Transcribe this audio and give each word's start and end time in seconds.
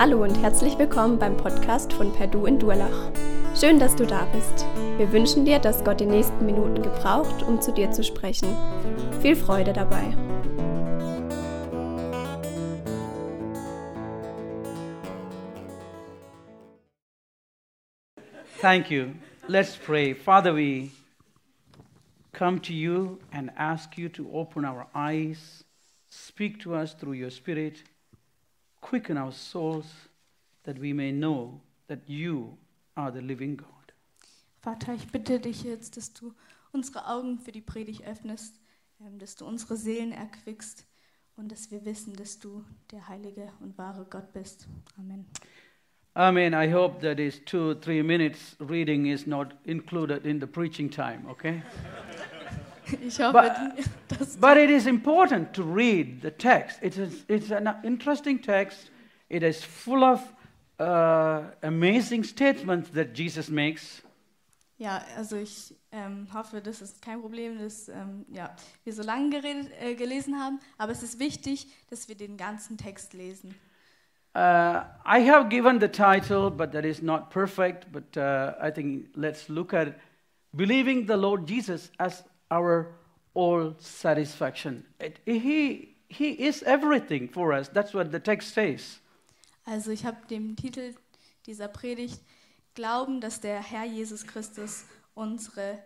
Hallo 0.00 0.22
und 0.22 0.34
herzlich 0.40 0.78
willkommen 0.78 1.18
beim 1.18 1.36
Podcast 1.36 1.92
von 1.92 2.10
Perdu 2.10 2.46
in 2.46 2.58
Durlach. 2.58 3.12
Schön, 3.54 3.78
dass 3.78 3.94
du 3.94 4.06
da 4.06 4.24
bist. 4.32 4.64
Wir 4.96 5.12
wünschen 5.12 5.44
dir, 5.44 5.58
dass 5.58 5.84
Gott 5.84 6.00
die 6.00 6.06
nächsten 6.06 6.46
Minuten 6.46 6.80
gebraucht, 6.80 7.42
um 7.42 7.60
zu 7.60 7.70
dir 7.70 7.90
zu 7.90 8.02
sprechen. 8.02 8.48
Viel 9.20 9.36
Freude 9.36 9.74
dabei. 9.74 10.16
Thank 18.62 18.90
you. 18.90 19.08
Let's 19.48 19.76
pray. 19.76 20.14
Father, 20.14 20.54
we 20.54 20.92
come 22.32 22.58
to 22.62 22.72
you 22.72 23.18
and 23.32 23.50
ask 23.54 23.98
you 23.98 24.08
to 24.08 24.30
open 24.32 24.64
our 24.64 24.86
eyes, 24.94 25.62
speak 26.08 26.58
to 26.60 26.74
us 26.74 26.96
through 26.96 27.22
your 27.22 27.30
Spirit, 27.30 27.84
quicken 28.80 29.16
our 29.16 29.32
souls 29.32 29.86
that 30.64 30.78
we 30.78 30.92
may 30.92 31.12
know 31.12 31.60
that 31.88 32.00
you 32.06 32.56
are 32.96 33.10
the 33.12 33.20
living 33.20 33.56
God. 33.56 33.66
Vater, 34.60 34.94
ich 34.94 35.06
bitte 35.10 35.40
dich 35.40 35.62
jetzt, 35.64 35.96
dass 35.96 36.12
du 36.12 36.34
unsere 36.72 37.06
Augen 37.06 37.38
für 37.38 37.52
die 37.52 37.62
Predigt 37.62 38.04
öffnest, 38.06 38.60
ähm, 39.00 39.18
dass 39.18 39.36
du 39.36 39.46
unsere 39.46 39.76
Seelen 39.76 40.12
erquickst 40.12 40.86
und 41.36 41.50
dass 41.50 41.70
wir 41.70 41.84
wissen, 41.84 42.14
dass 42.14 42.38
du 42.38 42.64
der 42.92 43.08
heilige 43.08 43.50
und 43.60 43.78
wahre 43.78 44.04
Gott 44.04 44.32
bist. 44.32 44.68
Amen. 44.98 45.26
Amen. 46.14 46.52
I 46.52 46.70
hope 46.70 47.00
that 47.00 47.18
is 47.18 47.40
two, 47.44 47.74
three 47.74 48.02
minutes 48.02 48.56
reading 48.58 49.06
is 49.06 49.26
not 49.26 49.54
included 49.64 50.26
in 50.26 50.40
the 50.40 50.46
preaching 50.46 50.90
time, 50.90 51.24
okay? 51.28 51.62
Hoffe, 53.18 53.32
But- 53.32 53.86
But 54.40 54.56
it 54.56 54.70
is 54.70 54.86
important 54.86 55.52
to 55.54 55.62
read 55.62 56.22
the 56.22 56.30
text. 56.30 56.78
It 56.82 56.96
is, 56.96 57.24
it's 57.28 57.50
an 57.50 57.68
interesting 57.84 58.38
text. 58.40 58.90
It 59.28 59.42
is 59.42 59.62
full 59.64 60.02
of 60.04 60.20
uh, 60.78 61.42
amazing 61.62 62.24
statements 62.24 62.90
that 62.90 63.14
Jesus 63.14 63.48
makes. 63.48 64.02
ja, 64.78 65.02
also 65.16 65.36
ich 65.36 65.74
ähm, 65.92 66.26
hoffe, 66.32 66.62
das 66.62 66.80
ist 66.80 67.02
kein 67.02 67.20
Problem, 67.20 67.58
dass 67.58 67.88
ähm, 67.90 68.24
ja, 68.32 68.56
wir 68.84 68.92
so 68.94 69.02
lange 69.02 69.28
geredet, 69.28 69.70
äh, 69.78 69.94
gelesen 69.94 70.40
haben, 70.40 70.58
aber 70.78 70.92
es 70.92 71.02
ist 71.02 71.18
wichtig, 71.18 71.66
dass 71.90 72.08
wir 72.08 72.16
den 72.16 72.38
ganzen 72.38 72.78
Text 72.78 73.12
lesen. 73.12 73.54
Uh, 74.34 74.84
I 75.04 75.28
have 75.28 75.48
given 75.48 75.80
the 75.80 75.88
title, 75.88 76.50
but 76.50 76.70
that 76.72 76.84
is 76.84 77.02
not 77.02 77.30
perfect. 77.30 77.90
But 77.92 78.16
uh, 78.16 78.52
I 78.62 78.70
think 78.70 79.08
let's 79.16 79.48
look 79.48 79.74
at 79.74 79.96
believing 80.52 81.06
the 81.06 81.16
Lord 81.16 81.48
Jesus 81.50 81.90
as 81.98 82.24
our 82.50 82.94
all 83.34 83.74
satisfaction. 83.78 84.84
It, 84.98 85.20
he, 85.24 85.96
he 86.08 86.30
is 86.32 86.62
everything 86.64 87.28
for 87.28 87.52
us. 87.52 87.68
That's 87.68 87.94
what 87.94 88.10
the 88.10 88.20
text 88.20 88.54
says. 88.54 89.00
Also 89.66 89.90
ich 89.92 90.04
habe 90.04 90.16
dem 90.28 90.56
Titel 90.56 90.94
dieser 91.46 91.68
Predigt 91.68 92.20
Glauben, 92.74 93.20
dass 93.20 93.40
der 93.40 93.60
Herr 93.62 93.84
Jesus 93.84 94.26
Christus 94.26 94.84
unsere 95.14 95.82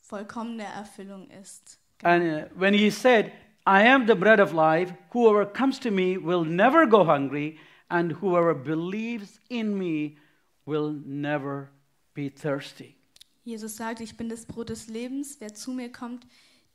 vollkommene 0.00 0.64
Erfüllung 0.64 1.28
ist. 1.30 1.78
And 2.02 2.22
uh, 2.22 2.48
when 2.54 2.74
he 2.74 2.90
said, 2.90 3.32
I 3.66 3.82
am 3.82 4.06
the 4.06 4.14
bread 4.14 4.40
of 4.40 4.52
life, 4.52 4.92
whoever 5.10 5.46
comes 5.46 5.78
to 5.80 5.90
me 5.90 6.18
will 6.18 6.44
never 6.44 6.86
go 6.86 7.04
hungry, 7.04 7.58
and 7.90 8.12
whoever 8.12 8.54
believes 8.54 9.40
in 9.48 9.78
me 9.78 10.18
will 10.66 10.92
never 11.04 11.70
be 12.14 12.28
thirsty. 12.28 12.96
Jesus 13.44 13.76
sagt, 13.76 14.00
ich 14.00 14.16
bin 14.16 14.28
das 14.28 14.46
Brot 14.46 14.70
des 14.70 14.88
Lebens, 14.88 15.36
wer 15.38 15.52
zu 15.54 15.72
mir 15.72 15.92
kommt, 15.92 16.26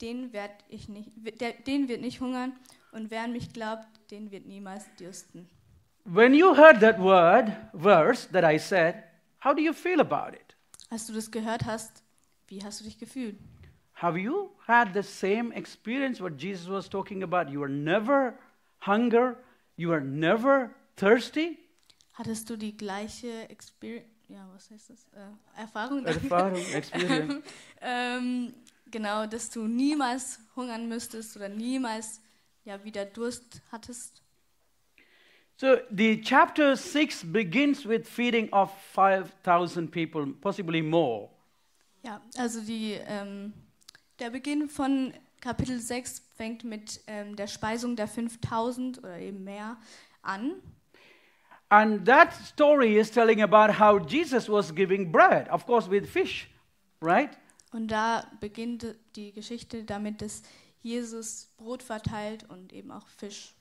den, 0.02 0.32
werd 0.34 0.52
ich 0.70 0.88
nicht, 0.88 1.12
der, 1.42 1.54
den 1.54 1.88
wird 1.90 2.02
nicht 2.02 2.22
hungern 2.22 2.54
und 2.92 3.12
wer 3.12 3.24
an 3.24 3.34
mich 3.34 3.52
glaubt, 3.54 3.88
den 4.12 4.32
wird 4.32 4.46
niemals 4.46 4.86
dürsten. 5.00 5.50
When 6.06 6.34
you 6.34 6.56
heard 6.56 6.80
that 6.80 7.00
word, 7.00 7.52
verse 7.74 8.28
that 8.32 8.44
I 8.44 8.58
said, 8.58 9.04
how 9.44 9.54
do 9.54 9.62
you 9.62 9.74
feel 9.74 10.00
about 10.00 10.36
it? 10.36 10.56
Als 10.90 11.08
du 11.08 11.14
das 11.14 11.30
gehört 11.30 11.66
hast, 11.66 12.04
wie 12.48 12.64
hast 12.64 12.80
du 12.80 12.86
dich 12.86 12.98
gefühlt? 12.98 13.38
Have 13.94 14.18
you 14.18 14.50
had 14.66 14.94
the 14.94 15.04
same 15.04 15.54
experience 15.54 16.22
what 16.22 16.42
Jesus 16.42 16.70
was 16.70 16.90
talking 16.90 17.22
about? 17.22 17.52
You 17.52 17.62
are 17.64 17.70
never 17.70 18.34
hunger, 18.86 19.38
you 19.76 19.92
are 19.92 20.02
never 20.02 20.72
thirsty. 20.96 21.58
Hattest 22.14 22.50
du 22.50 22.58
die 22.58 22.76
gleiche 22.76 23.50
Experience, 23.50 24.08
ja, 24.30 24.48
was 24.54 24.70
heißt 24.72 24.90
das? 24.92 25.08
Äh, 25.14 25.62
Erfahrung? 25.62 26.06
Erfahrung, 26.06 26.64
experience. 26.74 27.44
ähm, 27.82 28.54
genau, 28.90 29.26
dass 29.26 29.50
du 29.50 29.68
niemals 29.68 30.40
hungern 30.56 30.88
müsstest 30.88 31.36
oder 31.36 31.50
niemals 31.50 32.22
ja, 32.64 32.84
wieder 32.84 33.06
Durst 33.06 33.62
hattest. 33.72 34.22
So 35.58 35.76
the 35.92 36.22
chapter 36.22 36.78
6 36.78 37.34
begins 37.34 37.86
with 37.86 38.08
feeding 38.08 38.50
of 38.54 38.72
5,000 38.94 39.92
people, 39.92 40.28
possibly 40.40 40.82
more. 40.82 41.30
Ja, 42.02 42.22
also 42.38 42.62
die, 42.62 42.94
ähm, 42.94 43.52
der 44.20 44.30
Beginn 44.30 44.70
von 44.70 45.14
Kapitel 45.42 45.80
6 45.80 46.22
fängt 46.36 46.64
mit 46.64 47.02
ähm, 47.08 47.36
der 47.36 47.48
Speisung 47.48 47.96
der 47.96 48.08
5000 48.08 49.00
oder 49.00 49.20
eben 49.20 49.44
mehr 49.44 49.78
an. 50.22 50.62
And 51.70 52.06
that 52.06 52.34
story 52.34 52.98
is 52.98 53.12
telling 53.12 53.42
about 53.42 53.72
how 53.80 54.00
Jesus 54.00 54.50
was 54.50 54.72
giving 54.72 55.12
bread, 55.12 55.48
of 55.50 55.66
course, 55.68 55.88
with 55.90 56.08
fish, 56.10 56.50
right? 57.02 57.30
Und 57.72 57.90
da 57.92 58.24
beginnt 58.40 58.96
die 59.16 59.32
Geschichte 59.32 59.84
damit, 59.84 60.22
dass 60.22 60.42
Jesus 60.82 61.52
Brot 61.58 61.84
verteilt 61.84 62.46
und 62.50 62.74
eben 62.74 62.90
auch 62.92 63.08
Fisch. 63.08 63.54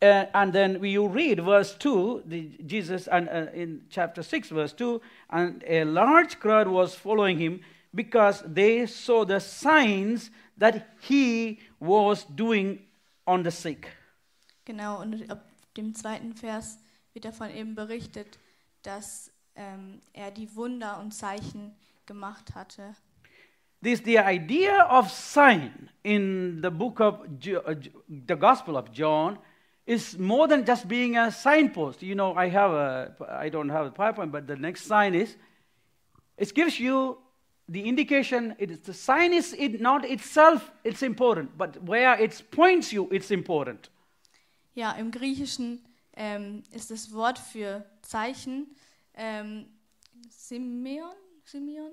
Uh, 0.00 0.26
and 0.32 0.52
then 0.52 0.80
we- 0.80 0.90
you 0.92 1.06
read 1.08 1.40
verse 1.42 1.76
2, 1.76 2.22
the, 2.24 2.56
Jesus, 2.64 3.08
and 3.08 3.28
uh, 3.28 3.50
in 3.52 3.84
chapter 3.90 4.22
6, 4.22 4.50
verse 4.50 4.72
2, 4.76 5.00
and 5.30 5.64
a 5.66 5.82
large 5.82 6.38
crowd 6.38 6.68
was 6.68 6.94
following 6.94 7.36
him 7.36 7.60
because 7.92 8.44
they 8.46 8.86
saw 8.86 9.24
the 9.24 9.40
signs 9.40 10.30
that 10.56 10.86
he 11.00 11.58
was 11.80 12.24
doing 12.36 12.78
on 13.26 13.42
the 13.42 13.50
sick. 13.50 13.88
Genau, 14.66 15.00
und 15.00 15.28
ab 15.28 15.44
dem 15.76 15.92
zweiten 15.96 16.32
Vers 16.32 16.78
wird 17.12 17.24
davon 17.24 17.50
eben 17.50 17.74
berichtet, 17.74 18.38
dass 18.82 19.30
ähm, 19.54 20.00
er 20.12 20.30
die 20.30 20.54
Wunder 20.54 20.98
und 21.00 21.12
Zeichen 21.12 21.74
gemacht 22.06 22.54
hatte. 22.54 22.94
This 23.80 24.02
the 24.04 24.18
idea 24.18 24.88
of 24.90 25.10
sign 25.10 25.90
in 26.02 26.60
the 26.62 26.70
book 26.70 26.98
of 27.00 27.20
uh, 27.20 27.74
the 28.08 28.34
Gospel 28.34 28.76
of 28.76 28.90
John 28.92 29.38
is 29.86 30.18
more 30.18 30.48
than 30.48 30.64
just 30.64 30.88
being 30.88 31.16
a 31.16 31.30
signpost. 31.30 32.02
You 32.02 32.14
know, 32.14 32.34
I 32.34 32.50
have 32.50 32.72
a 32.72 33.14
I 33.28 33.48
don't 33.50 33.70
have 33.70 33.86
a 33.86 33.90
PowerPoint, 33.90 34.32
but 34.32 34.46
the 34.48 34.56
next 34.56 34.86
sign 34.86 35.14
is 35.14 35.36
it 36.36 36.52
gives 36.54 36.80
you 36.80 37.18
the 37.68 37.82
indication. 37.82 38.56
It 38.58 38.70
is 38.70 38.80
the 38.80 38.94
sign 38.94 39.32
is 39.32 39.54
it 39.56 39.80
not 39.80 40.04
itself 40.04 40.72
it's 40.82 41.02
important, 41.02 41.56
but 41.56 41.80
where 41.84 42.18
it 42.20 42.50
points 42.50 42.92
you 42.92 43.08
it's 43.12 43.30
important. 43.30 43.90
Ja, 44.74 44.92
im 44.92 45.10
Griechischen 45.10 45.84
ähm, 46.18 46.64
ist 46.72 46.90
das 46.90 47.12
Wort 47.12 47.38
für 47.38 47.84
Zeichen 48.02 48.66
ähm, 49.14 49.68
Simeon, 50.28 51.14
Simeon? 51.44 51.92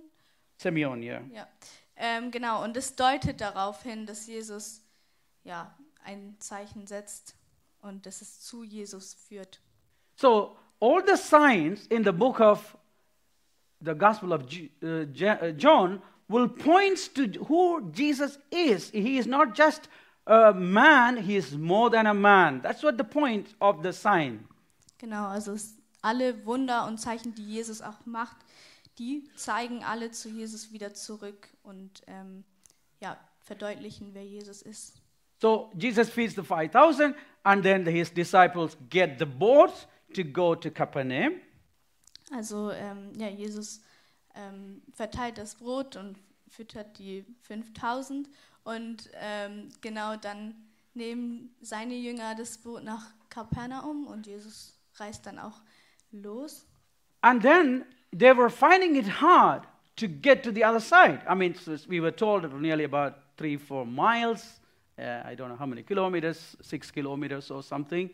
Simeon, 0.58 1.04
yeah. 1.04 1.22
Ja, 1.32 1.48
ähm, 1.96 2.32
genau. 2.32 2.64
Und 2.64 2.76
es 2.76 2.96
deutet 2.96 3.40
darauf 3.40 3.84
hin, 3.84 4.08
dass 4.08 4.26
Jesus 4.26 4.82
ja 5.44 5.78
ein 6.04 6.36
Zeichen 6.40 6.88
setzt 6.88 7.36
und 7.82 8.08
dass 8.08 8.22
es 8.22 8.42
zu 8.42 8.64
Jesus 8.64 9.14
führt. 9.14 9.62
So 10.16 10.58
all 10.80 11.04
the 11.06 11.18
signs 11.18 11.86
in 11.88 12.04
the 12.04 12.12
book 12.12 12.40
of 12.40 12.76
the 13.80 13.94
Gospel 13.94 14.34
of 14.34 14.44
uh, 14.82 14.88
uh, 14.88 15.52
John 15.56 16.02
will 16.28 16.48
point 16.48 17.14
to 17.14 17.28
who 17.48 17.92
Jesus 17.94 18.40
is. 18.50 18.90
He 18.90 19.20
is 19.20 19.28
not 19.28 19.56
just 19.56 19.88
a 20.26 20.54
man; 20.54 21.18
he 21.18 21.36
is 21.36 21.52
more 21.52 21.90
than 21.90 22.08
a 22.08 22.14
man. 22.14 22.62
That's 22.62 22.84
what 22.84 22.98
the 22.98 23.04
point 23.04 23.56
of 23.60 23.84
the 23.84 23.92
sign. 23.92 24.48
Genau, 24.98 25.28
also 25.28 25.56
alle 26.02 26.46
Wunder 26.46 26.88
und 26.88 27.00
Zeichen, 27.00 27.34
die 27.36 27.46
Jesus 27.46 27.82
auch 27.82 28.06
macht, 28.06 28.38
die 28.98 29.30
zeigen 29.36 29.84
alle 29.84 30.12
zu 30.12 30.30
Jesus 30.30 30.72
wieder 30.72 30.94
zurück 30.94 31.50
und 31.64 32.02
ähm, 32.08 32.44
ja, 33.00 33.18
verdeutlichen, 33.40 34.14
wer 34.14 34.26
Jesus 34.26 34.62
ist. 34.62 35.02
So 35.42 35.72
Jesus 35.78 36.10
feeds 36.10 36.36
the 36.36 36.44
five 36.44 36.72
thousand, 36.72 37.16
and 37.44 37.64
then 37.64 37.86
his 37.86 38.12
disciples 38.12 38.78
get 38.90 39.20
the 39.20 39.26
boat 39.26 39.88
to 40.14 40.24
go 40.24 40.56
to 40.56 40.72
Capernaum. 40.72 41.34
Also 42.32 42.72
ähm, 42.72 43.12
ja, 43.18 43.28
Jesus 43.28 43.82
ähm, 44.34 44.82
verteilt 44.94 45.38
das 45.38 45.56
Brot 45.56 45.96
und 45.96 46.18
füttert 46.48 46.98
die 46.98 47.26
5000 47.42 48.30
und 48.66 49.10
ähm, 49.22 49.70
genau 49.80 50.18
dann 50.18 50.54
nehmen 50.94 51.56
seine 51.62 51.96
Jünger 51.96 52.36
das 52.36 52.58
Boot 52.58 52.84
nach 52.84 53.12
Kapernaum 53.30 54.08
und 54.08 54.28
Jesus 54.28 54.78
reist 54.96 55.26
dann 55.26 55.40
auch 55.40 55.62
los. 56.12 56.68
And 57.22 57.42
then 57.42 57.86
they 58.12 58.36
were 58.36 58.50
finding 58.50 58.98
it 58.98 59.22
hard 59.22 59.64
to 59.96 60.08
get 60.08 60.44
to 60.44 60.52
the 60.52 60.66
other 60.66 60.82
side. 60.82 61.22
I 61.30 61.34
mean, 61.36 61.56
we 61.88 62.02
were 62.02 62.14
told 62.14 62.44
it 62.44 62.52
was 62.52 62.62
nearly 62.62 62.84
about 62.84 63.14
three, 63.38 63.58
four 63.58 63.86
miles. 63.86 64.60
Uh, 64.98 65.24
I 65.26 65.36
don't 65.36 65.48
know 65.48 65.58
how 65.58 65.66
many 65.66 65.84
kilometers, 65.84 66.58
six 66.62 66.92
kilometers 66.92 67.50
or 67.50 67.64
something. 67.64 68.10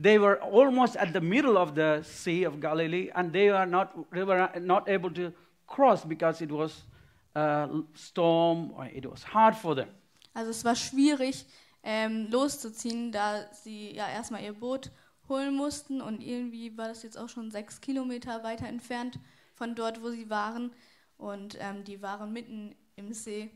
they 0.00 0.18
were 0.18 0.40
almost 0.42 0.96
at 0.96 1.12
the 1.12 1.20
middle 1.20 1.58
of 1.58 1.74
the 1.74 2.02
Sea 2.02 2.44
of 2.44 2.58
Galilee, 2.58 3.10
and 3.14 3.32
they 3.32 3.50
were 3.50 3.66
not, 3.66 3.94
they 4.10 4.24
were 4.24 4.48
not 4.58 4.88
able 4.88 5.10
to 5.10 5.32
cross 5.66 6.04
because 6.04 6.40
it 6.40 6.50
was 6.50 6.84
a 7.34 7.68
storm, 7.94 8.72
or 8.72 8.86
it 8.86 9.10
was 9.10 9.34
hard 9.34 9.54
for 9.54 9.74
them. 9.74 9.88
Also 10.34 10.50
es 10.50 10.64
war 10.64 10.76
schwierig 10.76 11.46
ähm, 11.82 12.28
loszuziehen, 12.30 13.12
da 13.12 13.44
sie 13.52 13.94
ja 13.94 14.08
erstmal 14.08 14.42
ihr 14.42 14.52
Boot 14.52 14.90
holen 15.28 15.54
mussten 15.54 16.00
und 16.00 16.22
irgendwie 16.22 16.76
war 16.76 16.88
das 16.88 17.02
jetzt 17.02 17.16
auch 17.16 17.28
schon 17.28 17.50
sechs 17.50 17.80
Kilometer 17.80 18.42
weiter 18.42 18.66
entfernt 18.66 19.18
von 19.54 19.74
dort, 19.74 20.02
wo 20.02 20.10
sie 20.10 20.28
waren 20.28 20.72
und 21.16 21.56
ähm, 21.60 21.84
die 21.84 22.02
waren 22.02 22.32
mitten 22.32 22.74
im 22.96 23.12
See. 23.12 23.50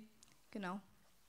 Genau. 0.50 0.80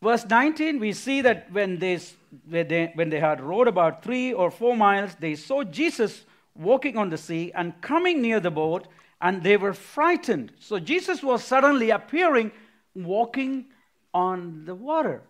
Verse 0.01 0.27
19, 0.27 0.79
we 0.79 0.93
see 0.93 1.21
that 1.21 1.51
when 1.51 1.79
they, 1.79 1.99
when 2.45 2.67
they, 2.67 2.91
when 2.95 3.09
they 3.09 3.19
had 3.19 3.41
rowed 3.41 3.67
about 3.67 4.03
three 4.03 4.33
or 4.33 4.51
four 4.51 4.75
miles, 4.75 5.15
they 5.15 5.35
saw 5.35 5.63
Jesus 5.63 6.25
walking 6.53 6.97
on 6.97 7.09
the 7.09 7.17
sea 7.17 7.51
and 7.55 7.73
coming 7.81 8.21
near 8.21 8.39
the 8.39 8.51
boat, 8.51 8.87
and 9.19 9.43
they 9.43 9.57
were 9.57 9.73
frightened. 9.73 10.53
So 10.59 10.79
Jesus 10.79 11.23
was 11.23 11.43
suddenly 11.43 11.91
appearing, 11.91 12.51
walking 12.93 13.65
on 14.13 14.65
the 14.65 14.75
water. 14.75 15.21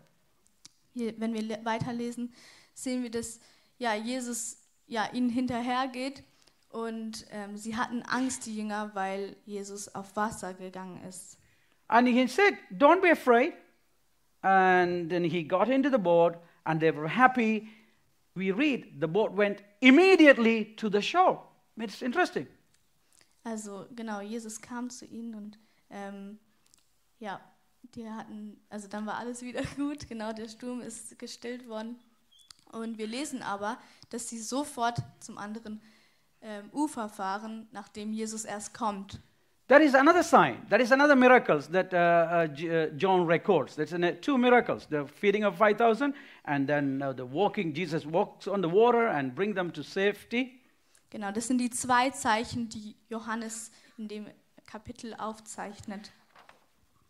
Wenn 0.95 1.33
wir 1.33 1.41
le- 1.41 1.59
weiterlesen, 1.63 2.33
sehen 2.73 3.03
wir, 3.03 3.09
dass 3.11 3.39
ja, 3.77 3.93
Jesus 3.95 4.57
ja, 4.87 5.09
ihnen 5.11 5.29
hinterhergeht 5.29 6.23
und 6.69 7.25
ähm, 7.31 7.57
sie 7.57 7.75
hatten 7.75 8.01
Angst, 8.03 8.45
die 8.45 8.55
Jünger, 8.55 8.91
weil 8.93 9.35
Jesus 9.45 9.93
auf 9.93 10.15
Wasser 10.15 10.53
gegangen 10.53 11.01
ist. 11.07 11.37
And 11.87 12.07
he 12.07 12.27
said, 12.27 12.55
Don't 12.71 13.01
be 13.01 13.11
afraid. 13.11 13.53
And 14.41 15.09
then 15.09 15.23
he 15.23 15.43
got 15.43 15.69
into 15.69 15.89
the 15.89 15.97
boat, 15.97 16.35
and 16.65 16.79
they 16.79 16.91
were 16.91 17.07
happy. 17.07 17.69
We 18.35 18.51
read, 18.51 18.99
the 18.99 19.07
boat 19.07 19.31
went 19.31 19.63
immediately 19.81 20.75
to 20.75 20.89
the 20.89 21.01
shore. 21.01 21.39
It's 21.77 22.01
interesting. 22.01 22.47
Also 23.45 23.85
genau, 23.95 24.21
Jesus 24.21 24.59
kam 24.59 24.89
zu 24.89 25.05
ihnen 25.05 25.35
und 25.35 25.59
ähm, 25.91 26.39
ja, 27.19 27.39
die 27.93 28.09
hatten, 28.09 28.59
also 28.69 28.87
dann 28.87 29.05
war 29.05 29.17
alles 29.17 29.41
wieder 29.43 29.61
gut, 29.77 30.09
genau, 30.09 30.33
der 30.33 30.49
Sturm 30.49 30.81
ist 30.81 31.17
gestillt 31.19 31.69
worden. 31.69 31.97
Und 32.71 32.97
wir 32.97 33.07
lesen 33.07 33.43
aber, 33.43 33.77
dass 34.09 34.27
sie 34.27 34.39
sofort 34.39 34.97
zum 35.19 35.37
anderen 35.37 35.79
ähm, 36.41 36.69
Ufer 36.73 37.07
fahren, 37.07 37.67
nachdem 37.71 38.11
Jesus 38.13 38.45
erst 38.45 38.73
kommt. 38.73 39.19
That 39.67 39.81
is 39.81 39.93
another 39.95 40.23
sign. 40.23 40.57
That 40.69 40.81
is 40.81 40.91
another 40.91 41.15
miracle 41.15 41.59
that 41.71 41.93
uh, 41.93 41.97
uh, 41.97 42.65
uh, 42.67 42.97
John 42.97 43.27
records. 43.27 43.75
That's 43.75 43.93
uh, 43.93 44.11
two 44.21 44.37
miracles: 44.37 44.87
the 44.89 45.05
feeding 45.07 45.43
of 45.43 45.55
five 45.55 45.77
thousand, 45.77 46.13
and 46.43 46.67
then 46.67 47.01
uh, 47.01 47.13
the 47.13 47.25
walking. 47.25 47.73
Jesus 47.73 48.05
walks 48.05 48.47
on 48.47 48.61
the 48.61 48.69
water 48.69 49.07
and 49.07 49.33
bring 49.33 49.55
them 49.55 49.71
to 49.71 49.83
safety. 49.83 50.61
Genau, 51.15 51.31
das 51.31 51.47
sind 51.47 51.59
die 51.59 51.69
zwei 51.69 52.09
Zeichen, 52.09 52.67
die 52.67 52.93
Johannes 53.07 53.71
in 53.97 54.09
dem 54.09 54.27
Kapitel 54.65 55.13
aufzeichnet. 55.13 56.11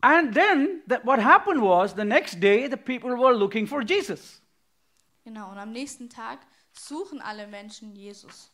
And 0.00 0.32
then 0.32 0.82
that 0.86 1.04
what 1.04 1.18
happened 1.18 1.60
was 1.60 1.92
the 1.92 2.04
next 2.04 2.38
day 2.38 2.68
the 2.68 2.76
people 2.76 3.16
were 3.16 3.34
looking 3.36 3.66
for 3.66 3.82
Jesus. 3.82 4.40
Genau, 5.24 5.50
und 5.50 5.58
am 5.58 5.72
nächsten 5.72 6.08
Tag 6.08 6.38
suchen 6.70 7.20
alle 7.20 7.48
Menschen 7.48 7.96
Jesus. 7.96 8.52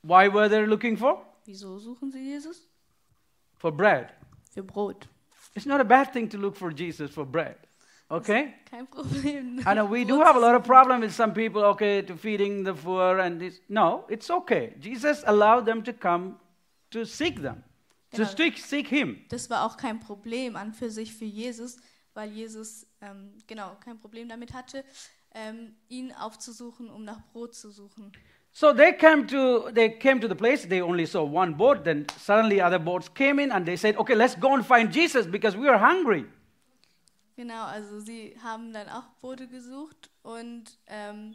Why 0.00 0.32
were 0.32 0.48
they 0.48 0.64
looking 0.64 0.96
for? 0.96 1.26
Wieso 1.44 1.78
suchen 1.78 2.10
sie 2.10 2.32
Jesus? 2.32 2.66
For 3.58 3.70
bread. 3.70 4.14
Für 4.54 4.62
Brot. 4.62 5.06
It's 5.54 5.66
not 5.66 5.78
a 5.78 5.84
bad 5.84 6.10
thing 6.10 6.26
to 6.30 6.38
look 6.38 6.56
for 6.56 6.72
Jesus 6.72 7.10
for 7.10 7.26
bread. 7.26 7.65
Okay? 8.08 8.54
Kein 8.70 8.86
Problem. 8.86 9.60
I 9.66 9.74
know 9.74 9.84
we 9.84 10.04
do 10.04 10.20
have 10.20 10.36
a 10.36 10.38
lot 10.38 10.54
of 10.54 10.62
suchen. 10.62 10.66
problem 10.66 11.00
with 11.00 11.12
some 11.12 11.32
people, 11.34 11.64
okay, 11.64 12.02
to 12.02 12.16
feeding 12.16 12.62
the 12.64 12.72
poor 12.72 13.18
and 13.18 13.40
this. 13.40 13.60
No, 13.68 14.04
it's 14.08 14.30
okay. 14.30 14.74
Jesus 14.78 15.24
allowed 15.26 15.66
them 15.66 15.82
to 15.82 15.92
come 15.92 16.36
to 16.90 17.04
seek 17.04 17.42
them, 17.42 17.64
to 18.12 18.18
Genau. 18.18 18.28
seek, 18.36 18.58
seek 18.58 18.86
him. 18.88 19.24
Das 19.28 19.50
war 19.50 19.64
auch 19.64 19.76
kein 19.76 19.98
Problem 19.98 20.54
an 20.56 20.72
für 20.72 20.88
sich 20.88 21.12
für 21.12 21.24
Jesus, 21.24 21.78
weil 22.14 22.30
Jesus 22.30 22.86
ähm, 23.00 23.32
genau 23.48 23.76
kein 23.84 23.98
Problem 23.98 24.28
damit 24.28 24.54
hatte, 24.54 24.84
ähm, 25.34 25.74
ihn 25.88 26.12
aufzusuchen, 26.12 26.88
um 26.90 27.04
nach 27.04 27.20
Brot 27.32 27.54
zu 27.56 27.70
suchen. 27.70 28.12
So 28.52 28.72
they 28.72 28.92
came 28.92 29.26
to 29.26 29.70
they 29.72 29.90
came 29.90 30.20
to 30.20 30.28
the 30.28 30.34
place. 30.36 30.66
They 30.66 30.80
only 30.80 31.06
saw 31.06 31.22
one 31.24 31.56
boat. 31.56 31.84
Then 31.84 32.06
suddenly 32.18 32.62
other 32.62 32.78
boats 32.78 33.12
came 33.12 33.42
in, 33.42 33.50
and 33.50 33.66
they 33.66 33.76
said, 33.76 33.98
"Okay, 33.98 34.14
let's 34.14 34.38
go 34.38 34.54
and 34.54 34.64
find 34.64 34.90
Jesus 34.94 35.26
because 35.26 35.58
we 35.58 35.68
are 35.68 35.78
hungry." 35.78 36.24
Genau, 37.36 37.64
also 37.64 38.00
sie 38.00 38.34
haben 38.42 38.72
dann 38.72 38.88
auch 38.88 39.04
Boote 39.20 39.46
gesucht 39.46 40.10
und 40.22 40.64
ähm, 40.86 41.34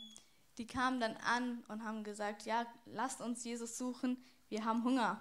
die 0.58 0.66
kamen 0.66 1.00
dann 1.00 1.16
an 1.18 1.64
und 1.68 1.84
haben 1.84 2.04
gesagt, 2.04 2.48
ja, 2.48 2.66
lasst 2.88 3.22
uns 3.22 3.44
Jesus 3.44 3.78
suchen, 3.78 4.18
wir 4.50 4.66
haben 4.66 4.84
Hunger. 4.84 5.20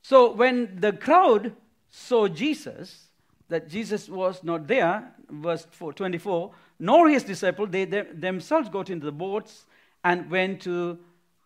So 0.00 0.38
when 0.38 0.78
the 0.80 0.92
crowd 0.92 1.52
saw 1.90 2.26
Jesus, 2.26 3.10
that 3.48 3.70
Jesus 3.70 4.10
was 4.10 4.42
not 4.42 4.66
there, 4.66 5.14
verse 5.28 5.66
4, 5.70 5.92
24, 5.92 6.50
nor 6.78 7.08
his 7.10 7.24
disciples, 7.24 7.70
they, 7.70 7.84
they 7.84 8.04
themselves 8.18 8.70
got 8.70 8.88
into 8.88 9.06
the 9.06 9.12
boats 9.12 9.66
and 10.02 10.30
went 10.30 10.62
to 10.62 10.98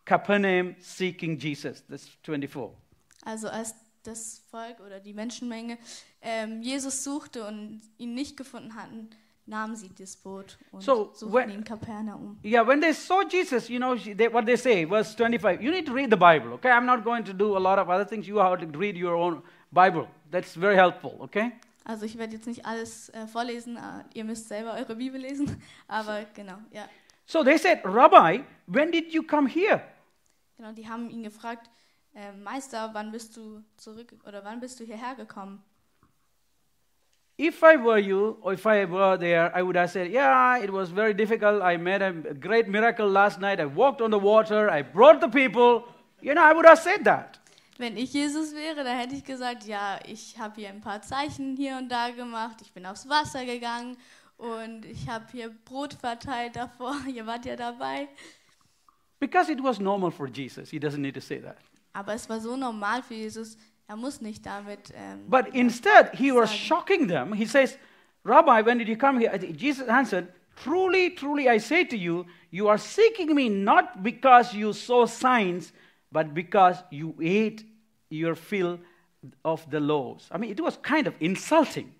Capernaum 0.04 0.76
seeking 0.78 1.38
Jesus. 1.38 1.82
That's 1.88 2.08
24. 2.22 2.70
Also 3.24 3.48
als 3.48 3.74
das 4.02 4.42
Volk 4.50 4.80
oder 4.84 5.00
die 5.00 5.12
Menschenmenge 5.14 5.78
ähm, 6.22 6.62
Jesus 6.62 7.04
suchte 7.04 7.46
und 7.46 7.80
ihn 7.98 8.14
nicht 8.14 8.36
gefunden 8.36 8.74
hatten, 8.74 9.10
nahmen 9.46 9.76
sie 9.76 9.88
das 9.98 10.16
Boot 10.16 10.58
und 10.72 10.82
So, 10.82 11.10
suchten 11.14 11.32
when- 11.32 11.50
ihn 11.50 11.64
Kapernaum. 11.64 12.38
Yeah, 12.44 12.66
when 12.66 12.80
they 12.80 12.92
saw 12.92 13.22
Jesus, 13.22 13.68
you 13.68 13.78
know, 13.78 13.94
they, 13.94 14.32
what 14.32 14.44
they 14.46 14.56
say, 14.56 14.86
verse 14.86 15.14
25, 15.16 15.60
you 15.62 15.70
need 15.70 15.86
to 15.86 15.92
read 15.92 16.10
the 16.10 16.16
Bible, 16.16 16.52
okay? 16.54 16.70
I'm 16.70 16.84
not 16.86 17.02
going 17.04 17.24
to 17.24 17.32
do 17.32 17.56
a 17.56 17.58
lot 17.60 17.78
of 17.78 17.88
other 17.88 18.06
things. 18.06 18.26
You 18.26 18.38
have 18.40 18.58
to 18.60 18.78
read 18.78 18.96
your 18.96 19.14
own 19.14 19.42
Bible. 19.72 20.06
That's 20.30 20.54
very 20.54 20.76
helpful, 20.76 21.16
okay? 21.20 21.52
Also 21.84 22.04
ich 22.04 22.18
werde 22.18 22.34
jetzt 22.34 22.46
nicht 22.46 22.66
alles 22.66 23.08
äh, 23.10 23.26
vorlesen, 23.26 23.76
äh, 23.78 24.04
ihr 24.12 24.24
müsst 24.24 24.48
selber 24.48 24.74
eure 24.74 24.94
Bibel 24.96 25.18
lesen, 25.20 25.62
aber 25.88 26.24
genau, 26.34 26.58
ja. 26.70 26.86
So 27.24 27.42
they 27.42 27.56
said, 27.58 27.80
Rabbi, 27.84 28.42
when 28.66 28.90
did 28.92 29.12
you 29.14 29.22
come 29.22 29.48
here? 29.48 29.82
Genau, 30.58 30.72
die 30.72 30.86
haben 30.88 31.08
ihn 31.08 31.22
gefragt, 31.22 31.70
äh, 32.14 32.32
Meister, 32.32 32.90
wann 32.92 33.12
bist 33.12 33.36
du 33.36 33.62
zurück 33.76 34.14
oder 34.26 34.44
wann 34.44 34.60
bist 34.60 34.80
du 34.80 34.84
hierher 34.84 35.14
gekommen? 35.14 35.62
If 37.40 37.62
I 37.62 37.76
were 37.76 38.00
you, 38.00 38.36
or 38.40 38.54
if 38.54 38.66
I 38.66 38.84
were 38.84 39.16
there, 39.16 39.52
I 39.54 39.62
would 39.62 39.76
have 39.76 39.90
said, 39.90 40.10
Yeah, 40.10 40.58
it 40.58 40.72
was 40.72 40.90
very 40.90 41.14
difficult. 41.14 41.62
I 41.62 41.76
made 41.76 42.02
a 42.02 42.12
great 42.34 42.66
miracle 42.66 43.08
last 43.08 43.40
night. 43.40 43.60
I 43.60 43.66
walked 43.66 44.02
on 44.02 44.10
the 44.10 44.18
water. 44.18 44.68
I 44.68 44.82
brought 44.82 45.20
the 45.20 45.28
people. 45.28 45.84
You 46.20 46.34
know, 46.34 46.42
I 46.42 46.52
would 46.52 46.66
have 46.66 46.80
said 46.80 47.04
that. 47.04 47.38
Wenn 47.78 47.96
ich 47.96 48.12
Jesus 48.12 48.52
wäre, 48.56 48.82
dann 48.82 48.98
hätte 48.98 49.14
ich 49.14 49.24
gesagt, 49.24 49.62
ja, 49.64 50.00
ich 50.04 50.36
habe 50.36 50.56
hier 50.56 50.68
ein 50.70 50.80
paar 50.80 51.00
Zeichen 51.00 51.56
hier 51.56 51.76
und 51.76 51.88
da 51.88 52.10
gemacht, 52.10 52.56
ich 52.60 52.72
bin 52.72 52.84
aufs 52.84 53.08
Wasser 53.08 53.44
gegangen 53.44 53.96
und 54.36 54.84
ich 54.84 55.08
habe 55.08 55.26
hier 55.30 55.50
Brot 55.64 55.94
verteilt 55.94 56.56
davor, 56.56 56.96
ihr 57.06 57.24
wart 57.24 57.46
ja 57.46 57.54
dabei. 57.54 58.08
Because 59.20 59.52
it 59.52 59.62
was 59.62 59.78
normal 59.78 60.10
for 60.10 60.26
Jesus. 60.26 60.70
He 60.70 60.80
doesn't 60.80 61.00
need 61.00 61.14
to 61.14 61.20
say 61.20 61.40
that. 61.40 61.58
Aber 61.98 62.14
es 62.14 62.28
war 62.28 62.38
so 62.40 62.56
normal 62.56 63.02
für 63.02 63.14
Jesus, 63.14 63.56
er 63.88 63.96
muss 63.96 64.20
nicht 64.20 64.46
damit. 64.46 64.92
Ähm, 64.94 65.28
But 65.28 65.48
instead, 65.52 66.12
he 66.14 66.32
was 66.32 66.54
shocking 66.54 67.08
them. 67.08 67.32
He 67.32 67.44
says, 67.44 67.76
Rabbi, 68.24 68.62
when 68.64 68.78
did 68.78 68.88
you 68.88 68.96
come 68.96 69.18
here? 69.18 69.36
Jesus 69.36 69.88
answered, 69.88 70.28
Truly, 70.62 71.14
truly, 71.16 71.48
I 71.48 71.58
say 71.58 71.84
to 71.84 71.96
you, 71.96 72.24
you 72.50 72.68
are 72.68 72.78
seeking 72.78 73.34
me 73.34 73.48
not 73.48 74.02
because 74.02 74.54
you 74.56 74.72
saw 74.72 75.06
signs, 75.06 75.72
but 76.12 76.34
because 76.34 76.84
you 76.90 77.14
ate 77.20 77.64
your 78.10 78.36
fill 78.36 78.78
of 79.44 79.68
the 79.70 79.80
loaves. 79.80 80.28
I 80.30 80.38
mean, 80.38 80.50
it 80.52 80.60
was 80.60 80.76
kind 80.80 81.08
of 81.08 81.14
insulting. 81.20 81.94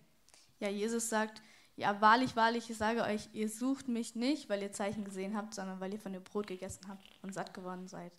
ja, 0.60 0.68
Jesus 0.68 1.08
sagt, 1.08 1.42
ja, 1.76 2.00
wahrlich, 2.00 2.34
wahrlich, 2.36 2.70
ich 2.70 2.76
sage 2.76 3.02
euch, 3.02 3.28
ihr 3.32 3.48
sucht 3.48 3.88
mich 3.88 4.14
nicht, 4.16 4.48
weil 4.48 4.62
ihr 4.62 4.72
Zeichen 4.72 5.04
gesehen 5.04 5.36
habt, 5.36 5.54
sondern 5.54 5.80
weil 5.80 5.92
ihr 5.92 6.00
von 6.00 6.12
dem 6.12 6.22
Brot 6.24 6.46
gegessen 6.46 6.86
habt 6.88 7.04
und 7.22 7.34
satt 7.34 7.54
geworden 7.54 7.86
seid. 7.88 8.12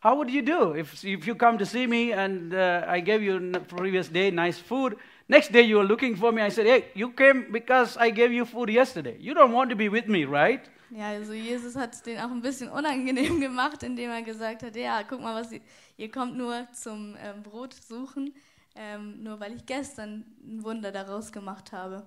How 0.00 0.14
would 0.16 0.30
you 0.30 0.42
do 0.42 0.74
if, 0.76 1.04
if 1.04 1.26
you 1.26 1.34
come 1.34 1.58
to 1.58 1.66
see 1.66 1.86
me 1.86 2.12
and 2.12 2.54
uh, 2.54 2.84
I 2.86 3.00
gave 3.00 3.20
you 3.20 3.50
previous 3.66 4.08
day 4.08 4.30
nice 4.30 4.58
food? 4.58 4.96
Next 5.28 5.50
day 5.50 5.62
you 5.62 5.80
are 5.80 5.84
looking 5.84 6.14
for 6.14 6.30
me. 6.30 6.40
I 6.40 6.50
said, 6.50 6.66
Hey, 6.66 6.84
you 6.94 7.10
came 7.10 7.50
because 7.50 7.96
I 7.96 8.10
gave 8.10 8.32
you 8.32 8.44
food 8.44 8.70
yesterday. 8.70 9.16
You 9.18 9.34
don't 9.34 9.52
want 9.52 9.70
to 9.70 9.76
be 9.76 9.88
with 9.88 10.06
me, 10.06 10.24
right? 10.24 10.64
Ja, 10.90 11.08
also 11.10 11.32
Jesus 11.32 11.76
hat 11.76 11.94
es 11.94 12.02
denen 12.02 12.20
auch 12.20 12.30
ein 12.30 12.40
bisschen 12.40 12.70
unangenehm 12.70 13.40
gemacht, 13.46 13.82
indem 13.82 14.10
er 14.10 14.22
gesagt 14.22 14.62
hat, 14.62 14.74
ja, 14.74 15.02
guck 15.02 15.20
mal, 15.20 15.34
was 15.34 15.52
ihr, 15.52 15.60
ihr 15.98 16.10
kommt 16.10 16.36
nur 16.36 16.66
zum 16.72 17.14
ähm, 17.20 17.42
Brot 17.42 17.74
suchen, 17.74 18.32
ähm, 18.74 19.22
nur 19.22 19.38
weil 19.38 19.54
ich 19.54 19.66
gestern 19.66 20.24
ein 20.42 20.64
Wunder 20.64 20.90
daraus 20.90 21.30
gemacht 21.30 21.72
habe. 21.72 22.06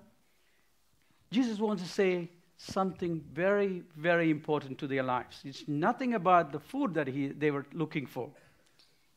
Jesus 1.30 1.60
wants 1.60 1.84
to 1.84 1.88
say 1.88 2.28
something 2.62 3.24
very, 3.34 3.84
very 3.96 4.30
important 4.30 4.78
to 4.80 4.88
their 4.88 5.04
lives. 5.04 5.44
It's 5.44 5.68
nothing 5.68 6.14
about 6.14 6.52
the 6.52 6.60
food 6.60 6.94
that 6.94 7.08
he, 7.08 7.30
they 7.30 7.52
were 7.52 7.66
looking 7.74 8.08
for. 8.08 8.32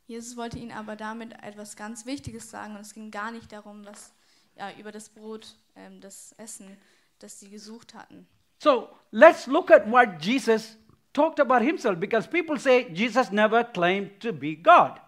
Jesus 0.07 0.37
wollte 0.37 0.59
ihnen 0.59 0.73
aber 0.73 0.97
damit 0.97 1.33
etwas 1.43 1.77
ganz 1.77 2.05
Wichtiges 2.05 2.51
sagen 2.51 2.75
und 2.75 2.83
es 2.83 2.93
ging 2.93 3.11
gar 3.11 3.31
nicht 3.31 3.53
darum, 3.53 3.87
was 3.87 4.13
ja, 4.57 4.71
über 4.79 4.93
das 4.93 5.09
Brot, 5.09 5.57
ähm, 5.77 6.01
das 6.01 6.33
Essen, 6.37 6.77
das 7.19 7.41
sie 7.41 7.49
gesucht 7.49 7.95
hatten. 7.95 8.27
So 8.63 8.89
let's 9.11 9.47
look 9.47 9.71
at 9.71 9.91
what 9.91 10.23
Jesus 10.23 10.77
talked 11.13 11.41
about 11.41 11.65
himself 11.65 11.99
because 11.99 12.29
people 12.29 12.59
say 12.59 12.89
Jesus 12.93 13.31
never 13.31 13.65
claimed 13.65 14.21
to 14.21 14.33
be 14.33 14.57
God. 14.57 15.01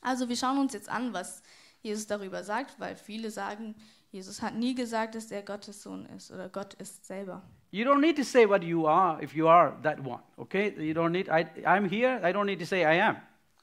Also 0.00 0.28
wir 0.28 0.36
schauen 0.36 0.58
uns 0.58 0.72
jetzt 0.72 0.88
an, 0.88 1.12
was 1.12 1.42
Jesus 1.82 2.06
darüber 2.06 2.44
sagt, 2.44 2.78
weil 2.78 2.96
viele 2.96 3.30
sagen, 3.30 3.74
Jesus 4.10 4.40
hat 4.40 4.54
nie 4.54 4.74
gesagt, 4.74 5.14
dass 5.14 5.30
er 5.30 5.42
Gottes 5.42 5.82
Sohn 5.82 6.06
ist 6.06 6.30
oder 6.30 6.48
Gott 6.48 6.74
ist 6.74 7.04
selber. 7.06 7.42
You 7.70 7.84
don't 7.84 8.00
need 8.00 8.16
to 8.16 8.24
say 8.24 8.46
what 8.46 8.62
you 8.62 8.86
are 8.86 9.22
if 9.22 9.34
you 9.34 9.46
are 9.48 9.74
that 9.82 10.00
one, 10.00 10.20
okay? 10.38 10.72
You 10.78 10.94
don't 10.94 11.12
need, 11.12 11.28
I, 11.28 11.44
I'm 11.66 11.88
here, 11.88 12.18
I 12.24 12.32
don't 12.32 12.46
need 12.46 12.58
to 12.60 12.66
say 12.66 12.84
I 12.84 12.94
am. 12.94 13.16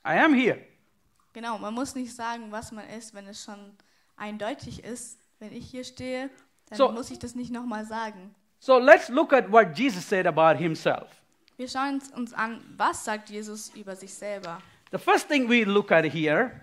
I 0.04 0.16
am 0.18 0.34
here. 0.34 0.60
Genau, 1.34 1.58
man 1.58 1.74
muss 1.74 1.96
nicht 1.96 2.14
sagen, 2.16 2.52
was 2.52 2.72
man 2.72 2.88
ist, 2.90 3.14
wenn 3.16 3.28
es 3.28 3.44
schon 3.44 3.74
eindeutig 4.16 4.84
ist. 4.84 5.20
Wenn 5.40 5.52
ich 5.52 5.70
hier 5.70 5.84
stehe, 5.84 6.30
dann 6.70 6.78
So- 6.78 6.92
muss 6.92 7.10
ich 7.12 7.20
das 7.20 7.36
nicht 7.36 7.52
nochmal 7.52 7.86
sagen. 7.86 8.34
So 8.60 8.78
let's 8.80 9.10
look 9.10 9.34
at 9.34 9.52
what 9.52 9.78
Jesus 9.78 10.08
said 10.08 10.26
about 10.28 10.58
himself. 10.58 11.10
Wir 11.58 11.68
schauen 11.68 11.96
uns- 11.96 12.12
uns 12.12 12.34
an, 12.34 12.62
was 12.78 13.04
sagt 13.04 13.30
Jesus 13.30 13.70
über 13.76 13.96
sich 13.96 14.14
selber. 14.14 14.62
The 14.92 14.98
first 15.00 15.28
thing 15.28 15.50
we 15.50 15.64
look 15.66 15.92
at 15.92 16.06
here 16.06 16.62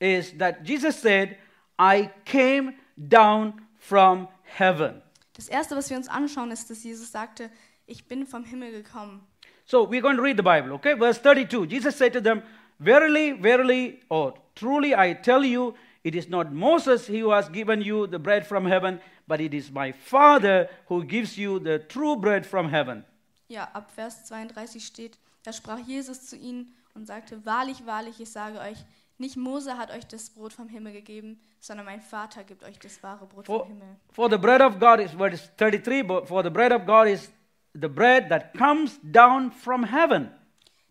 is 0.00 0.36
that 0.38 0.66
Jesus 0.66 0.96
said, 1.00 1.36
I 1.78 2.10
came 2.24 2.74
down 2.96 3.54
from 3.78 4.28
heaven. 4.42 5.00
Das 5.40 5.48
erste, 5.48 5.74
was 5.74 5.88
wir 5.88 5.96
uns 5.96 6.06
anschauen, 6.06 6.50
ist, 6.50 6.68
dass 6.68 6.84
Jesus 6.84 7.10
sagte, 7.10 7.50
ich 7.86 8.06
bin 8.06 8.26
vom 8.26 8.44
Himmel 8.44 8.72
gekommen. 8.72 9.26
So 9.64 9.88
we're 9.88 10.02
going 10.02 10.18
to 10.18 10.22
read 10.22 10.36
the 10.36 10.42
Bible, 10.42 10.70
okay? 10.74 10.94
Verse 10.98 11.18
32. 11.18 11.66
Jesus 11.66 11.96
said 11.96 12.12
to 12.12 12.20
them, 12.20 12.42
Verily, 12.78 13.32
verily, 13.40 14.02
or 14.10 14.34
truly 14.54 14.94
I 14.94 15.14
tell 15.14 15.42
you, 15.42 15.72
it 16.04 16.14
is 16.14 16.28
not 16.28 16.52
Moses 16.52 17.08
who 17.08 17.32
has 17.32 17.48
given 17.48 17.80
you 17.80 18.06
the 18.06 18.18
bread 18.18 18.46
from 18.46 18.66
heaven, 18.66 19.00
but 19.26 19.40
it 19.40 19.54
is 19.54 19.70
my 19.70 19.92
Father 19.92 20.68
who 20.90 21.02
gives 21.04 21.38
you 21.38 21.58
the 21.58 21.78
true 21.88 22.16
bread 22.16 22.44
from 22.44 22.68
heaven. 22.68 23.02
Ja, 23.48 23.66
ab 23.72 23.90
Vers 23.90 24.26
32 24.26 24.84
steht, 24.84 25.18
da 25.42 25.54
sprach 25.54 25.78
Jesus 25.78 26.26
zu 26.26 26.36
ihnen 26.36 26.74
und 26.94 27.06
sagte, 27.06 27.46
wahrlich, 27.46 27.86
wahrlich, 27.86 28.20
ich 28.20 28.28
sage 28.28 28.58
euch, 28.58 28.76
nicht 29.20 29.36
Mose 29.36 29.76
hat 29.78 29.90
euch 29.90 30.06
das 30.06 30.30
Brot 30.30 30.52
vom 30.52 30.68
Himmel 30.68 30.92
gegeben, 30.92 31.40
sondern 31.60 31.86
mein 31.86 32.00
Vater 32.00 32.42
gibt 32.44 32.64
euch 32.64 32.78
das 32.78 33.02
wahre 33.02 33.26
Brot 33.26 33.46
For, 33.46 33.60
vom 33.60 33.68
Himmel. 33.68 33.96
for 34.12 34.30
the 34.30 34.38
bread 34.38 34.60
of 34.60 34.78
God 34.78 35.00
is 35.00 35.12
verse 35.12 35.48
33, 35.56 36.02
but 36.02 36.26
for 36.28 36.42
the 36.42 36.50
bread 36.50 36.72
of 36.72 36.86
God 36.86 37.06
is 37.06 37.30
the 37.74 37.88
bread 37.88 38.28
that 38.30 38.54
comes 38.56 38.98
down 39.02 39.52
from 39.52 39.84
heaven 39.84 40.30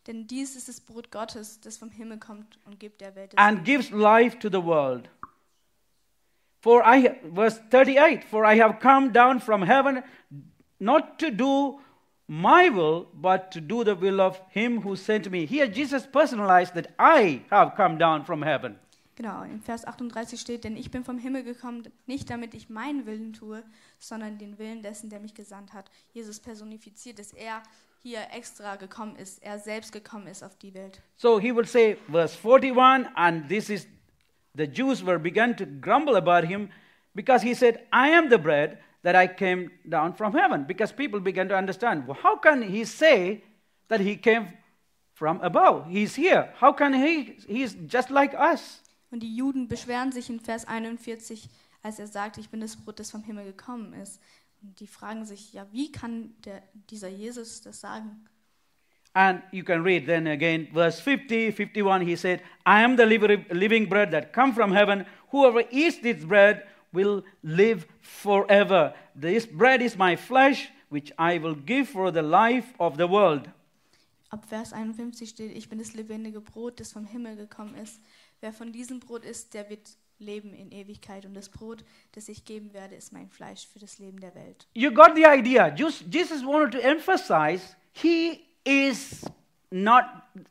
Denn 0.08 0.26
dies 0.28 0.56
ist 0.56 0.68
das 0.70 0.80
Brot 0.82 1.12
Gottes, 1.12 1.60
das 1.62 1.78
vom 1.78 1.92
Himmel 1.92 2.18
kommt 2.20 2.58
und 2.66 2.80
gibt 2.80 3.02
der 3.02 3.16
Welt 3.16 3.38
and 3.38 3.64
gives 3.66 3.92
life 3.92 4.40
to 4.40 4.50
the 4.50 4.64
world. 4.64 5.10
For 6.62 6.84
I, 6.86 7.16
verse 7.34 7.62
38, 7.70 8.24
for 8.26 8.44
I 8.44 8.60
have 8.60 8.80
come 8.82 9.12
down 9.12 9.40
from 9.40 9.62
heaven 9.64 10.04
not 10.80 11.18
to 11.20 11.30
do 11.32 11.80
my 12.30 12.70
will, 12.70 13.08
but 13.14 13.52
to 13.52 13.60
do 13.60 13.84
the 13.84 14.00
will 14.00 14.22
of 14.22 14.40
him 14.52 14.82
who 14.84 14.96
sent 14.96 15.30
me. 15.32 15.48
Here, 15.48 15.68
Jesus 15.68 16.06
personalized 16.06 16.76
that 16.76 16.94
I 17.00 17.42
have 17.50 17.76
come 17.76 17.98
down 17.98 18.24
from 18.24 18.44
heaven. 18.44 18.78
Genau, 19.16 19.42
in 19.44 19.62
Vers 19.62 19.84
38 19.84 20.40
steht, 20.40 20.64
denn 20.64 20.78
ich 20.78 20.92
bin 20.92 21.04
vom 21.04 21.18
Himmel 21.18 21.44
gekommen, 21.44 21.90
nicht 22.06 22.30
damit 22.30 22.54
ich 22.54 22.70
meinen 22.70 23.06
Willen 23.06 23.34
tue, 23.34 23.64
sondern 23.98 24.38
den 24.38 24.60
Willen 24.60 24.82
dessen, 24.82 25.10
der 25.10 25.20
mich 25.20 25.34
gesandt 25.34 25.74
hat. 25.74 25.90
Jesus 26.14 26.40
personifiziert, 26.40 27.20
dass 27.20 27.34
er 27.34 27.64
hier 28.02 28.20
extra 28.32 28.76
gekommen 28.76 29.16
ist, 29.16 29.44
er 29.44 29.58
selbst 29.58 29.92
gekommen 29.92 30.28
ist 30.28 30.44
auf 30.44 30.56
die 30.56 30.74
Welt. 30.74 31.02
So 31.18 31.40
he 31.40 31.54
will 31.54 31.66
say, 31.66 31.98
verse 32.10 32.38
41, 32.38 33.10
and 33.16 33.50
this 33.50 33.70
is 33.70 33.88
the 34.56 34.68
Jews 34.68 35.04
were 35.04 35.20
begun 35.20 35.58
to 35.58 35.66
grumble 35.66 36.16
about 36.16 36.48
him 36.48 36.70
because 37.14 37.44
he 37.44 37.54
said, 37.54 37.80
I 37.92 38.10
am 38.12 38.30
the 38.30 38.38
bread 38.38 38.78
that 39.04 39.16
I 39.16 39.28
came 39.28 39.72
down 39.88 40.14
from 40.14 40.34
heaven. 40.34 40.66
Because 40.66 40.94
people 40.94 41.20
began 41.20 41.48
to 41.50 41.56
understand, 41.56 42.08
well, 42.08 42.18
how 42.22 42.38
can 42.38 42.62
he 42.62 42.86
say 42.86 43.44
that 43.88 44.00
he 44.00 44.16
came 44.16 44.48
from 45.14 45.40
above? 45.42 45.88
He's 45.90 46.16
here. 46.16 46.54
How 46.60 46.74
can 46.74 46.94
he? 46.94 47.38
He's 47.48 47.76
just 47.88 48.10
like 48.10 48.34
us. 48.34 48.82
Und 49.12 49.22
die 49.24 49.36
Juden 49.36 49.68
beschweren 49.68 50.12
sich 50.12 50.30
in 50.30 50.40
Vers 50.40 50.66
41, 50.68 51.50
als 51.82 52.00
er 52.00 52.08
sagt, 52.08 52.38
ich 52.38 52.50
bin 52.50 52.62
das 52.62 52.76
Brot, 52.76 53.00
das 53.00 53.10
vom 53.12 53.24
Himmel 53.24 53.46
gekommen 53.46 53.94
ist. 53.94 54.22
Und 54.62 54.80
die 54.80 54.88
fragen 54.88 55.26
sich, 55.26 55.54
ja, 55.54 55.66
wie 55.72 55.92
kann 55.92 56.36
der, 56.46 56.62
dieser 56.90 57.08
Jesus 57.08 57.62
das 57.62 57.80
sagen? 57.80 58.28
And 59.14 59.42
you 59.52 59.64
can 59.64 59.82
read 59.82 60.06
then 60.06 60.28
again, 60.28 60.68
verse 60.72 61.02
50, 61.02 61.52
51, 61.52 62.02
he 62.02 62.16
said, 62.16 62.42
I 62.66 62.84
am 62.84 62.96
the 62.96 63.06
living 63.06 63.90
bread 63.90 64.12
that 64.12 64.34
come 64.34 64.54
from 64.54 64.72
heaven. 64.72 65.06
Whoever 65.32 65.64
eats 65.72 66.00
this 66.02 66.24
bread 66.24 66.64
will 66.92 67.24
live 67.44 67.86
forever. 68.02 68.94
This 69.20 69.46
bread 69.46 69.82
is 69.82 69.98
my 69.98 70.16
flesh, 70.16 70.70
which 70.90 71.14
I 71.18 71.42
will 71.42 71.56
give 71.56 71.90
for 71.90 72.12
the 72.12 72.22
life 72.22 72.74
of 72.80 72.98
the 72.98 73.08
world. 73.08 73.50
Ab 74.32 74.46
Vers 74.46 74.74
51 74.74 75.28
steht, 75.28 75.56
ich 75.56 75.70
bin 75.70 75.80
das 75.80 75.94
lebendige 75.94 76.42
Brot, 76.42 76.80
das 76.80 76.92
vom 76.92 77.06
Himmel 77.06 77.36
gekommen 77.36 77.76
ist. 77.76 78.00
Wer 78.42 78.54
von 78.54 78.72
diesem 78.72 79.00
Brot 79.00 79.26
isst, 79.26 79.54
der 79.54 79.70
wird 79.70 79.90
leben 80.20 80.54
in 80.54 80.72
Ewigkeit. 80.72 81.26
Und 81.26 81.34
das 81.34 81.50
Brot, 81.50 81.84
das 82.12 82.30
ich 82.30 82.46
geben 82.46 82.74
werde, 82.74 82.96
ist 82.96 83.12
mein 83.12 83.30
Fleisch 83.30 83.68
für 83.68 83.80
das 83.80 84.00
Leben 84.00 84.20
der 84.20 84.36
Welt. 84.36 84.68
You 84.74 84.92
got 84.92 85.16
the 85.16 85.26
idea. 85.26 85.74
Jesus 85.74 86.46
wanted 86.46 86.72
to 86.74 86.80
emphasize 86.80 87.76
he 87.94 88.46
is 88.66 89.26
not 89.72 90.04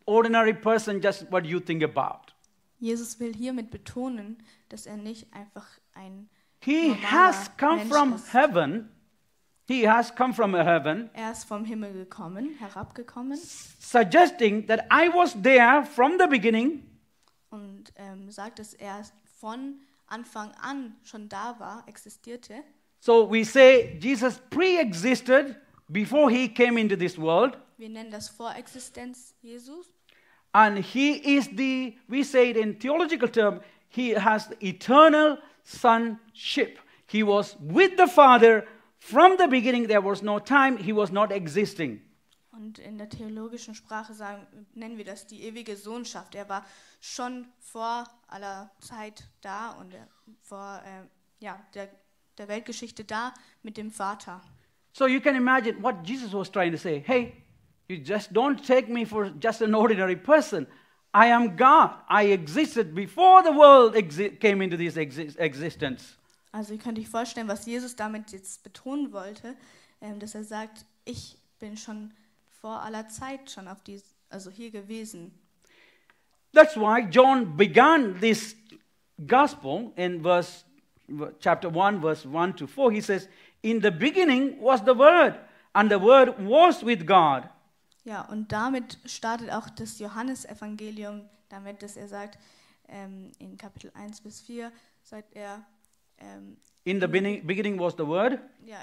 ordinary 0.07 0.55
person, 0.55 1.01
just 1.01 1.31
what 1.31 1.45
you 1.45 1.61
think 1.61 1.83
about. 1.83 2.33
Jesus 2.81 3.19
will 3.19 3.35
hiermit 3.35 3.71
betonen, 3.71 4.39
dass 4.69 4.87
er 4.87 4.97
nicht 4.97 5.33
einfach 5.33 5.67
ein 5.95 6.29
He 6.61 6.93
has 6.95 7.51
come 7.57 7.77
Mensch 7.77 7.93
from 7.93 8.13
ist. 8.15 8.33
heaven. 8.35 8.89
He 9.67 9.87
has 9.89 10.15
come 10.15 10.33
from 10.35 10.55
heaven. 10.55 11.11
Er 11.13 11.31
ist 11.33 11.45
vom 11.45 11.65
Himmel 11.65 11.93
gekommen, 11.93 12.55
herabgekommen 12.59 13.39
suggesting 13.79 14.67
that 14.67 14.81
I 14.91 15.09
was 15.13 15.37
there 15.43 15.85
from 15.85 16.19
the 16.19 16.27
beginning, 16.27 16.83
und 17.51 17.93
ähm, 17.97 18.31
sagt, 18.31 18.59
dass 18.59 18.75
er 18.75 19.03
von 19.41 19.81
Anfang 20.07 20.53
an 20.61 20.97
schon 21.05 21.29
da 21.29 21.55
war, 21.59 21.85
existierte. 21.87 22.63
so 23.01 23.31
we 23.31 23.45
say 23.45 23.99
Jesus 24.01 24.39
pre 24.51 24.79
existed 24.81 25.57
before 25.89 26.31
he 26.31 26.49
came 26.49 26.81
into 26.81 26.97
this 26.97 27.17
world, 27.19 27.57
Wir 27.77 27.89
nennen 27.89 28.11
das 28.11 28.29
Vorexistenz 28.29 29.35
Jesus. 29.43 29.91
and 30.53 30.79
he 30.79 31.37
is 31.37 31.49
the, 31.57 31.97
we 32.09 32.25
say 32.25 32.51
it 32.51 32.57
in 32.57 32.79
theological 32.79 33.29
term, 33.31 33.61
he 33.89 34.15
has 34.15 34.49
the 34.49 34.67
eternal 34.67 35.39
sonship. 35.65 36.79
He 37.07 37.23
was 37.23 37.57
with 37.61 37.97
the 37.97 38.07
Father 38.07 38.67
from 38.99 39.37
the 39.37 39.47
beginning, 39.47 39.87
there 39.87 40.01
was 40.01 40.23
no 40.23 40.39
time, 40.39 40.77
he 40.77 40.93
was 40.93 41.11
not 41.11 41.33
existing. 41.33 42.03
Und 42.53 42.81
in 42.81 42.99
der 42.99 43.09
theologischen 43.09 43.75
Sprache 43.75 44.15
sagen, 44.15 44.47
nennen 44.75 44.99
wir 44.99 45.05
das 45.05 45.27
die 45.27 45.45
ewige 45.45 45.77
Sohnschaft. 45.77 46.35
Er 46.35 46.49
war 46.49 46.67
schon 47.01 47.47
vor 47.61 48.05
aller 48.27 48.71
Zeit 48.81 49.31
da 49.41 49.71
und 49.71 49.95
er, 49.95 50.09
vor 50.43 50.83
äh, 50.85 51.07
ja, 51.39 51.65
der, 51.75 51.89
der 52.37 52.49
Weltgeschichte 52.49 53.05
da 53.05 53.33
mit 53.63 53.77
dem 53.77 53.93
Vater. 53.93 54.43
So 54.93 55.07
you 55.07 55.21
can 55.21 55.37
imagine 55.37 55.81
what 55.81 56.05
Jesus 56.05 56.33
was 56.33 56.51
trying 56.51 56.73
to 56.73 56.79
say. 56.79 57.01
Hey, 57.07 57.45
you 57.89 57.97
just 57.97 58.33
don't 58.33 58.61
take 58.67 58.89
me 58.89 59.07
for 59.07 59.33
just 59.41 59.63
an 59.63 59.75
ordinary 59.75 60.17
person. 60.17 60.67
I 61.19 61.27
am 61.33 61.57
God. 61.57 61.91
I 62.09 62.33
existed 62.33 62.95
before 62.95 63.43
the 63.43 63.51
world 63.51 63.97
exi- 63.97 64.39
came 64.39 64.63
into 64.63 64.77
this 64.77 64.97
exi- 64.97 65.37
existence. 65.39 66.17
Also 66.53 66.75
ihr 66.75 66.79
könnt 66.79 66.99
euch 66.99 67.09
vorstellen, 67.09 67.49
was 67.49 67.67
Jesus 67.67 67.97
damit 67.97 68.31
jetzt 68.31 68.63
betonen 68.63 69.13
wollte, 69.13 69.57
ähm, 70.01 70.21
dass 70.21 70.35
er 70.37 70.45
sagt, 70.45 70.85
ich 71.05 71.37
bin 71.59 71.77
schon 71.77 72.13
vor 72.61 72.83
aller 72.83 73.09
Zeit 73.09 73.51
schon 73.51 73.67
auf 73.67 73.83
die, 73.83 74.01
also 74.31 74.51
hier 74.51 74.71
gewesen. 74.71 75.33
That's 76.53 76.77
why 76.77 77.01
John 77.01 77.57
began 77.57 78.21
this 78.21 78.55
gospel 79.27 79.93
in 79.97 80.23
verse 80.23 80.65
chapter 81.41 81.69
1 81.75 82.01
verse 82.01 82.25
1 82.25 82.57
to 82.57 82.67
4 82.67 82.93
he 82.93 83.01
says 83.01 83.29
in 83.63 83.81
the 83.81 83.91
beginning 83.91 84.61
was 84.61 84.81
the 84.85 84.95
word 84.97 85.35
and 85.75 85.91
the 85.91 85.99
word 86.01 86.35
was 86.39 86.83
with 86.85 87.05
God 87.05 87.49
Ja, 88.09 88.23
und 88.23 88.53
damit 88.53 88.99
startet 89.05 89.53
auch 89.53 89.69
das 89.69 89.99
Johannesevangelium, 89.99 91.29
damit, 91.51 91.83
dass 91.83 91.95
er 91.99 92.09
sagt, 92.09 92.39
ähm, 92.89 93.33
in 93.39 93.59
Kapitel 93.59 93.93
1 93.93 94.23
bis 94.23 94.41
4, 94.41 94.73
sagt 95.03 95.37
er, 95.37 95.63
ähm, 96.17 96.57
in 96.85 97.03
the 97.03 97.07
beginning, 97.07 97.47
beginning 97.47 97.79
was 97.79 97.93
the 97.99 98.07
word? 98.07 98.39
Ja, 98.65 98.79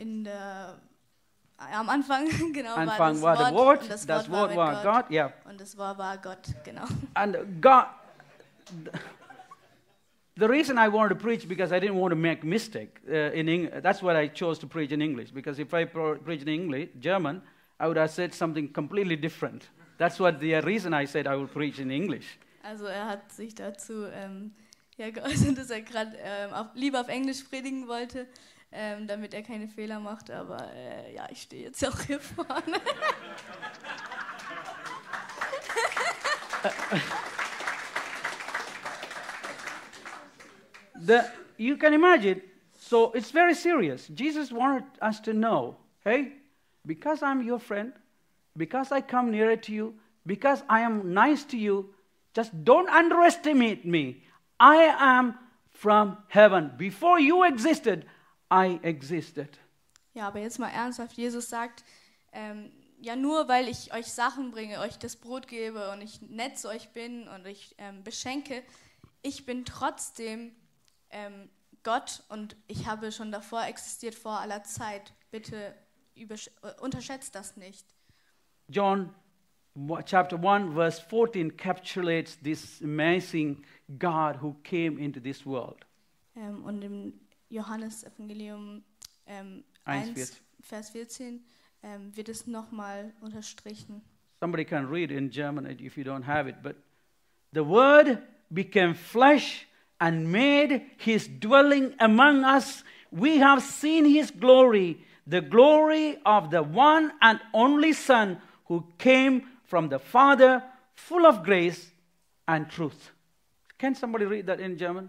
in 0.00 0.24
der, 0.24 0.80
am 1.58 1.90
Anfang, 1.90 2.26
genau, 2.54 2.74
Anfang 2.74 3.20
war 3.20 3.36
das 3.36 3.48
the 3.48 3.54
Wort, 3.54 3.66
word 3.66 3.82
und 3.82 3.90
das 3.90 4.06
das 4.06 4.30
Wort 4.30 4.56
war 4.56 4.72
war 4.72 4.82
Gott, 4.82 5.08
God 5.08 5.10
yeah 5.10 5.30
und 5.44 5.60
das 5.60 5.76
Wort 5.76 5.98
war 5.98 6.16
Gott, 6.16 6.48
genau. 6.64 6.84
And 7.12 7.36
God, 7.60 7.84
the 10.38 10.46
reason 10.46 10.78
I 10.78 10.90
wanted 10.90 11.18
to 11.18 11.22
preach 11.22 11.46
because 11.46 11.70
I 11.70 11.78
didn't 11.78 12.00
want 12.00 12.12
to 12.12 12.16
make 12.18 12.46
mistake 12.46 12.98
uh, 13.06 13.38
in 13.38 13.46
Eng- 13.46 13.82
that's 13.82 14.02
why 14.02 14.16
I 14.18 14.28
chose 14.28 14.58
to 14.60 14.66
preach 14.66 14.90
in 14.90 15.02
English 15.02 15.32
because 15.34 15.60
if 15.60 15.74
I 15.74 15.84
preached 15.84 16.48
in 16.48 16.48
English 16.48 16.88
German 16.98 17.42
I 17.80 17.86
would 17.86 17.96
have 17.96 18.10
said 18.10 18.34
something 18.34 18.72
completely 18.72 19.16
different. 19.16 19.70
That's 19.98 20.20
what 20.20 20.40
the 20.40 20.54
reason 20.60 20.92
I 20.94 21.06
said 21.06 21.26
I 21.26 21.36
will 21.36 21.48
preach 21.48 21.78
in 21.78 21.90
English. 21.90 22.38
Also 22.62 22.84
er 22.84 23.06
hat 23.06 23.32
sich 23.32 23.54
dazu 23.54 24.04
ähm, 24.12 24.52
ja, 24.96 25.10
geäußert, 25.10 25.56
dass 25.56 25.70
er 25.70 25.82
gerade 25.82 26.16
ähm, 26.22 26.50
lieber 26.74 27.00
auf 27.00 27.08
Englisch 27.08 27.42
predigen 27.44 27.88
wollte. 27.88 28.26
ähm, 28.72 29.06
damit 29.06 29.34
er 29.34 29.42
keine 29.42 29.68
Fehler 29.68 30.00
macht. 30.00 30.30
Aber 30.30 30.72
äh, 30.74 31.14
ja, 31.14 31.28
ich 31.30 31.42
stehe 31.42 31.64
jetzt 31.64 31.86
auch 31.86 32.00
hier 32.02 32.20
vorne. 32.20 32.52
The, 41.02 41.20
you 41.56 41.78
can 41.78 41.94
imagine, 41.94 42.42
so 42.78 43.14
it's 43.14 43.30
very 43.30 43.54
serious. 43.54 44.08
Jesus 44.14 44.52
wanted 44.52 44.84
us 45.00 45.18
to 45.22 45.32
know 45.32 45.76
hey, 46.04 46.32
because 46.86 47.22
I'm 47.22 47.42
your 47.42 47.58
friend, 47.58 47.92
because 48.56 48.92
I 48.92 49.00
come 49.00 49.30
nearer 49.30 49.56
to 49.56 49.72
you, 49.72 49.94
because 50.26 50.62
I 50.68 50.80
am 50.80 51.12
nice 51.12 51.44
to 51.44 51.56
you, 51.56 51.94
just 52.34 52.52
don't 52.64 52.88
underestimate 52.88 53.84
me. 53.84 54.22
I 54.58 54.94
am 54.98 55.34
from 55.70 56.18
heaven. 56.28 56.72
Before 56.76 57.18
you 57.18 57.44
existed, 57.44 58.04
I 58.50 58.78
existed. 58.82 59.58
Ja, 60.12 60.26
aber 60.26 60.40
jetzt 60.40 60.58
mal 60.58 60.68
ernsthaft, 60.68 61.16
Jesus 61.16 61.48
sagt, 61.48 61.84
ähm, 62.32 62.70
ja 63.00 63.16
nur 63.16 63.48
weil 63.48 63.68
ich 63.68 63.92
euch 63.94 64.12
Sachen 64.12 64.50
bringe, 64.50 64.80
euch 64.80 64.98
das 64.98 65.16
Brot 65.16 65.48
gebe 65.48 65.90
und 65.92 66.02
ich 66.02 66.20
nett 66.22 66.58
zu 66.58 66.68
euch 66.68 66.90
bin 66.90 67.28
und 67.28 67.46
ich 67.46 67.74
ähm, 67.78 68.02
beschenke, 68.04 68.62
ich 69.22 69.46
bin 69.46 69.64
trotzdem 69.64 70.54
ähm, 71.10 71.48
Gott 71.82 72.22
und 72.28 72.56
ich 72.66 72.86
habe 72.86 73.12
schon 73.12 73.32
davor 73.32 73.64
existiert 73.64 74.14
vor 74.14 74.40
aller 74.40 74.64
Zeit. 74.64 75.12
Bitte 75.30 75.74
Äh, 76.20 76.80
unterschätzt 76.80 77.34
das 77.34 77.56
nicht. 77.56 77.86
John 78.68 79.14
chapter 80.04 80.36
1, 80.36 80.74
verse 80.74 81.00
14 81.00 81.50
encapsulates 81.50 82.38
this 82.42 82.80
amazing 82.82 83.64
God 83.98 84.40
who 84.40 84.54
came 84.62 84.98
into 84.98 85.20
this 85.20 85.44
world. 85.46 85.86
Ähm, 86.36 86.64
und 86.64 86.82
im 86.82 87.20
Johannesevangelium 87.48 88.84
ähm, 89.26 89.64
1, 89.84 90.08
1, 90.10 90.42
Vers 90.60 90.90
14 90.90 91.44
ähm, 91.82 92.16
wird 92.16 92.28
es 92.28 92.46
nochmal 92.46 93.12
unterstrichen. 93.20 94.02
Somebody 94.40 94.64
can 94.64 94.86
read 94.86 95.10
in 95.10 95.30
German 95.30 95.66
if 95.66 95.96
you 95.96 96.04
don't 96.04 96.24
have 96.24 96.48
it, 96.48 96.62
but 96.62 96.76
the 97.52 97.64
Word 97.64 98.18
became 98.50 98.94
flesh 98.94 99.66
and 99.98 100.30
made 100.30 100.82
his 100.98 101.28
dwelling 101.40 101.94
among 101.98 102.44
us. 102.44 102.84
We 103.10 103.38
have 103.40 103.60
seen 103.62 104.04
his 104.04 104.30
glory, 104.30 105.04
the 105.26 105.40
glory 105.40 106.18
of 106.24 106.50
the 106.50 106.62
one 106.62 107.12
and 107.20 107.40
only 107.54 107.92
Son 107.92 108.38
who 108.66 108.84
came 108.98 109.46
from 109.64 109.88
the 109.88 109.98
Father, 109.98 110.62
full 110.94 111.26
of 111.26 111.42
grace 111.44 111.90
and 112.46 112.68
truth. 112.68 113.10
Can 113.78 113.94
somebody 113.94 114.24
read 114.24 114.46
that 114.46 114.60
in 114.60 114.76
German? 114.76 115.08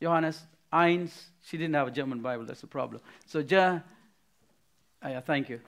Johannes 0.00 0.42
Eins. 0.72 1.10
She 1.42 1.56
didn't 1.56 1.74
have 1.74 1.88
a 1.88 1.90
German 1.90 2.20
Bible, 2.20 2.44
that's 2.44 2.60
the 2.60 2.66
problem. 2.66 3.02
So, 3.26 3.40
Ja, 3.40 3.80
yeah, 5.04 5.20
thank 5.20 5.48
you. 5.48 5.60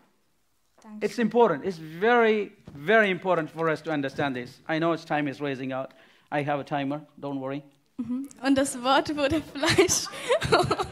Danke. 0.83 1.05
It's 1.05 1.19
important. 1.19 1.65
It's 1.65 1.79
very, 1.79 2.53
very 2.75 3.11
important 3.11 3.51
for 3.51 3.69
us 3.69 3.81
to 3.83 3.91
understand 3.91 4.37
this. 4.37 4.61
I 4.69 4.79
know 4.79 4.93
its 4.93 5.05
time 5.05 5.29
is 5.29 5.41
racing 5.41 5.73
out. 5.73 5.93
I 6.31 6.43
have 6.43 6.61
a 6.61 6.65
timer, 6.65 7.03
don't 7.21 7.41
worry. 7.41 7.63
Mm-hmm. 8.01 8.47
Und 8.47 8.55
das 8.57 8.77
Wort 8.83 9.15
wurde 9.17 9.43
Fleisch 9.43 10.07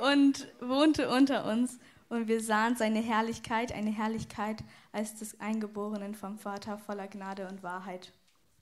und 0.00 0.48
wohnte 0.60 1.08
unter 1.08 1.44
uns. 1.44 1.78
Und 2.08 2.26
wir 2.26 2.40
sahen 2.40 2.76
seine 2.76 3.00
Herrlichkeit, 3.00 3.72
eine 3.72 3.90
Herrlichkeit 3.90 4.64
als 4.92 5.18
des 5.18 5.38
Eingeborenen 5.40 6.14
vom 6.14 6.38
Vater 6.38 6.78
voller 6.78 7.06
Gnade 7.06 7.46
und 7.48 7.62
Wahrheit. 7.62 8.12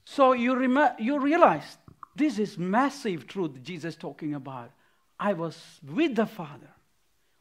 So 0.05 0.35
you, 0.35 0.55
you 0.99 1.17
realize 1.17 1.79
this 2.17 2.39
is 2.39 2.59
massive 2.59 3.27
truth 3.27 3.53
Jesus 3.65 3.97
talking 3.97 4.35
about. 4.35 4.71
I 5.21 5.37
was 5.37 5.81
with 5.83 6.17
the 6.17 6.27
Father. 6.27 6.75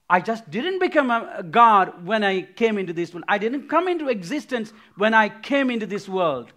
I 0.08 0.22
just 0.22 0.50
didn't 0.52 0.80
become 0.80 1.10
a, 1.10 1.40
a 1.40 1.44
God 1.44 2.06
when 2.06 2.24
I 2.24 2.44
came 2.44 2.80
into 2.80 2.94
this 2.94 3.14
world. 3.14 3.26
I 3.28 3.40
didn't 3.40 3.68
come 3.68 3.88
into 3.88 4.08
existence 4.08 4.72
when 4.96 5.14
I 5.14 5.30
came 5.30 5.72
into 5.72 5.88
this 5.88 6.08
world. 6.08 6.54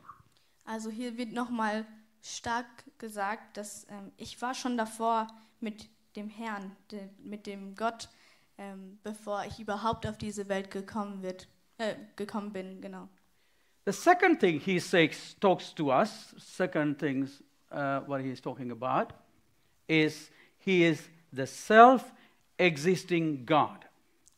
Also 0.66 0.90
hier 0.90 1.16
wird 1.16 1.32
nochmal 1.32 1.86
stark 2.22 2.66
gesagt, 2.98 3.56
dass 3.56 3.86
ähm, 3.88 4.12
ich 4.18 4.40
war 4.42 4.54
schon 4.54 4.76
davor 4.76 5.28
mit 5.60 5.88
dem 6.18 6.28
Herrn, 6.28 6.76
de, 6.90 7.08
mit 7.22 7.46
dem 7.46 7.74
Gott, 7.74 8.08
ähm, 8.58 8.98
bevor 9.02 9.44
ich 9.46 9.58
überhaupt 9.58 10.06
auf 10.06 10.18
diese 10.18 10.48
Welt 10.48 10.70
gekommen, 10.70 11.22
wird, 11.22 11.48
äh, 11.78 11.94
gekommen 12.16 12.52
bin. 12.52 12.80
Genau. 12.80 13.08
The 13.86 13.92
second 13.92 14.40
thing 14.40 14.60
he 14.60 14.78
says, 14.78 15.36
talks 15.40 15.74
to 15.74 15.90
us, 15.90 16.34
second 16.36 16.98
things 16.98 17.42
uh, 17.70 18.00
what 18.06 18.20
he 18.20 18.30
is 18.30 18.40
talking 18.40 18.70
about, 18.70 19.14
is 19.86 20.30
he 20.58 20.84
is 20.84 21.08
the 21.32 21.46
self 21.46 22.12
existing 22.58 23.46
God. 23.46 23.86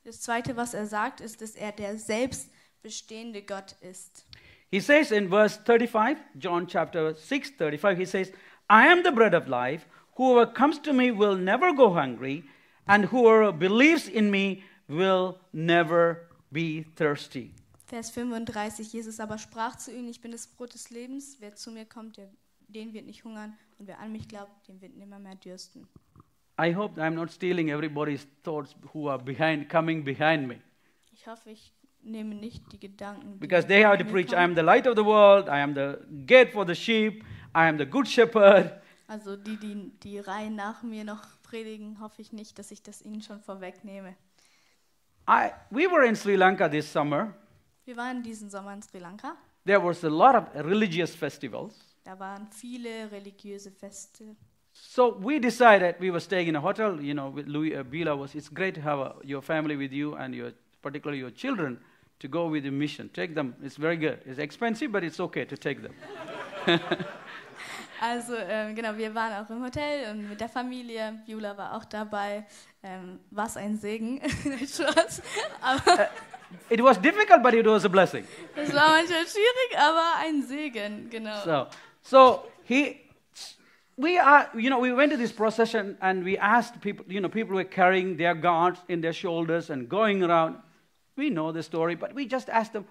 Das 0.05 0.21
Zweite, 0.21 0.57
was 0.57 0.75
er 0.75 0.87
sagt, 0.87 1.21
ist, 1.21 1.40
dass 1.40 1.57
er 1.57 1.73
der 1.73 1.99
selbstbestehende 1.99 3.43
Gott 3.43 3.75
ist. 3.81 4.25
He 4.71 4.81
says 4.81 5.11
in 5.11 5.29
verse 5.29 5.59
35, 5.64 6.16
John 6.38 6.66
chapter 6.66 7.14
6, 7.14 7.51
35, 7.59 7.99
he 7.99 8.07
says, 8.07 8.33
I 8.69 8.87
am 8.87 9.03
the 9.03 9.11
bread 9.11 9.35
of 9.35 9.49
life. 9.49 9.85
Whoever 10.20 10.52
comes 10.52 10.78
to 10.80 10.92
me 10.92 11.12
will 11.12 11.35
never 11.35 11.72
go 11.72 11.94
hungry, 11.94 12.44
and 12.87 13.06
whoever 13.06 13.50
believes 13.52 14.06
in 14.06 14.30
me 14.30 14.62
will 14.87 15.38
never 15.50 16.28
be 16.52 16.85
thirsty. 16.94 17.54
Vers 17.87 18.11
35, 18.11 18.92
Jesus 18.92 19.18
aber 19.18 19.38
sprach 19.38 19.76
zu 19.76 19.90
ihnen, 19.90 20.09
ich 20.09 20.20
bin 20.20 20.30
das 20.30 20.46
Brot 20.46 20.74
des 20.74 20.90
Lebens, 20.90 21.38
wer 21.40 21.54
zu 21.54 21.70
mir 21.70 21.87
kommt, 21.87 22.18
der, 22.18 22.28
den 22.68 22.92
wird 22.92 23.06
nicht 23.06 23.24
hungern, 23.24 23.56
und 23.78 23.88
wer 23.88 23.98
an 23.98 24.12
mich 24.12 24.28
glaubt, 24.28 24.68
den 24.68 24.83
wird 24.83 24.94
nimmer 24.94 25.18
mehr 25.18 25.37
dürsten. 25.37 25.88
I 26.61 26.74
hope 26.74 27.00
I'm 27.00 27.14
not 27.14 27.30
stealing 27.30 27.70
everybody's 27.70 28.26
thoughts 28.42 28.76
who 28.92 29.09
are 29.09 29.18
behind, 29.18 29.70
coming 29.70 30.04
behind 30.04 30.46
me. 30.46 30.61
Ich 31.12 31.26
hoffe, 31.26 31.48
ich 31.48 31.72
nehme 32.02 32.35
nicht 32.35 32.70
die 32.72 32.78
Gedanken, 32.78 33.33
die 33.33 33.38
Because 33.38 33.66
they 33.66 33.83
have 33.83 33.96
to 33.96 34.04
preach, 34.04 34.33
I 34.33 34.44
am 34.44 34.54
the 34.54 34.61
light 34.61 34.87
of 34.87 34.96
the 34.96 35.02
world, 35.02 35.48
I 35.48 35.62
am 35.62 35.74
the 35.74 35.96
gate 36.26 36.52
for 36.52 36.66
the 36.66 36.74
sheep, 36.74 37.24
I 37.54 37.66
am 37.66 37.78
the 37.78 37.87
good 37.87 38.06
shepherd. 38.06 38.83
Also 39.11 39.35
die, 39.35 39.57
die 39.57 39.90
die 40.05 40.20
Reihen 40.20 40.55
nach 40.55 40.85
mir 40.85 41.03
noch 41.03 41.25
predigen, 41.42 41.99
hoffe 41.99 42.23
ich 42.23 42.33
nicht, 42.33 42.61
dass 42.61 42.70
ich 42.70 42.81
das 42.81 43.03
ihnen 43.03 43.23
schon 43.23 43.40
vorwegnehme. 43.40 44.14
I, 45.29 45.51
we 45.70 45.90
were 45.90 46.07
in 46.07 46.14
Sri 46.14 46.37
Lanka 46.37 46.68
this 46.68 46.92
summer. 46.92 47.35
Wir 47.85 47.96
waren 47.96 48.23
diesen 48.23 48.51
Sommer 48.51 48.73
in 48.73 48.83
Sri 48.83 49.01
Lanka. 49.01 49.35
There 49.66 49.83
was 49.83 50.05
a 50.05 50.09
lot 50.09 50.37
of 50.37 50.44
religious 50.64 51.12
festivals. 51.12 51.75
Da 52.05 52.20
waren 52.20 52.46
viele 52.53 53.11
religiöse 53.11 53.73
Feste. 53.73 54.37
So 54.73 55.18
we 55.20 55.40
decided 55.40 55.96
we 55.99 56.12
were 56.12 56.20
staying 56.20 56.46
in 56.46 56.55
a 56.55 56.62
hotel. 56.62 57.01
You 57.01 57.14
know, 57.14 57.35
with 57.35 57.49
Louis 57.49 57.75
uh, 57.75 57.83
Bila 57.83 58.16
was. 58.16 58.37
It's 58.37 58.49
great 58.49 58.77
to 58.77 58.81
have 58.81 59.01
uh, 59.01 59.12
your 59.25 59.42
family 59.42 59.77
with 59.77 59.92
you 59.92 60.14
and 60.14 60.37
your, 60.37 60.53
particularly 60.83 61.18
your 61.18 61.33
children, 61.33 61.81
to 62.20 62.29
go 62.29 62.46
with 62.46 62.62
the 62.62 62.70
mission. 62.70 63.11
Take 63.12 63.35
them. 63.35 63.57
It's 63.61 63.77
very 63.77 63.96
good. 63.96 64.20
It's 64.25 64.38
expensive, 64.38 64.92
but 64.92 65.03
it's 65.03 65.18
okay 65.18 65.46
to 65.46 65.57
take 65.57 65.83
them. 65.83 65.94
Also 68.00 68.34
ähm, 68.34 68.74
genau, 68.74 68.96
wir 68.96 69.14
waren 69.14 69.44
auch 69.44 69.50
im 69.50 69.62
Hotel 69.62 70.10
und 70.10 70.28
mit 70.30 70.40
der 70.40 70.48
Familie. 70.48 71.20
Beulah 71.26 71.56
war 71.56 71.74
auch 71.76 71.84
dabei. 71.84 72.46
Ähm, 72.82 73.20
Was 73.30 73.56
ein 73.58 73.76
Segen. 73.76 74.20
Spaß. 74.66 75.22
Aber 75.60 76.08
It 76.68 76.82
was 76.82 76.98
difficult, 77.00 77.42
but 77.42 77.54
it 77.54 77.66
was 77.66 77.84
a 77.84 77.88
blessing. 77.88 78.24
es 78.56 78.74
war 78.74 78.88
manchmal 78.88 79.24
schwierig, 79.26 79.78
aber 79.78 80.18
ein 80.18 80.42
Segen, 80.42 81.08
genau. 81.08 81.40
So, 81.44 81.66
so 82.02 82.42
he, 82.64 82.96
we 83.96 84.18
are, 84.18 84.48
you 84.54 84.68
know, 84.68 84.80
we 84.80 84.92
went 84.92 85.12
to 85.12 85.18
this 85.18 85.32
procession 85.32 85.96
and 86.00 86.24
we 86.24 86.36
asked 86.38 86.80
people, 86.80 87.04
you 87.06 87.20
know, 87.20 87.28
people 87.28 87.54
were 87.54 87.64
carrying 87.64 88.16
their 88.16 88.34
gods 88.34 88.80
in 88.88 89.00
their 89.00 89.12
shoulders 89.12 89.70
and 89.70 89.88
going 89.88 90.24
around. 90.24 90.56
We 91.16 91.30
know 91.30 91.52
the 91.52 91.62
story, 91.62 91.94
but 91.94 92.14
we 92.14 92.26
just 92.26 92.48
asked 92.48 92.72
them, 92.72 92.84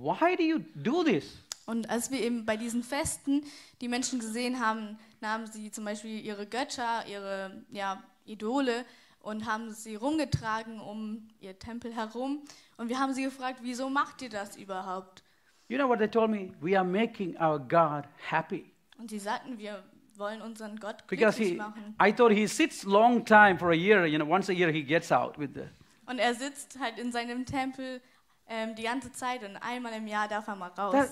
why 0.00 0.36
do 0.36 0.44
you 0.44 0.60
do 0.82 1.02
this? 1.02 1.38
Und 1.70 1.88
als 1.88 2.10
wir 2.10 2.20
eben 2.20 2.44
bei 2.44 2.56
diesen 2.56 2.82
Festen 2.82 3.44
die 3.80 3.86
Menschen 3.86 4.18
gesehen 4.18 4.58
haben, 4.58 4.98
nahmen 5.20 5.46
sie 5.46 5.70
zum 5.70 5.84
Beispiel 5.84 6.18
ihre 6.18 6.44
Götter, 6.44 7.06
ihre 7.06 7.62
ja, 7.70 8.02
Idole 8.24 8.84
und 9.20 9.46
haben 9.46 9.70
sie 9.70 9.94
rumgetragen 9.94 10.80
um 10.80 11.28
ihr 11.38 11.60
Tempel 11.60 11.94
herum. 11.94 12.42
Und 12.76 12.88
wir 12.88 12.98
haben 12.98 13.14
sie 13.14 13.22
gefragt, 13.22 13.60
wieso 13.62 13.88
macht 13.88 14.20
ihr 14.20 14.30
das 14.30 14.56
überhaupt? 14.56 15.22
You 15.68 15.78
know 15.78 15.88
what 15.88 16.00
they 16.00 16.08
told 16.08 16.32
me? 16.32 16.52
We 16.60 16.76
are 16.76 16.84
making 16.84 17.36
our 17.40 17.60
God 17.60 18.04
happy. 18.28 18.72
Und 18.98 19.08
sie 19.08 19.20
sagten, 19.20 19.56
wir 19.56 19.84
wollen 20.16 20.42
unseren 20.42 20.76
Gott 20.76 21.06
Because 21.06 21.36
glücklich 21.36 21.52
he, 21.52 21.56
machen. 21.56 21.94
I 22.02 22.12
thought 22.12 22.32
he 22.32 22.48
sits 22.48 22.82
long 22.82 23.24
time 23.24 23.56
for 23.56 23.70
a 23.70 23.76
year. 23.76 24.06
You 24.06 24.18
know, 24.18 24.28
once 24.28 24.50
a 24.50 24.52
year 24.52 24.72
he 24.72 24.82
gets 24.82 25.12
out 25.12 25.38
with 25.38 25.50
the. 25.54 25.68
Und 26.06 26.18
er 26.18 26.34
sitzt 26.34 26.80
halt 26.80 26.98
in 26.98 27.12
seinem 27.12 27.46
Tempel 27.46 28.00
ähm, 28.48 28.74
die 28.74 28.82
ganze 28.82 29.12
Zeit 29.12 29.44
und 29.44 29.56
einmal 29.58 29.92
im 29.92 30.08
Jahr 30.08 30.26
darf 30.26 30.48
er 30.48 30.56
mal 30.56 30.70
raus. 30.70 30.92
That, 30.92 31.10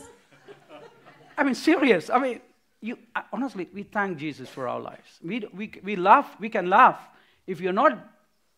I 1.36 1.44
mean, 1.44 1.54
serious. 1.54 2.10
I 2.10 2.18
mean, 2.18 2.40
you 2.80 2.98
honestly, 3.32 3.68
we 3.72 3.84
thank 3.84 4.18
Jesus 4.18 4.48
for 4.48 4.68
our 4.68 4.80
lives. 4.80 5.20
We, 5.22 5.46
we, 5.52 5.70
we 5.82 5.96
laugh. 5.96 6.36
We 6.40 6.48
can 6.48 6.68
laugh. 6.68 6.98
If 7.46 7.60
you're 7.60 7.72
not 7.72 7.98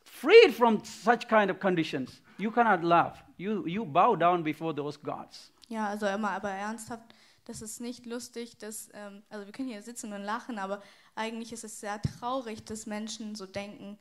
freed 0.05 0.55
from 0.55 0.85
such 0.85 1.29
kind 1.29 1.51
of 1.51 1.61
conditions, 1.61 2.21
you 2.39 2.51
cannot 2.51 2.83
laugh. 2.83 3.23
You, 3.37 3.67
you 3.67 3.85
bow 3.85 4.17
down 4.17 4.43
before 4.43 4.73
those 4.75 4.97
gods. 4.97 5.51
Ja, 5.69 5.89
also 5.89 6.07
immer 6.07 6.31
aber 6.33 6.51
ernsthaft, 6.51 7.15
das 7.45 7.63
ist 7.63 7.81
nicht 7.81 8.05
lustig, 8.05 8.59
dass, 8.59 8.89
ähm, 8.93 9.23
also 9.31 9.47
wir 9.47 9.53
können 9.53 9.69
hier 9.69 9.83
sitzen 9.83 10.13
und 10.13 10.23
lachen, 10.23 10.59
aber 10.59 10.83
eigentlich 11.15 11.53
ist 11.53 11.63
es 11.63 11.81
sehr 11.81 12.01
traurig, 12.03 12.65
dass 12.65 12.87
Menschen 12.87 13.37
so 13.37 13.47
denken, 13.47 13.99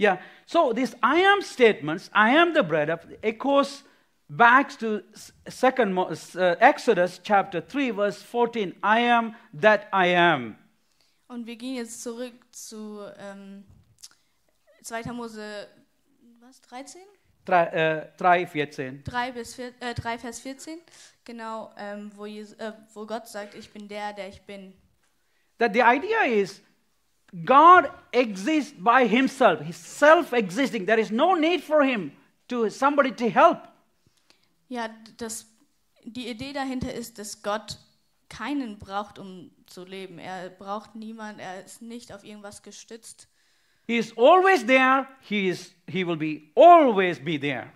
Yeah. 0.00 0.18
So 0.46 0.72
these 0.72 0.94
I 1.02 1.20
am 1.22 1.42
statements, 1.42 2.08
I 2.14 2.30
am 2.30 2.54
the 2.54 2.62
bread 2.62 2.88
of 2.88 3.00
echoes 3.22 3.82
back 4.28 4.78
to 4.78 5.02
second 5.48 5.98
uh, 5.98 6.56
Exodus 6.60 7.20
chapter 7.22 7.60
3 7.60 7.90
verse 7.90 8.22
14. 8.22 8.74
I 8.82 9.00
am 9.00 9.34
that 9.54 9.88
I 9.92 10.14
am. 10.14 10.56
Und 11.28 11.46
wir 11.46 11.56
gehen 11.56 11.74
jetzt 11.74 12.02
zurück 12.02 12.32
zu 12.52 13.00
ähm, 13.18 13.64
2. 14.82 15.12
Mose 15.12 15.68
was, 16.40 16.60
13? 16.62 17.02
3, 17.44 18.06
uh, 18.06 18.16
3 18.16 18.46
14. 18.46 19.04
3, 19.04 19.32
bis 19.32 19.54
4, 19.54 19.72
äh, 19.80 19.94
3 19.94 20.18
Vers 20.18 20.40
14, 20.40 20.80
genau, 21.24 21.70
ähm, 21.76 22.10
wo, 22.14 22.26
Jes 22.26 22.54
äh, 22.54 22.72
wo 22.94 23.06
Gott 23.06 23.26
sagt, 23.28 23.54
ich 23.54 23.70
bin 23.70 23.88
der, 23.88 24.12
der 24.12 24.28
ich 24.28 24.42
bin. 24.42 24.72
That 25.58 25.74
the 25.74 25.82
idea 25.82 26.24
is 26.24 26.62
God 27.44 27.90
exists 28.12 28.74
by 28.78 29.06
himself. 29.06 29.60
He's 29.60 29.76
self-existing. 29.76 30.86
There 30.86 31.00
is 31.00 31.10
no 31.10 31.34
need 31.34 31.62
for 31.62 31.82
him 31.82 32.12
to 32.48 32.70
somebody 32.70 33.12
to 33.12 33.28
help. 33.28 33.58
Ja, 34.68 34.88
das, 35.16 35.46
die 36.04 36.28
Idee 36.28 36.52
dahinter 36.52 36.92
ist, 36.92 37.18
dass 37.18 37.42
Gott 37.42 37.78
keinen 38.28 38.78
braucht, 38.78 39.18
um 39.18 39.50
zu 39.66 39.84
leben. 39.84 40.18
Er 40.18 40.50
braucht 40.50 40.94
niemand, 40.94 41.40
er 41.40 41.64
ist 41.64 41.82
nicht 41.82 42.12
auf 42.12 42.24
irgendwas 42.24 42.62
gestützt. 42.62 43.28
He 43.86 43.96
is 43.96 44.16
always 44.18 44.66
there. 44.66 45.06
He 45.20 45.48
is 45.48 45.74
he 45.86 46.06
will 46.06 46.16
be 46.16 46.50
always 46.54 47.18
be 47.18 47.40
there. 47.40 47.72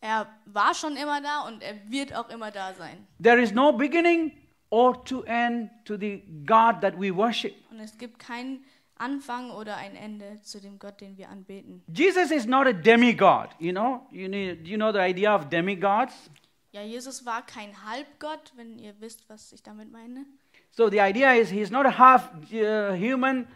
Er 0.00 0.26
war 0.46 0.74
schon 0.74 0.96
immer 0.96 1.22
da 1.22 1.46
und 1.46 1.62
er 1.62 1.88
wird 1.88 2.14
auch 2.14 2.28
immer 2.30 2.50
da 2.50 2.74
sein. 2.74 3.06
There 3.22 3.40
is 3.40 3.52
no 3.52 3.72
beginning 3.72 4.32
or 4.70 5.04
to 5.04 5.22
end 5.22 5.70
to 5.84 5.96
the 5.96 6.22
God 6.44 6.80
that 6.80 6.98
we 6.98 7.14
worship. 7.14 7.54
Und 7.70 7.78
es 7.78 7.96
gibt 7.96 8.18
keinen 8.18 8.64
Anfang 8.96 9.50
oder 9.50 9.76
ein 9.76 9.96
Ende 9.96 10.40
zu 10.42 10.60
dem 10.60 10.78
Gott, 10.78 11.00
den 11.00 11.16
wir 11.16 11.28
anbeten. 11.28 11.82
Jesus 11.92 12.30
is 12.30 12.46
not 12.46 12.66
a 12.66 12.72
demigod, 12.72 13.48
you 13.58 13.72
know? 13.72 14.06
You 14.10 14.28
need 14.28 14.66
you 14.66 14.76
know 14.76 14.92
the 14.92 15.00
idea 15.00 15.34
of 15.34 15.48
demigods? 15.48 16.30
Ja, 16.72 16.82
Jesus 16.82 17.24
war 17.24 17.42
kein 17.46 17.72
Halbgott, 17.84 18.52
wenn 18.56 18.78
ihr 18.78 18.94
wisst, 19.00 19.28
was 19.28 19.52
ich 19.52 19.62
damit 19.62 19.92
meine. 19.92 20.26
So 20.70 20.88
the 20.88 21.00
idea 21.00 21.34
is 21.34 21.50
he's 21.50 21.70
not 21.70 21.86
a 21.86 21.98
half 21.98 22.30
uh, 22.52 22.92
human, 22.94 23.46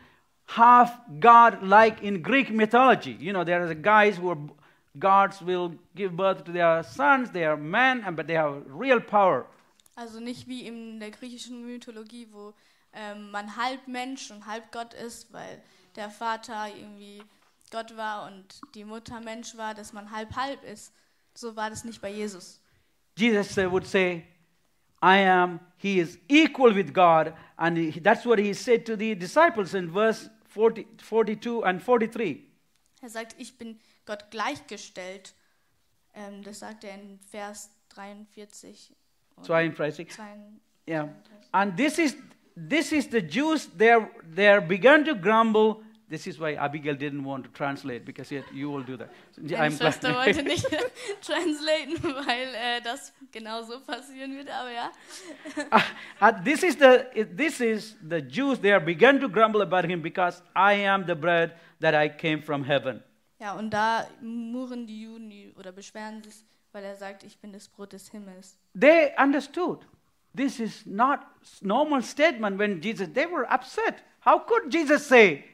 half 0.46 0.98
God 1.20 1.62
like 1.62 2.02
in 2.02 2.22
Greek 2.22 2.50
mythology. 2.50 3.16
You 3.18 3.32
know, 3.32 3.44
there 3.44 3.60
are 3.60 3.74
guys 3.74 4.18
who 4.18 4.30
are 4.30 4.38
gods 4.98 5.42
will 5.42 5.72
give 5.94 6.16
birth 6.16 6.44
to 6.44 6.52
their 6.52 6.82
sons, 6.82 7.30
they 7.30 7.44
are 7.44 7.56
men, 7.56 8.04
but 8.14 8.26
they 8.26 8.34
have 8.34 8.62
real 8.68 9.00
power. 9.00 9.46
Also 9.96 10.20
nicht 10.20 10.46
wie 10.46 10.64
in 10.64 11.00
der 11.00 11.10
griechischen 11.10 11.66
Mythologie, 11.66 12.28
wo 12.30 12.54
ähm, 12.98 13.30
man 13.30 13.56
halb 13.56 13.86
Mensch 13.86 14.30
und 14.30 14.46
halb 14.46 14.72
Gott 14.72 14.92
ist, 14.92 15.32
weil 15.32 15.62
der 15.94 16.10
Vater 16.10 16.66
irgendwie 16.74 17.22
Gott 17.70 17.96
war 17.96 18.26
und 18.26 18.60
die 18.74 18.84
Mutter 18.84 19.20
Mensch 19.20 19.56
war, 19.56 19.74
dass 19.74 19.92
man 19.92 20.10
halb 20.10 20.34
halb 20.34 20.62
ist. 20.64 20.92
So 21.34 21.54
war 21.54 21.70
das 21.70 21.84
nicht 21.84 22.00
bei 22.00 22.10
Jesus. 22.10 22.60
Jesus 23.16 23.56
would 23.56 23.86
say, 23.86 24.24
I 25.02 25.18
am, 25.28 25.60
he 25.76 26.00
is 26.00 26.18
equal 26.28 26.74
with 26.74 26.92
God. 26.92 27.32
And 27.56 27.78
he- 27.78 28.00
that's 28.00 28.24
what 28.26 28.38
he 28.38 28.52
said 28.52 28.84
to 28.86 28.96
the 28.96 29.14
disciples 29.14 29.74
in 29.74 29.92
verse 29.92 30.28
40, 30.48 30.86
42 30.98 31.62
and 31.64 31.80
43. 31.84 32.44
Er 33.00 33.08
sagt, 33.10 33.36
ich 33.38 33.56
bin 33.56 33.78
Gott 34.06 34.30
gleichgestellt. 34.30 35.34
Ähm, 36.14 36.42
das 36.42 36.58
sagt 36.60 36.82
er 36.82 36.94
in 36.94 37.20
Vers 37.30 37.70
43. 37.90 38.92
und 39.36 39.44
42. 39.44 40.10
32. 40.10 40.60
Yeah. 40.88 41.08
And 41.52 41.76
this 41.76 41.98
is, 41.98 42.16
this 42.66 42.92
is 42.92 43.06
the 43.08 43.22
Jews, 43.22 43.68
they're, 43.76 44.10
they're 44.34 44.60
begun 44.60 45.04
to 45.04 45.14
grumble. 45.14 45.82
This 46.08 46.26
is 46.26 46.38
why 46.38 46.54
Abigail 46.54 46.94
didn't 46.94 47.22
want 47.22 47.44
to 47.44 47.50
translate, 47.50 48.06
because 48.06 48.30
yet 48.30 48.44
you 48.52 48.70
will 48.70 48.82
do 48.82 48.96
that. 48.96 49.12
So, 49.32 49.56
I'm 49.56 49.76
Schwester 49.76 50.14
wollte 50.14 50.42
nicht 50.42 50.64
translaten, 51.20 52.02
weil 52.02 52.54
äh, 52.54 52.80
das 52.82 53.12
genau 53.30 53.62
so 53.62 53.80
passieren 53.80 54.34
wird, 54.34 54.48
aber 54.48 54.72
ja. 54.72 54.90
Uh, 56.20 56.32
this 56.42 56.62
is 56.62 56.76
the 56.76 57.26
this 57.36 57.60
is 57.60 57.96
the 58.08 58.22
Jews. 58.22 58.58
They 58.58 58.72
are 58.72 58.80
begun 58.80 59.20
to 59.20 59.28
grumble 59.28 59.60
about 59.60 59.86
him 59.86 60.00
because 60.00 60.42
I 60.56 60.86
am 60.86 61.04
the 61.06 61.14
bread 61.14 61.52
that 61.80 61.94
I 61.94 62.08
came 62.08 62.40
from 62.40 62.64
heaven. 62.64 63.02
Ja, 63.38 63.52
und 63.52 63.70
da 63.70 64.08
murren 64.22 64.86
die 64.86 65.02
Juden 65.02 65.30
oder 65.58 65.72
beschweren 65.72 66.22
sich, 66.22 66.42
weil 66.72 66.84
er 66.84 66.96
sagt, 66.96 67.22
ich 67.22 67.38
bin 67.38 67.52
das 67.52 67.68
Brot 67.68 67.92
des 67.92 68.10
Himmels. 68.10 68.58
They 68.74 69.12
understood 69.18 69.86
this 70.34 70.60
is 70.60 70.86
not 70.86 71.20
normal 71.62 72.02
statement 72.02 72.58
when 72.58 72.80
Jesus. 72.80 73.08
They 73.12 73.26
were 73.26 73.46
upset. 73.50 74.02
How 74.20 74.38
could 74.38 74.70
Jesus 74.70 75.06
say 75.06 75.44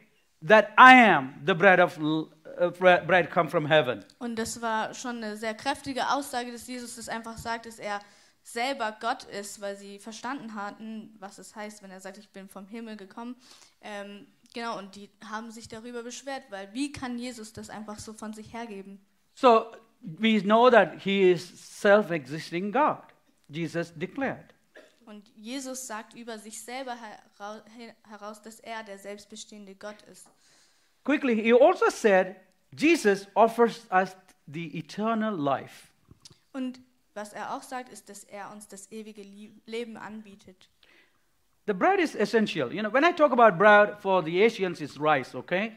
that 0.42 0.72
I 0.76 0.94
am 0.94 1.34
the 1.44 1.54
bread 1.54 1.80
of 1.80 1.98
uh, 1.98 2.70
bre- 2.70 3.04
bread 3.06 3.30
come 3.30 3.48
from 3.48 3.66
heaven? 3.66 4.04
Und 4.18 4.36
das 4.36 4.60
war 4.60 4.94
schon 4.94 5.22
eine 5.22 5.36
sehr 5.36 5.54
kräftige 5.54 6.08
Aussage, 6.10 6.52
dass 6.52 6.66
Jesus 6.66 6.96
das 6.96 7.08
einfach 7.08 7.38
sagt, 7.38 7.66
dass 7.66 7.78
er 7.78 8.00
selber 8.42 8.96
Gott 9.00 9.24
ist, 9.24 9.60
weil 9.60 9.76
sie 9.76 9.98
verstanden 9.98 10.54
hatten, 10.54 11.16
was 11.18 11.38
es 11.38 11.56
heißt, 11.56 11.82
wenn 11.82 11.90
er 11.90 12.00
sagt, 12.00 12.18
ich 12.18 12.28
bin 12.28 12.48
vom 12.48 12.66
Himmel 12.66 12.96
gekommen. 12.96 13.36
Ähm, 13.80 14.26
genau, 14.52 14.78
und 14.78 14.96
die 14.96 15.10
haben 15.28 15.50
sich 15.50 15.68
darüber 15.68 16.02
beschwert, 16.02 16.42
weil 16.50 16.72
wie 16.72 16.92
kann 16.92 17.18
Jesus 17.18 17.52
das 17.52 17.70
einfach 17.70 17.98
so 17.98 18.12
von 18.12 18.34
sich 18.34 18.52
hergeben? 18.52 19.00
So 19.34 19.66
we 20.02 20.40
know 20.42 20.70
that 20.70 21.00
he 21.02 21.32
is 21.32 21.42
self-existing 21.80 22.70
God. 22.70 23.02
Jesus 23.48 23.92
declared. 23.94 24.53
Und 25.06 25.28
Jesus 25.36 25.86
sagt 25.86 26.14
über 26.14 26.38
sich 26.38 26.60
selber 26.60 26.92
hera- 26.96 27.62
he- 27.76 27.92
heraus, 28.08 28.40
dass 28.42 28.60
er 28.60 28.82
der 28.84 28.98
selbstbestehende 28.98 29.74
Gott 29.74 30.02
ist. 30.10 30.26
Quickly, 31.04 31.34
he 31.36 31.52
also 31.52 31.90
said 31.90 32.36
Jesus 32.76 33.26
offers 33.34 33.86
us 33.90 34.16
the 34.46 34.76
eternal 34.78 35.34
life. 35.34 35.88
Und 36.52 36.80
was 37.14 37.32
er 37.32 37.54
auch 37.54 37.62
sagt, 37.62 37.90
ist, 37.92 38.08
dass 38.08 38.24
er 38.24 38.50
uns 38.52 38.66
das 38.68 38.90
ewige 38.90 39.22
Leben 39.66 39.96
anbietet. 39.96 40.68
The 41.66 41.72
bread 41.72 41.98
is 42.00 42.14
essential. 42.14 42.72
You 42.72 42.80
know, 42.82 42.92
when 42.92 43.04
I 43.04 43.12
talk 43.12 43.32
about 43.32 43.56
bread, 43.58 44.00
for 44.00 44.22
the 44.22 44.44
Asians, 44.44 44.80
it's 44.80 44.98
rice, 45.00 45.34
okay? 45.34 45.72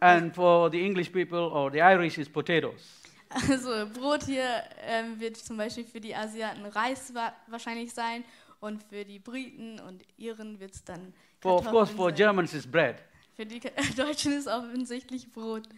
And 0.00 0.34
for 0.34 0.70
the 0.70 0.80
English 0.84 1.12
people 1.12 1.38
or 1.52 1.70
the 1.70 1.80
Irish, 1.80 2.18
it's 2.18 2.28
potatoes. 2.30 2.96
Also 3.48 3.86
Brot 3.86 4.24
hier 4.24 4.64
ähm, 4.80 5.20
wird 5.20 5.36
zum 5.36 5.56
Beispiel 5.56 5.84
für 5.84 6.00
die 6.00 6.12
Asiaten 6.16 6.66
Reis 6.66 7.14
wa 7.14 7.32
wahrscheinlich 7.46 7.92
sein 7.94 8.24
und 8.60 8.82
für 8.84 9.04
die 9.04 9.18
Briten 9.18 9.80
und 9.80 10.02
Iren 10.16 10.60
wird 10.60 10.74
es 10.74 10.84
dann 10.84 11.12
For, 11.40 11.56
of 11.56 11.66
course, 11.70 11.92
for 11.92 12.10
sein. 12.10 12.16
Germans, 12.16 12.54
it's 12.54 12.66
bread. 12.66 13.02
Für 13.34 13.46
die 13.46 13.60
Deutschen 13.96 14.32
ist 14.32 14.46
offensichtlich 14.46 15.32
Brot. 15.32 15.68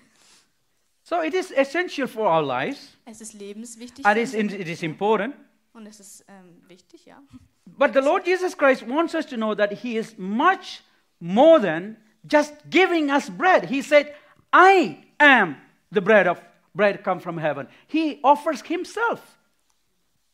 So 1.05 1.21
it 1.23 1.35
is 1.35 1.51
essential 1.51 2.07
for 2.07 2.27
our 2.29 2.43
lives, 2.43 2.97
Es 3.05 3.21
ist 3.21 3.33
lebenswichtig 3.35 4.05
and 4.07 4.17
für 4.17 4.23
it's 4.23 4.35
uns 4.35 4.53
in, 4.53 4.61
it 4.61 4.69
is 4.69 4.83
important. 4.83 5.35
und 5.73 5.87
es 5.87 5.99
ist 6.01 6.25
ähm, 6.29 6.63
wichtig, 6.69 7.07
ja. 7.07 7.21
But 7.79 7.93
the 7.95 8.01
Lord 8.01 8.27
Jesus 8.27 8.57
Christ 8.57 8.87
wants 8.89 9.15
us 9.15 9.27
to 9.27 9.37
know 9.37 9.55
that 9.55 9.73
He 9.73 9.97
is 9.97 10.17
much 10.19 10.83
more 11.21 11.61
than 11.61 11.97
just 12.31 12.55
giving 12.71 13.11
us 13.11 13.31
bread. 13.31 13.67
He 13.69 13.83
said, 13.83 14.13
I 14.53 14.99
am 15.19 15.57
the 15.91 16.01
bread 16.01 16.27
of 16.27 16.41
bread 16.75 17.03
come 17.03 17.21
from 17.21 17.39
heaven. 17.39 17.67
He 17.87 18.21
offers 18.23 18.63
Himself. 18.63 19.21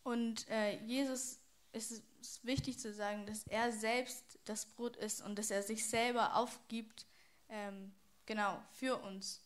Und 0.02 0.46
äh, 0.48 0.78
Jesus 0.86 1.38
ist 1.72 2.02
ist 2.28 2.46
wichtig 2.46 2.78
zu 2.78 2.92
sagen, 2.92 3.24
dass 3.26 3.44
er 3.46 3.72
selbst 3.72 4.38
das 4.44 4.66
Brot 4.66 4.96
ist 4.96 5.22
und 5.22 5.38
dass 5.38 5.50
er 5.50 5.62
sich 5.62 5.86
selber 5.86 6.36
aufgibt, 6.36 7.06
ähm, 7.48 7.92
genau, 8.26 8.62
für 8.72 8.96
uns. 8.96 9.42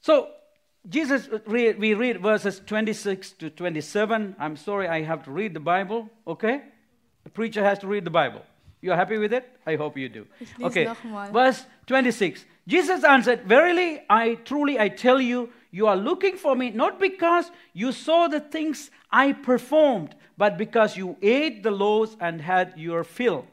So, 0.00 0.28
Jesus, 0.84 1.28
we 1.46 1.98
read 1.98 2.20
verses 2.20 2.62
26 2.64 3.38
to 3.38 3.50
27. 3.50 4.36
I'm 4.38 4.56
sorry, 4.56 4.86
I 4.86 5.04
have 5.04 5.24
to 5.24 5.32
read 5.32 5.52
the 5.54 5.60
Bible, 5.60 6.08
okay? 6.24 6.60
The 7.24 7.30
preacher 7.30 7.64
has 7.64 7.80
to 7.80 7.88
read 7.88 8.04
the 8.04 8.10
Bible. 8.10 8.42
You 8.80 8.92
are 8.92 8.96
happy 8.96 9.18
with 9.18 9.32
it? 9.32 9.44
I 9.66 9.74
hope 9.74 9.98
you 9.98 10.08
do. 10.08 10.26
Okay, 10.62 10.88
verse 11.32 11.66
26. 11.86 12.44
Jesus 12.68 13.02
answered, 13.02 13.42
Verily, 13.42 14.00
I 14.08 14.36
truly, 14.44 14.78
I 14.78 14.90
tell 14.90 15.20
you, 15.20 15.50
you 15.70 15.86
are 15.86 15.96
looking 15.96 16.36
for 16.36 16.56
me 16.56 16.70
not 16.70 16.98
because 16.98 17.50
you 17.72 17.92
saw 17.92 18.28
the 18.28 18.40
things 18.40 18.90
I 19.10 19.32
performed, 19.32 20.14
but 20.36 20.56
because 20.56 20.96
you 20.96 21.16
ate 21.22 21.62
the 21.62 21.70
loaves 21.70 22.16
and 22.20 22.40
had 22.40 22.74
your 22.76 23.04
fill. 23.04 23.44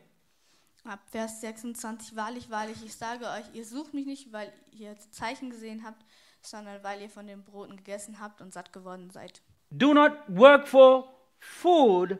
Ab 0.85 0.99
Vers 1.11 1.39
26, 1.39 2.15
wahrlich, 2.15 2.49
wahrlich, 2.49 2.77
ich 2.85 2.95
sage 2.95 3.25
euch, 3.25 3.45
ihr 3.53 3.63
sucht 3.63 3.93
mich 3.93 4.05
nicht, 4.05 4.33
weil 4.33 4.51
ihr 4.71 4.97
Zeichen 5.11 5.49
gesehen 5.49 5.83
habt, 5.85 6.03
sondern 6.41 6.83
weil 6.83 7.01
ihr 7.01 7.09
von 7.09 7.25
den 7.25 7.43
Broten 7.43 7.77
gegessen 7.77 8.19
habt 8.19 8.41
und 8.41 8.53
satt 8.53 8.73
geworden 8.73 9.09
seid. 9.09 9.41
Do 9.71 9.93
not 9.93 10.11
work 10.27 10.67
for 10.67 11.07
food 11.39 12.19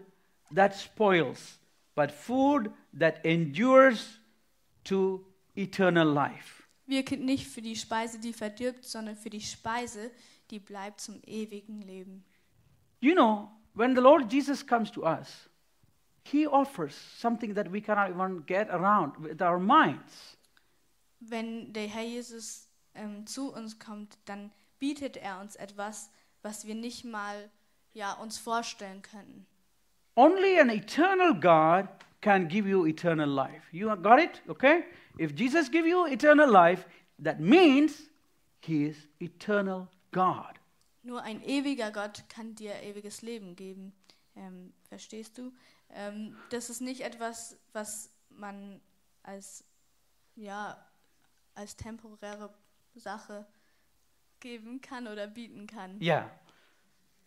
that 0.55 0.73
spoils, 0.75 1.59
but 1.95 2.11
food 2.11 2.71
that 2.97 3.23
endures 3.25 4.19
to 4.85 5.25
eternal 5.55 6.07
life. 6.07 6.62
Wirket 6.93 7.21
nicht 7.21 7.47
für 7.47 7.61
die 7.61 7.75
Speise, 7.75 8.19
die 8.19 8.33
verdirbt, 8.33 8.85
sondern 8.85 9.15
für 9.15 9.31
die 9.31 9.41
Speise, 9.41 10.11
die 10.51 10.59
bleibt 10.59 11.01
zum 11.01 11.19
ewigen 11.25 11.81
Leben. 11.81 12.23
You 12.99 13.15
know, 13.15 13.49
when 13.73 13.95
the 13.95 14.01
Lord 14.01 14.31
Jesus 14.31 14.65
comes 14.65 14.91
to 14.91 15.01
us, 15.03 15.49
He 16.25 16.47
offers 16.47 16.95
something 17.19 17.55
that 17.55 17.71
we 17.71 17.81
cannot 17.81 18.09
even 18.09 18.45
get 18.45 18.69
around 18.69 19.17
with 19.17 19.41
our 19.41 19.59
minds. 19.59 20.37
Wenn 21.19 21.73
der 21.73 21.87
Herr 21.87 22.03
Jesus 22.03 22.69
ähm, 22.93 23.25
zu 23.25 23.51
uns 23.51 23.79
kommt, 23.79 24.17
dann 24.25 24.51
bietet 24.79 25.17
er 25.17 25.41
uns 25.41 25.55
etwas, 25.55 26.11
was 26.43 26.67
wir 26.67 26.75
nicht 26.75 27.03
mal 27.03 27.49
ja, 27.93 28.13
uns 28.13 28.37
vorstellen 28.37 29.01
können. 29.01 29.47
Only 30.15 30.59
an 30.59 30.69
eternal 30.69 31.33
God 31.33 31.89
can 32.21 32.47
give 32.47 32.69
you 32.69 32.85
eternal 32.85 33.27
life. 33.27 33.63
You 33.71 33.95
got 33.95 34.19
it? 34.19 34.41
Okay? 34.47 34.83
If 35.19 35.33
Jesus 35.37 35.69
give 35.69 35.87
you 35.87 36.05
eternal 36.07 36.49
life, 36.49 36.85
that 37.19 37.39
means 37.39 38.09
he 38.61 38.87
is 38.87 39.07
eternal 39.19 39.87
God. 40.11 40.59
Nur 41.03 41.21
ein 41.21 41.41
ewiger 41.43 41.91
Gott 41.91 42.23
kann 42.29 42.55
dir 42.55 42.81
ewiges 42.81 43.21
Leben 43.21 43.55
geben. 43.55 43.93
Ähm, 44.35 44.73
verstehst 44.89 45.37
du? 45.37 45.51
Ähm, 45.89 46.35
das 46.49 46.69
ist 46.69 46.81
nicht 46.81 47.01
etwas, 47.01 47.57
was 47.73 48.09
man 48.29 48.81
als, 49.21 49.65
ja, 50.35 50.77
als 51.55 51.75
temporäre 51.75 52.53
Sache 52.95 53.45
geben 54.39 54.81
kann 54.81 55.07
oder 55.07 55.27
bieten 55.27 55.67
kann. 55.67 56.01
Yeah. 56.01 56.29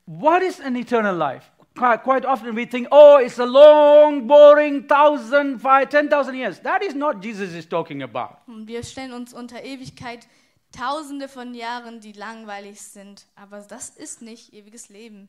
What 0.07 0.43
is 0.43 0.61
an 0.61 0.77
eternal 0.77 1.17
life? 1.17 1.51
Quite 1.75 2.25
often 2.25 2.55
we 2.55 2.65
think, 2.65 2.89
oh, 2.91 3.19
it's 3.19 3.39
a 3.39 3.45
long, 3.45 4.27
boring 4.27 4.85
thousand, 4.87 5.59
five, 5.59 5.91
ten 5.91 6.09
thousand 6.09 6.37
years. 6.37 6.61
That 6.61 6.83
is 6.83 6.95
not 6.95 7.23
Jesus 7.23 7.53
is 7.53 7.67
talking 7.67 8.03
about. 8.03 8.39
Wir 8.47 8.83
stellen 8.83 9.13
uns 9.13 9.35
unter 9.35 9.63
Ewigkeit 9.63 10.27
Tausende 10.73 11.29
von 11.29 11.55
Jahren, 11.55 12.01
die 12.01 12.13
langweilig 12.13 12.81
sind. 12.81 13.27
Aber 13.35 13.61
das 13.61 13.91
ist 13.91 14.23
nicht 14.23 14.53
ewiges 14.53 14.89
Leben. 14.89 15.29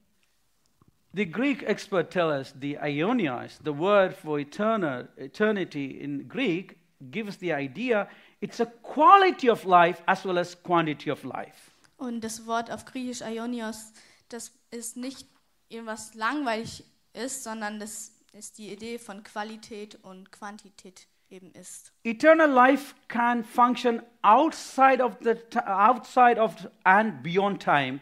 The 1.14 1.26
Greek 1.26 1.64
expert 1.64 2.12
tell 2.12 2.30
us 2.30 2.54
the 2.60 2.78
aionios, 2.78 3.60
the 3.64 3.72
word 3.72 4.14
for 4.14 4.40
eternal, 4.40 5.08
eternity 5.18 6.00
in 6.00 6.28
Greek, 6.28 6.78
gives 7.12 7.38
the 7.38 7.54
idea 7.54 8.08
it's 8.42 8.60
a 8.60 8.68
quality 8.84 9.50
of 9.50 9.66
life 9.66 10.02
as 10.06 10.24
well 10.26 10.38
as 10.38 10.56
quantity 10.62 11.10
of 11.10 11.24
life. 11.24 11.72
Und 11.98 12.24
das 12.24 12.46
Wort 12.46 12.70
auf 12.70 12.86
Griechisch 12.86 13.22
Aionios, 13.24 13.92
das 14.30 14.52
ist 14.72 14.98
nicht 14.98 15.28
irgendwas 15.70 16.14
langweilig 16.14 16.84
ist, 17.14 17.44
sondern 17.44 17.80
das 17.80 18.12
ist 18.34 18.58
die 18.58 18.72
Idee 18.72 19.00
von 19.00 19.24
Qualität 19.24 19.96
und 20.04 20.32
Quantität 20.32 21.08
eben 21.30 21.52
ist. 21.54 21.92
Eternal 22.04 22.50
life 22.50 22.96
can 23.08 23.44
function 23.44 24.02
outside 24.22 25.04
of 25.04 25.18
the 25.22 25.36
outside 25.66 26.40
of 26.40 26.56
and 26.84 27.22
beyond 27.24 27.62
time, 27.62 28.00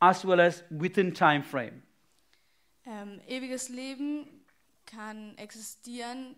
as 0.00 0.24
well 0.26 0.40
as 0.40 0.64
within 0.70 1.12
time 1.12 1.42
frame. 1.42 1.82
Ähm, 2.86 3.20
ewiges 3.26 3.68
Leben 3.68 4.26
kann 4.86 5.36
existieren 5.38 6.36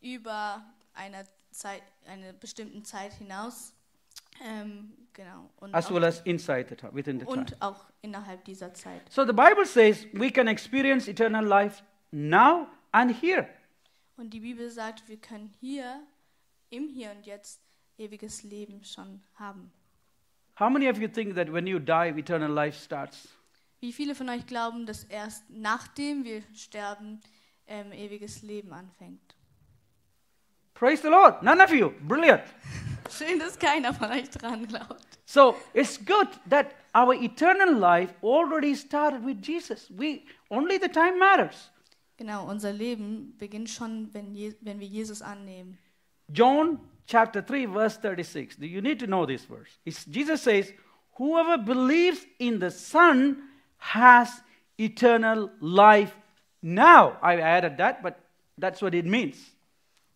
über 0.00 0.64
eine 0.94 1.24
Zeit, 1.50 1.82
eine 2.06 2.32
bestimmten 2.32 2.84
Zeit 2.84 3.12
hinaus. 3.14 3.74
Ähm, 4.42 4.92
genau. 5.12 5.50
Und, 5.56 5.74
as 5.74 5.90
well 5.90 6.04
as 6.04 6.20
inside 6.20 6.66
the 6.68 6.76
time, 6.76 6.94
within 6.94 7.20
the 7.20 7.26
time. 7.26 7.38
und 7.38 7.62
auch 7.62 7.91
innerhalb 8.02 8.44
dieser 8.44 8.74
Zeit. 8.74 9.00
So 9.10 9.24
the 9.24 9.32
Bible 9.32 9.64
says 9.64 10.06
we 10.12 10.30
can 10.30 10.48
experience 10.48 11.08
eternal 11.08 11.44
life 11.44 11.82
now 12.10 12.66
and 12.90 13.10
here. 13.22 13.48
Und 14.16 14.30
die 14.34 14.40
Bibel 14.40 14.68
sagt, 14.68 15.08
wir 15.08 15.16
können 15.16 15.52
hier, 15.60 16.02
im 16.70 16.88
Hier 16.88 17.10
und 17.10 17.26
Jetzt, 17.26 17.60
ewiges 17.98 18.42
Leben 18.42 18.84
schon 18.84 19.22
haben. 19.34 19.72
How 20.60 20.68
many 20.70 20.88
of 20.88 20.98
you 20.98 21.08
think 21.08 21.34
that 21.34 21.50
when 21.50 21.66
you 21.66 21.78
die, 21.78 22.12
eternal 22.16 22.50
life 22.50 22.78
starts? 22.78 23.28
Wie 23.80 23.92
viele 23.92 24.14
von 24.14 24.28
euch 24.28 24.46
glauben, 24.46 24.86
dass 24.86 25.04
erst 25.04 25.48
nachdem 25.48 26.24
wir 26.24 26.42
sterben, 26.54 27.20
ähm, 27.66 27.92
ewiges 27.92 28.42
Leben 28.42 28.72
anfängt? 28.72 29.34
Praise 30.82 31.00
the 31.00 31.10
Lord. 31.10 31.34
None 31.44 31.60
of 31.60 31.70
you. 31.70 31.94
Brilliant. 32.08 32.42
Schön, 33.08 33.38
dass 33.38 33.56
keiner 33.56 33.94
von 33.94 34.10
euch 34.10 34.28
dran 34.30 34.66
glaubt. 34.66 35.06
So 35.24 35.54
it's 35.72 35.96
good 35.96 36.26
that 36.48 36.74
our 36.92 37.14
eternal 37.14 37.72
life 37.72 38.12
already 38.20 38.74
started 38.74 39.24
with 39.24 39.40
Jesus. 39.40 39.88
We 39.96 40.24
only 40.50 40.78
the 40.78 40.88
time 40.88 41.20
matters. 41.20 41.70
Genau, 42.18 42.48
unser 42.48 42.72
Leben 42.72 43.32
beginnt 43.38 43.70
schon, 43.70 44.08
wenn, 44.12 44.34
Je 44.34 44.54
wenn 44.60 44.80
wir 44.80 44.88
Jesus 44.88 45.22
annehmen. 45.22 45.78
John 46.32 46.80
chapter 47.06 47.42
3, 47.42 47.66
verse 47.66 47.96
36. 47.98 48.58
You 48.58 48.80
need 48.82 48.98
to 48.98 49.06
know 49.06 49.24
this 49.24 49.44
verse. 49.44 49.78
It's, 49.86 50.04
Jesus 50.04 50.42
says, 50.42 50.72
Whoever 51.12 51.58
believes 51.58 52.26
in 52.40 52.58
the 52.58 52.72
Son 52.72 53.36
has 53.78 54.42
eternal 54.80 55.48
life 55.60 56.16
now. 56.60 57.18
I 57.22 57.38
added 57.38 57.76
that, 57.76 58.02
but 58.02 58.18
that's 58.58 58.82
what 58.82 58.96
it 58.96 59.06
means. 59.06 59.51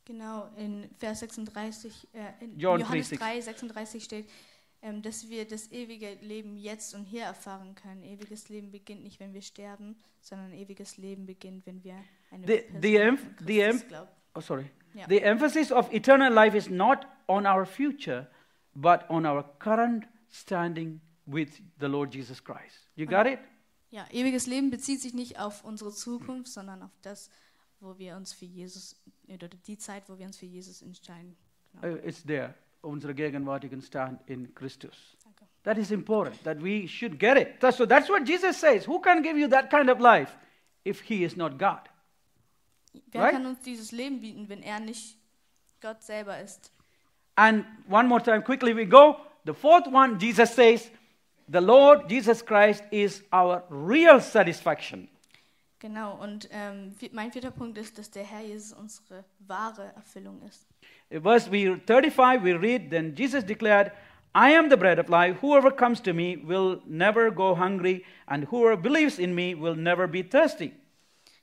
Genau, 0.06 0.48
in 0.56 0.88
Vers 0.98 1.20
36, 1.20 2.08
äh, 2.14 2.44
in 2.44 2.58
John 2.58 2.80
Johannes 2.80 3.10
3, 3.10 3.16
3, 3.16 3.40
36 3.40 4.04
steht, 4.04 4.28
ähm, 4.80 5.02
dass 5.02 5.28
wir 5.28 5.46
das 5.46 5.70
ewige 5.72 6.14
Leben 6.22 6.56
jetzt 6.56 6.94
und 6.94 7.04
hier 7.04 7.24
erfahren 7.24 7.74
können. 7.74 8.02
Ewiges 8.04 8.48
Leben 8.48 8.70
beginnt 8.70 9.02
nicht, 9.02 9.18
wenn 9.20 9.34
wir 9.34 9.42
sterben, 9.42 9.96
sondern 10.20 10.52
ewiges 10.52 10.96
Leben 10.96 11.26
beginnt, 11.26 11.66
wenn 11.66 11.82
wir 11.82 11.96
eine 12.30 12.46
The- 12.46 12.58
Person 12.58 13.18
the 13.46 13.86
glauben. 13.88 14.08
Oh, 14.34 14.40
sorry. 14.40 14.70
Yeah. 14.94 15.08
The 15.08 15.20
emphasis 15.22 15.72
of 15.72 15.92
eternal 15.92 16.32
life 16.32 16.56
is 16.56 16.70
not 16.70 17.06
on 17.26 17.46
our 17.46 17.66
future, 17.66 18.30
but 18.74 19.08
on 19.10 19.26
our 19.26 19.42
current 19.58 20.06
standing 20.30 21.00
with 21.26 21.60
the 21.80 21.86
Lord 21.86 22.14
Jesus 22.14 22.42
Christ. 22.42 22.88
You 22.94 23.06
got 23.06 23.26
it? 23.26 23.40
Ja, 23.90 24.06
ewiges 24.10 24.46
Leben 24.46 24.70
bezieht 24.70 25.00
sich 25.00 25.14
nicht 25.14 25.38
auf 25.38 25.64
unsere 25.64 25.92
Zukunft, 25.92 26.48
sondern 26.52 26.82
auf 26.82 26.92
das, 27.02 27.30
wo 27.80 27.98
wir 27.98 28.16
uns 28.16 28.32
für 28.32 28.44
Jesus, 28.44 28.96
oder 29.28 29.48
die 29.48 29.76
Zeit, 29.78 30.08
wo 30.08 30.18
wir 30.18 30.26
uns 30.26 30.38
für 30.38 30.46
Jesus 30.46 30.82
entscheiden. 30.82 31.36
Genau. 31.80 31.94
Uh, 31.94 31.98
it's 32.06 32.22
there. 32.24 32.54
Unsere 32.82 33.14
gegenwärtigen 33.14 33.82
Stand 33.82 34.20
in 34.28 34.54
Christus. 34.54 35.16
Danke. 35.24 35.44
That 35.64 35.78
is 35.78 35.90
important, 35.90 36.42
that 36.44 36.62
we 36.62 36.86
should 36.86 37.18
get 37.18 37.36
it. 37.36 37.60
That's- 37.60 37.76
So 37.76 37.86
that's 37.86 38.08
what 38.08 38.24
Jesus 38.26 38.58
says. 38.60 38.86
Who 38.86 39.00
can 39.00 39.22
give 39.22 39.36
you 39.38 39.48
that 39.48 39.70
kind 39.70 39.90
of 39.90 39.98
life 40.00 40.36
if 40.84 41.00
he 41.00 41.24
is 41.24 41.36
not 41.36 41.58
God? 41.58 41.80
Wer 43.12 43.22
Right? 43.22 43.32
kann 43.32 43.46
uns 43.46 43.60
dieses 43.60 43.92
Leben 43.92 44.20
bieten, 44.20 44.48
wenn 44.48 44.62
er 44.62 44.78
nicht 44.80 45.18
Gott 45.80 46.02
selber 46.02 46.40
ist? 46.40 46.72
And 47.34 47.64
one 47.88 48.08
more 48.08 48.22
time, 48.22 48.42
quickly 48.42 48.74
we 48.74 48.86
go. 48.86 49.16
The 49.44 49.52
fourth 49.54 49.86
one, 49.88 50.18
Jesus 50.18 50.54
says, 50.54 50.90
the 51.48 51.60
Lord 51.60 52.08
Jesus 52.08 52.44
Christ 52.44 52.84
is 52.90 53.22
our 53.32 53.64
real 53.68 54.20
satisfaction. 54.20 55.08
Genau, 55.78 56.20
und 56.22 56.48
ähm, 56.52 56.94
mein 57.12 57.30
vierter 57.30 57.50
Punkt 57.50 57.76
ist, 57.76 57.98
dass 57.98 58.10
der 58.10 58.24
Herr 58.24 58.40
Jesus 58.40 58.72
unsere 58.72 59.24
wahre 59.40 59.92
Erfüllung 59.94 60.40
ist. 60.42 60.66
In 61.10 61.22
verse 61.22 61.50
we, 61.50 61.76
35, 61.86 62.42
we 62.42 62.54
read, 62.54 62.90
Then 62.90 63.14
Jesus 63.14 63.44
declared, 63.44 63.92
I 64.34 64.54
am 64.56 64.70
the 64.70 64.76
bread 64.76 64.98
of 64.98 65.08
life. 65.08 65.40
Whoever 65.42 65.70
comes 65.70 66.00
to 66.02 66.14
me 66.14 66.36
will 66.42 66.82
never 66.86 67.30
go 67.30 67.54
hungry, 67.54 68.04
and 68.26 68.50
whoever 68.50 68.76
believes 68.76 69.18
in 69.18 69.34
me 69.34 69.54
will 69.54 69.74
never 69.74 70.06
be 70.08 70.22
thirsty. 70.22 70.72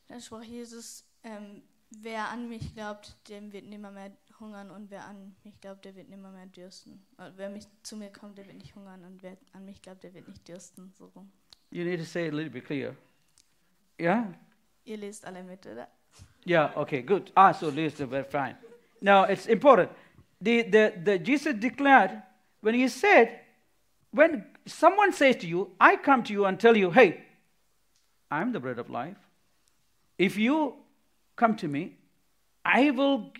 Da 0.08 0.20
sprach 0.20 0.44
Jesus, 0.44 1.04
ähm, 1.24 1.62
wer 1.90 2.30
an 2.30 2.50
mich 2.50 2.74
glaubt, 2.74 3.16
dem 3.30 3.52
wird 3.52 3.66
nimmer 3.66 3.92
mehr 3.92 4.12
hungern 4.40 4.70
und 4.72 4.92
wer 4.92 5.06
an 5.06 5.36
mich 5.44 5.60
glaubt, 5.62 5.86
der 5.86 5.96
wird 5.96 6.10
nimmer 6.10 6.32
mehr 6.32 6.46
dürsten. 6.48 7.06
Und 7.18 7.34
wer 7.38 7.50
mich, 7.50 7.66
zu 7.84 7.98
mir 7.98 8.12
kommt, 8.12 8.38
der 8.38 8.46
wird 8.46 8.58
nicht 8.58 8.76
hungern 8.76 9.04
und 9.06 9.24
wer 9.24 9.38
an 9.54 9.66
mich 9.66 9.82
glaubt, 9.82 10.04
der 10.04 10.14
wird 10.14 10.28
nicht 10.28 10.48
dürsten. 10.48 10.92
So 10.98 11.06
rum. 11.16 11.32
You 11.72 11.84
need 11.84 12.00
to 12.00 12.06
say 12.06 12.28
it 12.28 12.34
a 12.34 12.36
little 12.36 12.52
bit 12.52 12.66
clear. 12.66 12.96
Yeah? 13.98 14.26
Ihr 14.86 14.98
lest 14.98 15.26
alle 15.26 15.44
mit, 15.44 15.66
oder? 15.66 15.88
Yeah, 16.46 16.72
okay, 16.76 17.02
good. 17.02 17.32
Ah, 17.36 17.54
so 17.54 17.70
listen, 17.70 18.10
very 18.10 18.26
fine. 18.26 18.56
Now, 19.02 19.24
it's 19.24 19.48
important. 19.48 19.90
The, 20.42 20.64
the, 20.64 20.94
the 21.04 21.20
Jesus 21.20 21.56
declared, 21.56 22.22
when 22.62 22.76
he 22.76 22.88
said, 22.90 23.40
when 24.12 24.46
someone 24.66 25.14
says 25.14 25.38
to 25.38 25.48
you, 25.48 25.72
I 25.80 25.96
come 25.96 26.24
to 26.24 26.34
you 26.34 26.46
and 26.46 26.60
tell 26.60 26.76
you, 26.76 26.92
hey, 26.92 27.22
I'm 28.30 28.52
the 28.52 28.60
bread 28.60 28.80
of 28.80 28.90
life. 28.90 29.18
If 30.18 30.38
you 30.38 30.76
come 31.36 31.56
to 31.58 31.68
me, 31.68 31.98
I 32.66 32.92
will, 32.92 33.32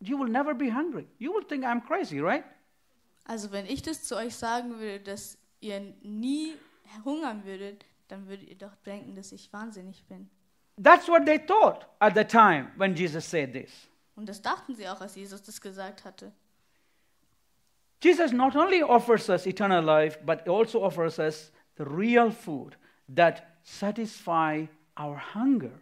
you 0.00 0.16
will 0.16 0.28
never 0.28 0.54
be 0.54 0.68
hungry. 0.68 1.06
You 1.18 1.32
will 1.32 1.42
think 1.42 1.64
I'm 1.64 1.80
crazy, 1.80 2.20
right? 2.20 2.44
Also 3.28 3.50
wenn 3.50 3.66
ich 3.66 3.82
das 3.82 4.04
zu 4.04 4.16
euch 4.16 4.36
sagen 4.36 4.78
würde, 4.78 5.00
dass 5.00 5.36
ihr 5.60 5.80
nie 6.02 6.54
hungern 7.04 7.44
würdet, 7.44 7.84
dann 8.08 8.26
würdet 8.28 8.48
ihr 8.48 8.58
doch 8.58 8.74
denken, 8.84 9.14
dass 9.14 9.32
ich 9.32 9.52
wahnsinnig 9.52 10.04
bin. 10.06 10.28
That's 10.82 11.08
what 11.08 11.24
they 11.24 11.38
thought 11.38 11.86
at 12.00 12.14
the 12.14 12.24
time 12.24 12.70
when 12.76 12.94
Jesus 12.94 13.28
said 13.28 13.52
this. 13.52 13.88
Und 14.14 14.28
das 14.28 14.40
dachten 14.42 14.74
sie 14.74 14.88
auch, 14.88 15.00
als 15.00 15.14
Jesus 15.14 15.42
das 15.42 15.60
gesagt 15.60 16.04
hatte. 16.04 16.32
Jesus 18.02 18.32
not 18.32 18.54
only 18.54 18.82
offers 18.82 19.28
us 19.28 19.46
eternal 19.46 19.82
life, 19.82 20.18
but 20.24 20.46
also 20.48 20.82
offers 20.82 21.18
us 21.18 21.50
the 21.76 21.84
real 21.84 22.30
food 22.30 22.76
that 23.14 23.42
satisfy 23.62 24.66
our 24.98 25.20
hunger. 25.34 25.80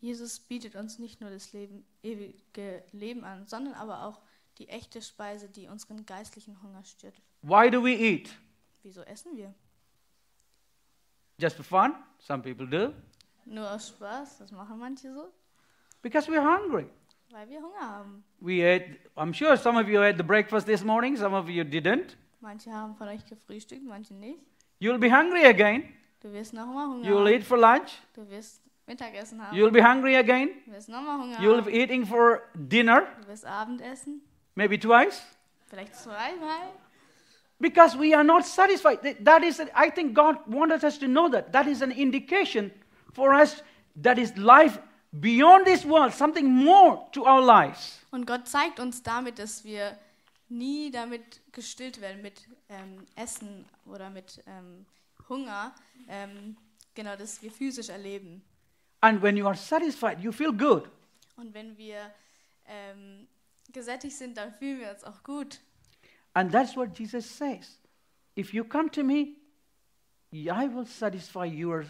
Jesus 0.00 0.38
bietet 0.38 0.76
uns 0.76 0.98
nicht 0.98 1.20
nur 1.20 1.30
das 1.30 1.52
Leben, 1.52 1.84
ewige 2.02 2.84
Leben 2.92 3.24
an, 3.24 3.46
sondern 3.46 3.74
aber 3.74 4.04
auch 4.04 4.20
die 4.58 4.68
echte 4.68 5.02
Speise, 5.02 5.48
die 5.48 5.66
unseren 5.66 6.04
geistlichen 6.06 6.62
Hunger 6.62 6.84
stillt. 6.84 7.14
Why 7.42 7.70
do 7.70 7.82
we 7.82 7.92
eat? 7.92 8.30
Wieso 8.82 9.00
essen 9.02 9.36
wir? 9.36 9.54
Just 11.38 11.56
for 11.56 11.64
fun? 11.64 11.94
Some 12.18 12.42
people 12.42 12.66
do. 12.66 12.92
Nur 13.46 13.70
aus 13.70 13.88
Spaß, 13.88 14.38
das 14.38 14.52
machen 14.52 14.78
manche 14.78 15.12
so, 15.12 15.32
Because 16.02 16.28
we're 16.30 16.42
hungry. 16.42 16.86
Weil 17.30 17.48
wir 17.48 17.60
Hunger 17.60 17.80
haben. 17.80 18.24
We 18.40 18.62
ate, 18.64 18.98
I'm 19.16 19.32
sure 19.34 19.56
some 19.56 19.78
of 19.80 19.88
you 19.88 20.00
ate 20.02 20.16
the 20.16 20.22
breakfast 20.22 20.66
this 20.66 20.84
morning, 20.84 21.16
some 21.16 21.34
of 21.36 21.48
you 21.48 21.64
didn't. 21.64 22.16
Manche 22.40 22.70
haben 22.70 22.94
von 22.96 23.08
euch 23.08 23.24
gefrühstückt, 23.26 23.82
manche 23.84 24.14
nicht. 24.14 24.38
You'll 24.78 24.98
be 24.98 25.10
hungry 25.10 25.44
again. 25.46 25.82
Du 26.20 26.32
wirst 26.32 26.52
noch 26.54 26.66
mal 26.66 26.86
Hunger 26.86 27.06
You'll 27.08 27.26
haben. 27.26 27.34
eat 27.40 27.44
for 27.44 27.58
lunch. 27.58 28.00
Du 28.14 28.28
wirst 28.30 28.62
Mittagessen 28.86 29.42
haben. 29.44 29.56
You'll 29.56 29.70
be 29.72 29.82
hungry 29.82 30.16
again. 30.16 30.50
du 30.66 30.72
wirst 30.72 30.88
noch 30.88 31.02
mal 31.02 31.18
Hunger 31.18 31.38
You'll 31.40 31.62
be 31.62 31.70
eating 31.72 32.06
for 32.06 32.42
dinner, 32.54 33.02
Du 33.22 33.28
wirst 33.28 33.44
Abendessen. 33.44 34.22
maybe 34.54 34.78
twice. 34.78 35.22
Vielleicht 35.66 35.96
zweimal. 35.96 36.70
Because 37.64 37.96
we 37.96 38.12
are 38.14 38.24
not 38.24 38.44
satisfied. 38.44 39.00
Th- 39.02 39.16
That 39.24 39.42
is, 39.42 39.58
I 39.74 39.88
think 39.90 40.12
God 40.14 40.36
wanted 40.46 40.84
us 40.84 40.98
to 40.98 41.06
know 41.06 41.30
that. 41.30 41.50
That 41.52 41.66
is 41.66 41.80
an 41.80 41.92
indication 41.92 42.70
for 43.14 43.32
us 43.32 43.62
that 44.02 44.18
is 44.18 44.36
life 44.36 44.78
beyond 45.12 45.64
this 45.64 45.84
world, 45.86 46.12
something 46.12 46.46
more 46.46 47.06
to 47.12 47.24
our 47.24 47.40
lives. 47.40 48.00
Und 48.10 48.26
Gott 48.26 48.46
zeigt 48.46 48.80
uns 48.80 49.02
damit, 49.02 49.38
dass 49.38 49.64
wir 49.64 49.96
nie 50.50 50.90
damit 50.90 51.40
gestillt 51.52 52.02
werden, 52.02 52.20
mit 52.20 52.42
ähm, 52.68 53.06
Essen 53.16 53.64
oder 53.86 54.10
mit 54.10 54.42
ähm, 54.46 54.84
Hunger. 55.30 55.74
Ähm, 56.08 56.56
genau, 56.94 57.16
dass 57.16 57.40
wir 57.42 57.50
physisch 57.50 57.88
erleben. 57.88 58.42
And 59.00 59.22
when 59.22 59.38
you 59.38 59.46
are 59.46 59.56
satisfied, 59.56 60.20
you 60.20 60.32
feel 60.32 60.52
good. 60.52 60.84
Und 61.36 61.54
wenn 61.54 61.78
wir 61.78 62.10
ähm, 62.66 63.26
gesättigt 63.72 64.16
sind, 64.16 64.36
dann 64.36 64.52
fühlen 64.52 64.80
wir 64.80 64.90
uns 64.90 65.02
auch 65.04 65.22
gut. 65.22 65.60
And 66.34 66.50
that's 66.50 66.76
what 66.76 66.94
Jesus 66.94 67.26
says. 67.26 67.78
If 68.36 68.52
you 68.52 68.64
come 68.64 68.90
to 68.90 69.02
me, 69.02 69.36
I 70.50 70.66
will 70.66 70.86
satisfy 70.86 71.44
your 71.44 71.86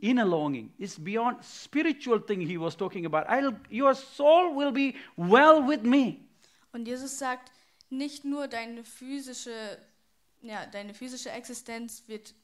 inner 0.00 0.24
longing. 0.24 0.72
It's 0.78 0.98
beyond 0.98 1.44
spiritual 1.44 2.20
thing 2.20 2.40
he 2.40 2.56
was 2.56 2.74
talking 2.74 3.04
about. 3.04 3.28
I'll, 3.28 3.54
your 3.70 3.94
soul 3.94 4.54
will 4.54 4.72
be 4.72 4.96
well 5.16 5.62
with 5.62 5.82
me. 5.82 6.20
Und 6.72 6.86
Jesus 6.86 7.18
sagt, 7.18 7.52
nicht 7.90 8.24
nur 8.24 8.48
deine 8.48 8.84
physische, 8.84 9.78
ja, 10.40 10.64
deine 10.66 10.94
physische 10.94 11.30
Existenz 11.30 12.04
wird 12.06 12.34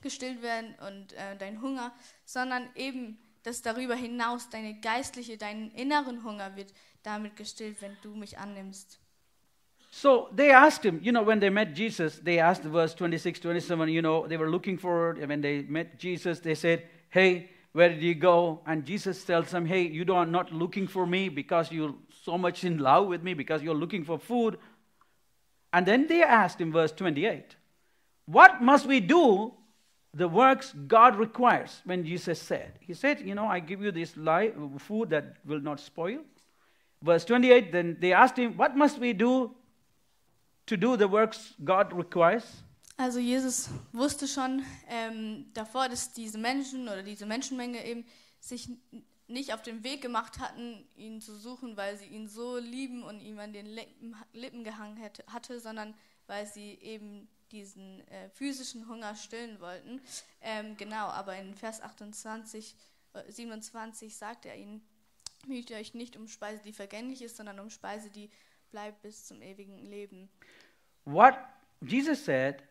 gestillt 0.00 0.42
werden 0.42 0.74
und 0.88 1.12
äh, 1.12 1.36
dein 1.36 1.62
Hunger, 1.62 1.92
sondern 2.24 2.68
eben, 2.74 3.18
dass 3.44 3.62
darüber 3.62 3.94
hinaus 3.94 4.50
deine 4.50 4.80
geistliche, 4.80 5.36
deinen 5.36 5.70
inneren 5.72 6.24
Hunger 6.24 6.56
wird 6.56 6.72
damit 7.04 7.36
gestillt, 7.36 7.80
wenn 7.80 7.96
du 8.02 8.14
mich 8.14 8.38
annimmst. 8.38 8.98
So 9.94 10.30
they 10.32 10.50
asked 10.50 10.86
him, 10.86 11.00
you 11.02 11.12
know, 11.12 11.22
when 11.22 11.38
they 11.38 11.50
met 11.50 11.74
Jesus, 11.74 12.18
they 12.18 12.38
asked 12.38 12.62
verse 12.62 12.94
26, 12.94 13.40
27, 13.40 13.90
you 13.90 14.00
know, 14.00 14.26
they 14.26 14.38
were 14.38 14.48
looking 14.48 14.78
for, 14.78 15.12
when 15.12 15.42
they 15.42 15.62
met 15.62 15.98
Jesus, 15.98 16.40
they 16.40 16.54
said, 16.54 16.84
Hey, 17.10 17.50
where 17.72 17.90
did 17.90 18.02
you 18.02 18.14
go? 18.14 18.62
And 18.66 18.86
Jesus 18.86 19.22
tells 19.22 19.50
them, 19.50 19.66
Hey, 19.66 19.82
you 19.82 20.10
are 20.14 20.24
not 20.24 20.50
looking 20.50 20.86
for 20.86 21.06
me 21.06 21.28
because 21.28 21.70
you're 21.70 21.94
so 22.24 22.38
much 22.38 22.64
in 22.64 22.78
love 22.78 23.06
with 23.06 23.22
me, 23.22 23.34
because 23.34 23.62
you're 23.62 23.74
looking 23.74 24.02
for 24.02 24.18
food. 24.18 24.56
And 25.74 25.84
then 25.84 26.06
they 26.06 26.22
asked 26.22 26.58
him, 26.58 26.72
verse 26.72 26.92
28, 26.92 27.54
What 28.24 28.62
must 28.62 28.86
we 28.86 28.98
do 28.98 29.52
the 30.14 30.26
works 30.26 30.72
God 30.86 31.16
requires? 31.16 31.82
When 31.84 32.06
Jesus 32.06 32.40
said, 32.40 32.78
He 32.80 32.94
said, 32.94 33.20
You 33.20 33.34
know, 33.34 33.44
I 33.44 33.60
give 33.60 33.82
you 33.82 33.92
this 33.92 34.16
li- 34.16 34.54
food 34.78 35.10
that 35.10 35.36
will 35.44 35.60
not 35.60 35.80
spoil. 35.80 36.20
Verse 37.02 37.26
28, 37.26 37.72
then 37.72 37.98
they 38.00 38.14
asked 38.14 38.38
him, 38.38 38.56
What 38.56 38.74
must 38.74 38.98
we 38.98 39.12
do 39.12 39.54
to 40.66 40.76
do 40.76 40.96
the 40.96 41.10
works 41.10 41.54
God 41.64 41.92
requires? 41.92 42.44
Also 42.96 43.18
Jesus 43.18 43.68
wusste 43.92 44.28
schon 44.28 44.62
ähm, 44.88 45.46
davor, 45.54 45.88
dass 45.88 46.12
diese 46.12 46.38
Menschen 46.38 46.88
oder 46.88 47.02
diese 47.02 47.26
Menschenmenge 47.26 47.84
eben 47.84 48.04
sich 48.38 48.68
nicht 49.28 49.54
auf 49.54 49.62
den 49.62 49.82
Weg 49.82 50.02
gemacht 50.02 50.38
hatten, 50.38 50.86
ihn 50.94 51.20
zu 51.20 51.34
suchen, 51.36 51.76
weil 51.76 51.96
sie 51.96 52.06
ihn 52.06 52.28
so 52.28 52.58
lieben 52.58 53.02
und 53.02 53.20
ihm 53.20 53.38
an 53.38 53.52
den 53.52 53.66
Lippen, 53.66 54.14
Lippen 54.32 54.62
gehangen 54.62 54.96
hätte, 54.96 55.24
hatte, 55.32 55.58
sondern 55.58 55.94
weil 56.26 56.46
sie 56.46 56.74
eben 56.82 57.28
diesen 57.50 58.06
äh, 58.08 58.28
physischen 58.30 58.88
Hunger 58.88 59.14
stillen 59.14 59.60
wollten. 59.60 60.00
Ähm, 60.40 60.76
genau, 60.76 61.06
aber 61.08 61.36
in 61.36 61.54
Vers 61.54 61.80
28, 61.80 62.74
äh, 63.14 63.30
27 63.30 64.14
sagt 64.14 64.46
er 64.46 64.56
ihnen, 64.56 64.82
müht 65.46 65.70
ihr 65.70 65.76
euch 65.76 65.94
nicht 65.94 66.16
um 66.16 66.28
Speise, 66.28 66.62
die 66.62 66.72
vergänglich 66.72 67.22
ist, 67.22 67.36
sondern 67.36 67.60
um 67.60 67.70
Speise, 67.70 68.10
die 68.10 68.30
bleibt 68.72 69.02
bis 69.02 69.26
zum 69.26 69.40
ewigen 69.42 69.78
Leben. 69.78 70.28
What 71.04 71.34
Jesus 71.80 72.24
said, 72.24 72.62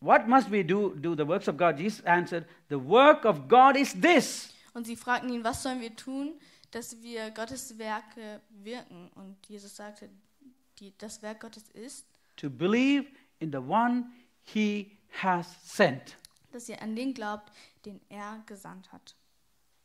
What 0.00 0.28
must 0.28 0.50
we 0.50 0.62
do? 0.62 0.94
Do 0.94 1.16
the 1.16 1.26
works 1.26 1.48
of 1.48 1.56
God? 1.56 1.78
Jesus 1.78 2.04
answered, 2.04 2.46
The 2.68 2.76
work 2.78 3.24
of 3.24 3.48
God 3.48 3.76
is 3.76 3.92
this 4.00 4.52
Und 4.74 4.86
sie 4.86 4.96
fragten 4.96 5.30
ihn, 5.30 5.42
was 5.42 5.62
sollen 5.62 5.80
wir 5.80 5.96
tun, 5.96 6.34
dass 6.70 7.02
wir 7.02 7.30
Gottes 7.30 7.78
Werke 7.78 8.40
wirken? 8.50 9.10
Und 9.16 9.36
Jesus 9.48 9.74
sagte, 9.74 10.08
die, 10.78 10.92
das 10.98 11.20
Werk 11.22 11.40
Gottes 11.40 11.68
ist, 11.70 12.06
to 12.36 12.48
believe 12.48 13.06
in 13.40 13.50
the 13.50 13.58
one 13.58 14.04
he 14.44 14.92
has 15.20 15.48
sent. 15.64 16.16
dass 16.52 16.68
ihr 16.68 16.80
an 16.80 16.94
den 16.94 17.12
glaubt, 17.12 17.52
den 17.84 18.00
er 18.08 18.40
gesandt 18.46 18.92
hat. 18.92 19.16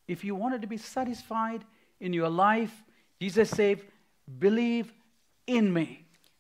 If 0.08 0.24
you 0.24 0.38
wanted 0.38 0.62
to 0.62 0.68
be 0.68 0.78
satisfied 0.78 1.66
in 2.00 2.14
your 2.14 2.30
life, 2.30 2.84
Jesus 3.20 3.50
said, 3.50 3.82
Believe 4.28 4.94
in 5.46 5.72
me. 5.72 5.98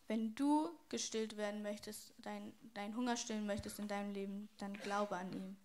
Wenn 0.08 0.36
du 0.36 0.70
gestillt 0.90 1.38
werden 1.38 1.64
möchtest, 1.64 2.14
dein, 2.22 2.54
dein 2.74 2.96
Hunger 2.96 3.16
stillen 3.18 3.46
möchtest 3.46 3.80
in 3.80 3.88
deinem 3.88 4.14
Leben, 4.14 4.50
dann 4.58 4.74
glaube 4.74 5.16
an 5.16 5.32
ihn. 5.32 5.58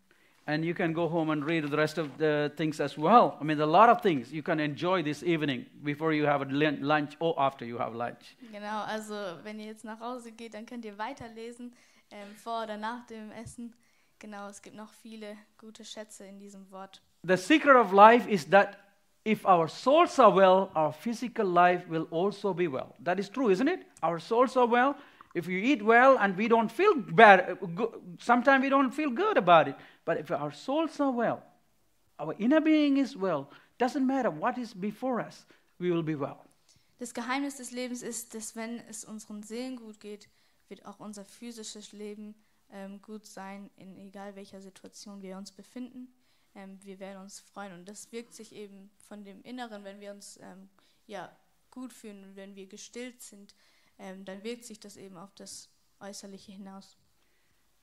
And 0.47 0.65
you 0.65 0.73
can 0.73 0.95
go 0.95 1.07
home 1.07 1.31
and 1.31 1.45
read 1.45 1.69
the 1.69 1.77
rest 1.77 1.99
of 1.99 2.09
the 2.19 2.51
things 2.57 2.81
as 2.81 2.97
well. 2.97 3.37
I 3.39 3.45
mean, 3.45 3.61
a 3.61 3.67
lot 3.67 3.91
of 3.91 4.01
things 4.01 4.33
you 4.33 4.43
can 4.43 4.59
enjoy 4.59 5.03
this 5.03 5.23
evening 5.23 5.67
before 5.83 6.15
you 6.15 6.25
have 6.27 6.41
a 6.41 6.47
lunch 6.51 7.17
or 7.19 7.39
after 7.39 7.67
you 7.67 7.79
have 7.79 7.95
lunch. 7.95 8.35
Genau, 8.51 8.83
also 8.85 9.15
wenn 9.43 9.61
ihr 9.61 9.67
jetzt 9.67 9.85
nach 9.85 10.01
Hause 10.01 10.33
geht, 10.33 10.55
dann 10.55 10.65
könnt 10.65 10.87
ihr 10.87 10.97
weiterlesen, 10.97 11.75
ähm, 12.11 12.35
vor 12.35 12.63
oder 12.63 12.79
nach 12.79 13.05
dem 13.09 13.31
Essen. 13.33 13.75
Genau, 14.19 14.49
es 14.49 14.63
gibt 14.63 14.75
noch 14.75 14.91
viele 15.03 15.37
gute 15.59 15.85
Schätze 15.85 16.25
in 16.25 16.39
diesem 16.39 16.71
Wort. 16.71 17.03
The 17.25 17.37
secret 17.37 17.77
of 17.77 17.93
life 17.93 18.27
is 18.27 18.49
that 18.49 18.79
if 19.25 19.45
our 19.47 19.69
souls 19.69 20.19
are 20.19 20.31
well, 20.31 20.71
our 20.75 20.93
physical 20.93 21.47
life 21.47 21.87
will 21.89 22.07
also 22.11 22.55
be 22.55 22.69
well. 22.69 22.95
That 23.01 23.19
is 23.19 23.29
true, 23.29 23.51
isn't 23.51 23.69
it? 23.69 23.81
Our 24.03 24.19
souls 24.19 24.57
are 24.57 24.67
well. 24.67 24.97
If 25.35 25.47
you 25.47 25.59
eat 25.59 25.83
well 25.83 26.17
and 26.19 26.37
we 26.37 26.49
don't 26.49 26.71
feel 26.71 26.95
bad, 26.95 27.59
uh, 27.63 27.87
sometimes 28.19 28.63
we 28.63 28.71
don't 28.71 28.93
feel 28.93 29.11
good 29.11 29.37
about 29.37 29.69
it. 29.69 29.77
But 30.05 30.19
if 30.19 30.31
our 30.31 30.53
souls 30.53 30.99
are 31.01 31.11
well, 31.11 31.43
our 32.19 32.35
inner 32.39 32.61
being 32.61 32.97
is 32.97 33.17
well, 33.17 33.51
doesn't 33.79 34.07
matter 34.07 34.31
what 34.31 34.59
is 34.59 34.73
before 34.73 35.21
us, 35.21 35.45
we 35.79 35.91
will 35.91 36.03
be 36.03 36.15
well. 36.15 36.45
Das 36.99 37.13
Geheimnis 37.15 37.59
des 37.59 37.71
Lebens 37.71 38.03
ist, 38.03 38.35
dass 38.35 38.57
wenn 38.57 38.81
es 38.89 39.05
unseren 39.05 39.43
Seelen 39.43 39.77
gut 39.77 40.01
geht, 40.01 40.29
wird 40.69 40.85
auch 40.85 40.99
unser 40.99 41.25
physisches 41.25 41.93
Leben 41.93 42.35
ähm, 42.73 43.01
gut 43.03 43.25
sein, 43.25 43.71
in 43.77 43.97
egal 43.99 44.35
welcher 44.35 44.61
Situation 44.61 45.23
wir 45.23 45.37
uns 45.37 45.53
befinden. 45.53 46.09
Ähm, 46.55 46.79
wir 46.83 46.99
werden 46.99 47.23
uns 47.23 47.41
freuen 47.41 47.73
und 47.73 47.89
das 47.89 48.11
wirkt 48.13 48.35
sich 48.35 48.55
eben 48.55 48.91
von 49.09 49.25
dem 49.25 49.43
Inneren, 49.43 49.85
wenn 49.85 50.01
wir 50.01 50.11
uns 50.13 50.39
ähm, 50.43 50.69
ja, 51.07 51.31
gut 51.71 51.93
fühlen 51.93 52.25
und 52.25 52.37
wenn 52.37 52.57
wir 52.57 52.67
gestillt 52.67 53.23
sind, 53.23 53.55
ähm, 53.99 54.25
dann 54.25 54.43
wirkt 54.43 54.65
sich 54.65 54.81
das 54.81 54.97
eben 54.97 55.17
auf 55.17 55.35
das 55.35 55.69
Äußerliche 56.01 56.53
hinaus. 56.53 56.97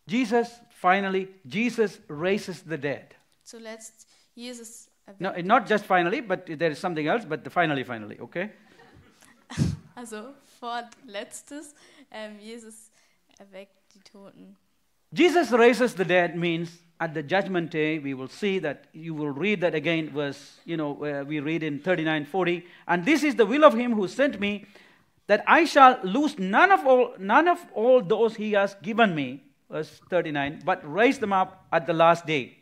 Jesus, 0.07 0.61
finally, 0.69 1.27
Jesus 1.43 1.99
raises 2.09 2.63
the 2.67 2.77
dead. 2.77 3.15
Zuletzt, 3.43 4.07
Jesus 4.33 4.89
No, 5.19 5.29
erweckt, 5.29 5.47
not 5.47 5.69
just 5.69 5.85
finally, 5.85 6.21
but 6.21 6.45
there 6.45 6.71
is 6.71 6.79
something 6.79 7.07
else, 7.07 7.25
but 7.25 7.43
the 7.43 7.49
finally, 7.49 7.83
finally, 7.83 8.19
okay? 8.19 8.49
also 9.95 10.33
vorletztes, 10.59 11.75
ähm, 12.11 12.39
Jesus 12.39 12.89
erweckt 13.37 13.93
die 13.93 13.99
Toten. 13.99 14.57
Jesus 15.11 15.51
raises 15.51 15.93
the 15.95 16.03
dead 16.03 16.35
means 16.35 16.79
at 16.99 17.13
the 17.13 17.21
judgment 17.21 17.71
day 17.71 17.99
we 17.99 18.13
will 18.13 18.27
see 18.27 18.59
that 18.59 18.85
you 18.93 19.13
will 19.13 19.31
read 19.31 19.61
that 19.61 19.75
again 19.75 20.09
verse 20.09 20.59
you 20.65 20.77
know 20.77 20.91
we 21.27 21.39
read 21.39 21.61
in 21.63 21.79
39 21.79 22.25
40 22.25 22.65
and 22.87 23.05
this 23.05 23.23
is 23.23 23.35
the 23.35 23.45
will 23.45 23.65
of 23.65 23.73
him 23.73 23.93
who 23.93 24.07
sent 24.07 24.39
me 24.39 24.65
that 25.27 25.43
I 25.47 25.65
shall 25.65 25.99
lose 26.03 26.37
none 26.37 26.71
of 26.71 26.85
all 26.85 27.13
none 27.19 27.47
of 27.47 27.65
all 27.73 28.01
those 28.01 28.35
he 28.35 28.53
has 28.53 28.75
given 28.81 29.15
me. 29.15 29.41
Verse 29.69 29.99
39 30.09 30.61
but 30.63 30.79
raise 30.83 31.17
them 31.17 31.33
up 31.33 31.65
at 31.71 31.87
the 31.87 31.93
last 31.93 32.27
day 32.27 32.57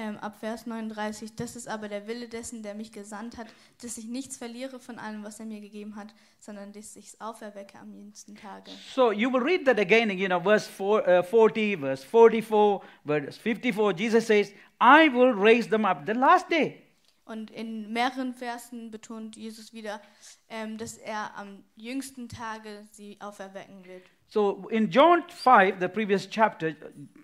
Ähm, 0.00 0.16
ab 0.18 0.36
Vers 0.38 0.64
39, 0.64 1.34
das 1.34 1.56
ist 1.56 1.66
aber 1.66 1.88
der 1.88 2.06
Wille 2.06 2.28
dessen, 2.28 2.62
der 2.62 2.74
mich 2.76 2.92
gesandt 2.92 3.36
hat, 3.36 3.48
dass 3.82 3.98
ich 3.98 4.06
nichts 4.06 4.36
verliere 4.36 4.78
von 4.78 4.96
allem, 4.96 5.24
was 5.24 5.40
er 5.40 5.46
mir 5.46 5.60
gegeben 5.60 5.96
hat, 5.96 6.14
sondern 6.38 6.70
dass 6.72 6.94
ich 6.94 7.06
es 7.06 7.20
auferwecke 7.20 7.76
am 7.80 7.92
jüngsten 7.92 8.36
Tage. 8.36 8.70
so 8.94 9.10
you 9.10 9.28
will 9.32 9.42
read 9.42 9.64
that 9.66 9.80
again 9.80 10.08
you 10.16 10.28
know 10.28 10.40
verse 10.40 10.70
four, 10.70 11.02
uh, 11.08 11.20
40 11.20 11.80
verse 11.80 12.06
44 12.06 12.80
verse 13.04 13.40
54 13.40 13.92
Jesus 13.98 14.24
says 14.24 14.52
I 14.80 15.08
will 15.12 15.32
raise 15.32 15.68
them 15.68 15.84
up 15.84 16.04
the 16.06 16.12
last 16.12 16.48
day 16.48 16.80
Und 17.24 17.50
in 17.50 17.92
mehreren 17.92 18.32
Versen 18.34 18.90
betont 18.92 19.36
Jesus 19.36 19.74
wieder, 19.74 20.00
ähm, 20.48 20.78
dass 20.78 20.96
er 20.96 21.36
am 21.36 21.64
jüngsten 21.76 22.28
Tage 22.28 22.86
sie 22.92 23.18
auferwecken 23.20 23.84
wird. 23.84 24.04
So 24.28 24.66
in 24.70 24.88
John 24.90 25.24
5, 25.28 25.74
the 25.80 25.88
previous 25.88 26.26
chapter, 26.30 26.72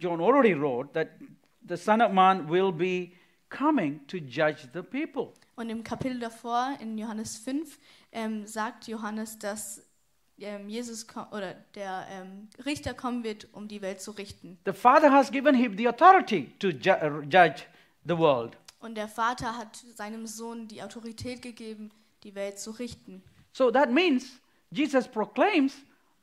John 0.00 0.20
already 0.20 0.52
wrote 0.54 0.92
that 0.92 1.08
the 1.68 1.76
Son 1.76 2.00
of 2.00 2.12
Man 2.12 2.48
will 2.48 2.72
be 2.72 3.12
coming 3.48 4.06
to 4.08 4.18
judge 4.18 4.68
the 4.72 4.82
people. 4.82 5.32
Und 5.56 5.70
im 5.70 5.84
Kapitel 5.84 6.18
davor, 6.18 6.76
in 6.80 6.98
Johannes 6.98 7.36
5, 7.38 7.78
ähm, 8.12 8.46
sagt 8.46 8.88
Johannes, 8.88 9.38
dass 9.38 9.82
ähm, 10.40 10.68
Jesus 10.68 11.06
oder 11.30 11.54
der 11.74 12.06
ähm, 12.10 12.48
Richter 12.66 12.92
kommen 12.94 13.22
wird, 13.22 13.46
um 13.52 13.68
die 13.68 13.80
Welt 13.80 14.00
zu 14.00 14.10
richten. 14.10 14.58
The 14.64 14.72
Father 14.72 15.12
has 15.12 15.30
given 15.30 15.54
him 15.54 15.76
the 15.78 15.86
authority 15.88 16.52
to 16.58 16.68
ju- 16.68 16.90
uh, 17.00 17.20
judge 17.22 17.62
the 18.04 18.18
world. 18.18 18.56
Und 18.80 18.96
der 18.96 19.08
Vater 19.08 19.56
hat 19.56 19.76
seinem 19.94 20.26
Sohn 20.26 20.66
die 20.66 20.82
Autorität 20.82 21.40
gegeben, 21.40 21.90
die 22.24 22.34
Welt 22.34 22.58
zu 22.58 22.72
richten. 22.72 23.22
So 23.52 23.70
that 23.70 23.90
means 23.90 24.40
Jesus 24.70 25.06
proclaims, 25.06 25.76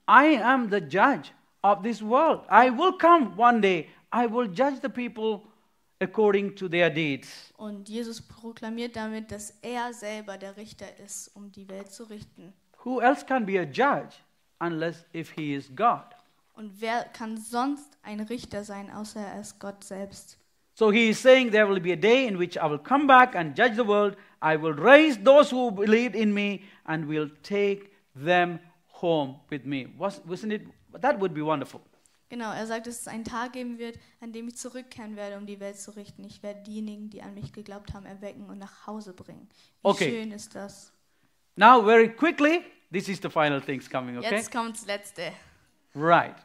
I 0.09 0.37
am 0.43 0.69
the 0.69 0.79
judge 0.79 1.31
of 1.63 1.81
this 1.83 2.01
world. 2.01 2.41
I 2.51 2.69
will 2.69 2.91
come 2.97 3.31
one 3.37 3.61
day. 3.61 3.87
I 4.14 4.28
will 4.28 4.47
judge 4.47 4.82
the 4.82 4.89
people 4.89 5.41
according 6.01 6.55
to 6.55 6.68
their 6.68 6.89
deeds. 6.89 7.53
Und 7.57 7.88
Jesus 7.88 8.22
proklamiert 8.22 8.95
damit, 8.95 9.32
dass 9.32 9.51
er 9.62 9.93
selber 9.93 10.38
der 10.38 10.57
Richter 10.57 10.88
ist, 10.99 11.30
um 11.36 11.51
die 11.51 11.68
Welt 11.70 11.91
zu 11.91 12.03
richten. 12.03 12.53
Who 12.84 12.99
else 12.99 13.26
can 13.26 13.45
be 13.45 13.59
a 13.59 13.64
judge 13.64 14.16
unless 14.59 15.05
if 15.14 15.32
he 15.32 15.53
is 15.53 15.70
God? 15.76 16.16
Und 16.55 16.82
wer 16.82 17.05
kann 17.05 17.38
sonst 17.38 17.97
ein 18.03 18.20
Richter 18.20 18.64
sein, 18.64 18.91
außer 18.91 19.20
er 19.20 19.39
ist 19.39 19.59
Gott 19.59 19.84
selbst? 19.84 20.38
So 20.74 20.91
he 20.91 21.09
is 21.09 21.22
saying 21.22 21.51
there 21.51 21.68
will 21.68 21.80
be 21.80 21.93
a 21.93 21.95
day 21.95 22.28
in 22.28 22.39
which 22.39 22.57
I 22.57 22.70
will 22.70 22.80
come 22.80 23.05
back 23.05 23.36
and 23.36 23.55
judge 23.55 23.76
the 23.76 23.88
world. 23.88 24.18
I 24.41 24.57
will 24.57 24.74
raise 24.74 25.22
those 25.24 25.51
who 25.51 25.72
believed 25.72 26.16
in 26.16 26.34
me 26.34 26.62
and 26.86 27.07
will 27.07 27.30
take 27.43 27.91
them 28.16 28.59
home 28.88 29.39
with 29.49 29.66
me. 29.66 29.88
Was, 29.97 30.22
wasn't 30.26 30.53
it? 30.53 30.68
That 30.99 31.20
would 31.20 31.34
be 31.34 31.41
wonderful. 31.41 31.82
Genau, 32.32 32.49
er 32.53 32.65
sagt, 32.65 32.88
dass 32.88 33.01
es 33.01 33.07
einen 33.09 33.25
Tag 33.25 33.51
geben 33.51 33.77
wird, 33.77 33.99
an 34.21 34.32
dem 34.32 34.47
ich 34.47 34.55
zurückkehren 34.55 35.17
werde, 35.17 35.36
um 35.36 35.45
die 35.45 35.59
Welt 35.59 35.77
zu 35.77 35.91
richten. 35.97 36.23
Ich 36.23 36.41
werde 36.41 36.63
diejenigen, 36.63 37.09
die 37.09 37.21
an 37.21 37.34
mich 37.34 37.51
geglaubt 37.51 37.93
haben, 37.93 38.05
erwecken 38.05 38.45
und 38.49 38.57
nach 38.57 38.88
Hause 38.88 39.11
bringen. 39.11 39.49
Wie 39.49 39.89
Okay. 39.89 40.09
schön 40.09 40.32
ist 40.32 40.55
das. 40.55 40.93
Now, 41.57 41.84
very 41.84 42.07
quickly, 42.07 42.63
this 42.89 43.09
is 43.09 43.19
the 43.21 43.29
final 43.29 43.59
things 43.59 43.89
coming, 43.89 44.17
okay? 44.17 44.36
Jetzt 44.36 44.49
kommt 44.49 44.77
das 44.77 44.86
Letzte. 44.86 45.34
Right. 45.93 46.38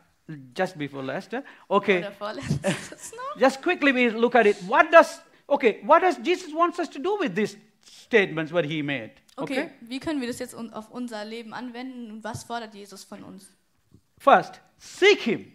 Just 0.58 0.76
before 0.76 1.04
Lester. 1.04 1.44
Okay. 1.68 1.98
Oder 1.98 2.10
vorletztes 2.10 3.12
noch. 3.12 3.36
Just 3.40 3.62
quickly 3.62 3.94
we 3.94 4.08
look 4.08 4.34
at 4.34 4.44
it. 4.44 4.56
What 4.66 4.92
does 4.92 5.20
okay, 5.46 5.80
what 5.84 6.02
does 6.02 6.18
Jesus 6.20 6.52
wants 6.52 6.80
us 6.80 6.90
to 6.90 6.98
do 6.98 7.16
with 7.20 7.32
these 7.36 7.56
statements 7.84 8.52
what 8.52 8.64
he 8.64 8.82
made? 8.82 9.12
Okay, 9.36 9.70
wie 9.82 10.00
können 10.00 10.20
wir 10.20 10.26
das 10.26 10.40
jetzt 10.40 10.56
auf 10.56 10.90
unser 10.90 11.24
Leben 11.24 11.54
anwenden 11.54 12.10
und 12.10 12.24
was 12.24 12.42
fordert 12.42 12.74
Jesus 12.74 13.04
von 13.04 13.22
uns? 13.22 13.52
First, 14.18 14.60
seek 14.78 15.20
him 15.20 15.52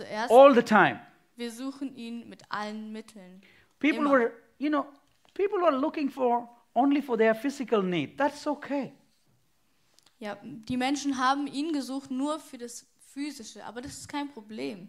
Zuerst, 0.00 0.30
all 0.30 0.54
the 0.54 0.62
time. 0.62 0.98
wir 1.36 1.50
suchen 1.50 1.94
ihn 1.94 2.28
mit 2.28 2.42
allen 2.48 2.90
Mitteln. 2.92 3.42
People 3.78 3.98
Immer. 3.98 4.10
were, 4.10 4.32
you 4.58 4.70
know, 4.70 4.86
people 5.34 5.58
were 5.60 5.76
looking 5.76 6.08
for 6.08 6.48
only 6.74 7.02
for 7.02 7.18
their 7.18 7.34
physical 7.34 7.82
need. 7.82 8.16
That's 8.16 8.46
okay. 8.46 8.92
Ja, 10.18 10.36
die 10.42 10.76
Menschen 10.76 11.18
haben 11.18 11.46
ihn 11.46 11.72
gesucht 11.72 12.10
nur 12.10 12.38
für 12.40 12.58
das 12.58 12.86
Physische, 13.12 13.64
aber 13.64 13.80
das 13.82 13.98
ist 13.98 14.08
kein 14.08 14.28
Problem. 14.28 14.88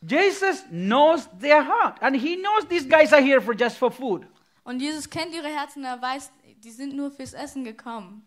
Jesus 0.00 0.64
knows 0.70 1.28
their 1.40 1.64
heart 1.64 2.00
and 2.02 2.14
he 2.16 2.36
knows 2.36 2.68
these 2.68 2.86
guys 2.86 3.12
are 3.12 3.22
here 3.22 3.40
for 3.40 3.54
just 3.54 3.76
for 3.76 3.90
food. 3.90 4.26
Und 4.64 4.80
Jesus 4.80 5.08
kennt 5.08 5.34
ihre 5.34 5.48
Herzen, 5.48 5.84
er 5.84 6.00
weiß, 6.00 6.30
die 6.62 6.70
sind 6.70 6.94
nur 6.94 7.10
fürs 7.10 7.32
Essen 7.32 7.64
gekommen. 7.64 8.26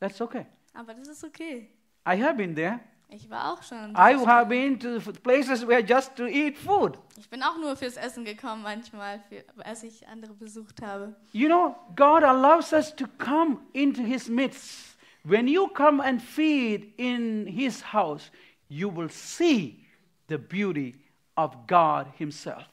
That's 0.00 0.20
okay. 0.20 0.46
Aber 0.72 0.94
das 0.94 1.08
ist 1.08 1.24
okay. 1.24 1.70
I 2.06 2.20
have 2.20 2.34
been 2.34 2.54
there. 2.54 2.80
Ich 3.08 3.30
war 3.30 3.52
auch 3.52 3.62
schon. 3.62 3.78
an 3.78 3.94
I 3.94 4.26
have 4.26 4.48
been 4.48 4.78
to 4.80 4.98
places 5.22 5.66
where 5.66 5.84
just 5.84 6.16
to 6.16 6.26
eat 6.26 6.56
food. 6.58 6.98
Ich 7.16 7.28
bin 7.28 7.42
auch 7.42 7.56
nur 7.58 7.76
fürs 7.76 7.96
Essen 7.96 8.24
gekommen 8.24 8.62
manchmal, 8.62 9.20
für, 9.28 9.44
als 9.64 9.82
ich 9.82 10.06
andere 10.08 10.34
besucht 10.34 10.82
habe. 10.82 11.14
You 11.32 11.48
know, 11.48 11.76
God 11.94 12.24
allows 12.24 12.72
us 12.72 12.94
to 12.96 13.06
come 13.18 13.58
into 13.72 14.02
His 14.02 14.28
midst. 14.28 14.96
When 15.22 15.46
you 15.46 15.68
come 15.68 16.02
and 16.02 16.20
feed 16.20 16.92
in 16.98 17.46
His 17.46 17.92
house, 17.92 18.30
you 18.68 18.94
will 18.94 19.08
see 19.08 19.86
the 20.28 20.36
beauty 20.36 20.96
of 21.36 21.54
God 21.66 22.06
Himself. 22.16 22.68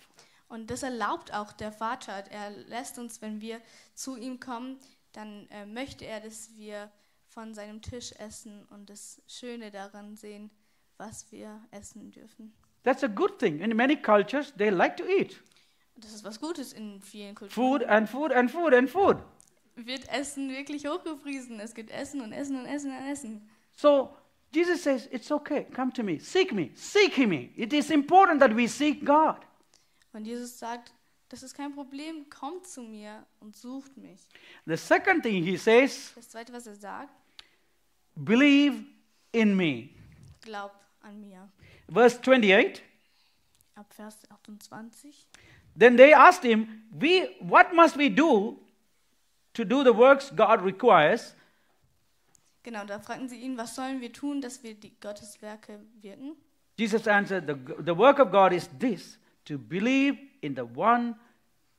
Und 0.47 0.69
das 0.69 0.84
erlaubt 0.84 1.34
auch 1.34 1.53
der 1.53 1.71
Vater. 1.71 2.25
Er 2.29 2.49
lässt 2.67 2.99
uns, 2.99 3.21
wenn 3.21 3.39
wir 3.39 3.61
zu 3.93 4.17
ihm 4.17 4.39
kommen, 4.39 4.77
dann 5.13 5.47
äh, 5.49 5.65
möchte 5.65 6.05
er, 6.05 6.19
dass 6.19 6.49
wir 6.57 6.91
von 7.34 7.53
seinem 7.53 7.82
Tisch 7.82 8.11
essen 8.19 8.65
und 8.69 8.89
das 8.89 9.21
Schöne 9.27 9.71
daran 9.71 10.15
sehen, 10.15 10.51
was 10.97 11.32
wir 11.32 11.61
essen 11.71 12.11
dürfen. 12.11 12.53
That's 12.84 13.03
a 13.03 13.07
good 13.07 13.39
thing. 13.39 13.59
In 13.59 13.75
many 13.75 13.95
cultures, 13.95 14.53
they 14.57 14.69
like 14.69 14.97
to 14.97 15.03
eat 15.05 15.39
Das 15.95 16.13
ist 16.13 16.23
was 16.23 16.39
Gutes 16.39 16.73
in 16.73 17.01
vielen 17.01 17.36
Kulturen. 17.36 17.51
food 17.79 17.84
and 17.84 18.09
food 18.09 18.32
and 18.34 18.49
food 18.51 18.73
and 18.73 18.89
food. 18.89 19.17
Wird 19.75 20.07
Essen 20.09 20.49
wirklich 20.49 20.86
hochgepriesen. 20.88 21.59
Es 21.59 21.73
gibt 21.73 21.91
Essen 21.91 22.21
und 22.21 22.34
Essen 22.34 22.57
und 22.59 22.65
Essen 22.65 22.91
und 22.91 23.07
Essen. 23.09 23.49
So 23.73 24.15
Jesus 24.53 24.84
says, 24.84 25.07
It's 25.11 25.32
okay. 25.32 25.65
Come 25.73 25.93
to 25.93 26.03
me. 26.03 26.19
Seek 26.19 26.51
me. 26.53 26.71
Seek 26.75 27.17
me. 27.19 27.51
It 27.55 27.71
is 27.71 27.89
important 27.89 28.41
that 28.41 28.55
we 28.55 28.67
seek 28.67 29.05
God. 29.05 29.38
Und 30.11 30.25
Jesus 30.25 30.59
sagt, 30.59 30.93
das 31.29 31.41
ist 31.43 31.55
kein 31.55 31.73
Problem, 31.73 32.29
kommt 32.29 32.67
zu 32.67 32.82
mir 32.82 33.25
und 33.39 33.55
sucht 33.55 33.95
mich. 33.95 34.27
The 34.65 34.75
second 34.75 35.23
thing 35.23 35.41
He 35.45 35.55
says, 35.55 36.11
Das 36.15 36.27
zweite, 36.29 36.51
was 36.51 36.67
er 36.67 36.75
sagt, 36.75 37.13
Believe 38.24 38.84
in 39.32 39.55
me. 39.55 39.89
glaub 40.41 40.72
an 41.03 41.22
mir. 41.22 41.49
Verse 41.88 42.19
28. 42.22 42.82
Ab 43.76 43.93
Vers 43.93 44.17
28. 44.30 45.28
Then 45.76 45.95
they 45.95 46.13
asked 46.13 46.43
him, 46.43 46.84
we, 46.91 47.36
What 47.39 47.74
must 47.74 47.97
we 47.97 48.09
do 48.09 48.59
to 49.53 49.65
do 49.65 49.84
the 49.84 49.93
works 49.93 50.32
God 50.36 50.61
requires? 50.61 51.36
Genau, 52.63 52.86
da 52.86 52.99
fragten 52.99 53.28
sie 53.28 53.39
ihn, 53.41 53.57
was 53.57 53.76
sollen 53.76 54.01
wir 54.01 54.13
tun, 54.13 54.41
dass 54.41 54.61
wir 54.61 54.76
die 54.76 54.93
Gotteswerke 54.99 55.80
wirken? 56.01 56.36
Jesus 56.78 57.07
answered, 57.07 57.47
The, 57.47 57.84
the 57.84 57.97
work 57.97 58.19
of 58.19 58.32
God 58.32 58.53
is 58.53 58.69
this 58.80 59.17
to 59.45 59.57
believe 59.57 60.17
in 60.41 60.55
the 60.55 60.65
one 60.76 61.15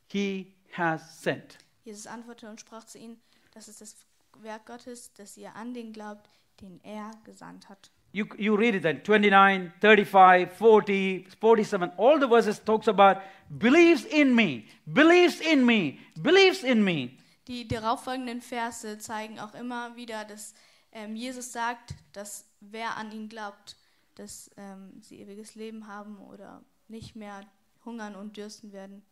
he 0.09 0.55
has 0.73 1.23
sent. 1.23 1.59
Jesus 1.85 2.07
antwortete 2.07 2.51
und 2.51 2.61
sprach 2.61 2.85
zu 2.85 2.99
ihnen, 2.99 3.21
das 3.53 3.69
ist 3.69 3.81
das 3.81 3.97
Werk 4.41 4.67
Gottes, 4.67 5.13
dass 5.15 5.37
ihr 5.37 5.55
an 5.57 5.75
den 5.75 5.93
glaubt, 5.93 6.29
den 6.61 6.81
er 6.85 7.11
gesandt 7.25 7.69
hat. 7.69 7.91
You, 8.13 8.27
you 8.37 8.55
read 8.55 8.75
it 8.75 8.83
then 8.83 9.01
29, 9.03 9.73
35, 9.81 10.53
40, 10.53 11.27
47, 11.31 11.93
all 11.97 12.21
the 12.21 12.29
verses 12.29 12.63
talks 12.63 12.87
about 12.87 13.23
believes 13.49 14.05
in 14.05 14.35
me, 14.35 14.65
believes 14.85 15.41
in 15.41 15.65
me, 15.65 15.99
believes 16.17 16.63
in 16.63 16.85
me. 16.85 17.17
Die 17.49 17.67
darauffolgenden 17.67 18.43
Verse 18.43 18.99
zeigen 18.99 19.41
auch 19.41 19.55
immer 19.55 19.97
wieder, 19.97 20.25
dass 20.25 20.55
ähm, 20.93 21.17
Jesus 21.17 21.53
sagt, 21.53 21.95
dass 22.13 22.47
wer 22.61 22.97
an 22.97 23.11
ihn 23.13 23.29
glaubt, 23.29 23.77
dass 24.15 24.51
ähm, 24.59 25.01
sie 25.01 25.21
ewiges 25.21 25.55
Leben 25.55 25.87
haben 25.87 26.19
oder 26.19 26.63
nicht 26.89 27.17
mehr 27.17 27.41
hungern 27.85 28.15
und 28.15 28.37
dürsten 28.37 28.73
werden. 28.73 29.03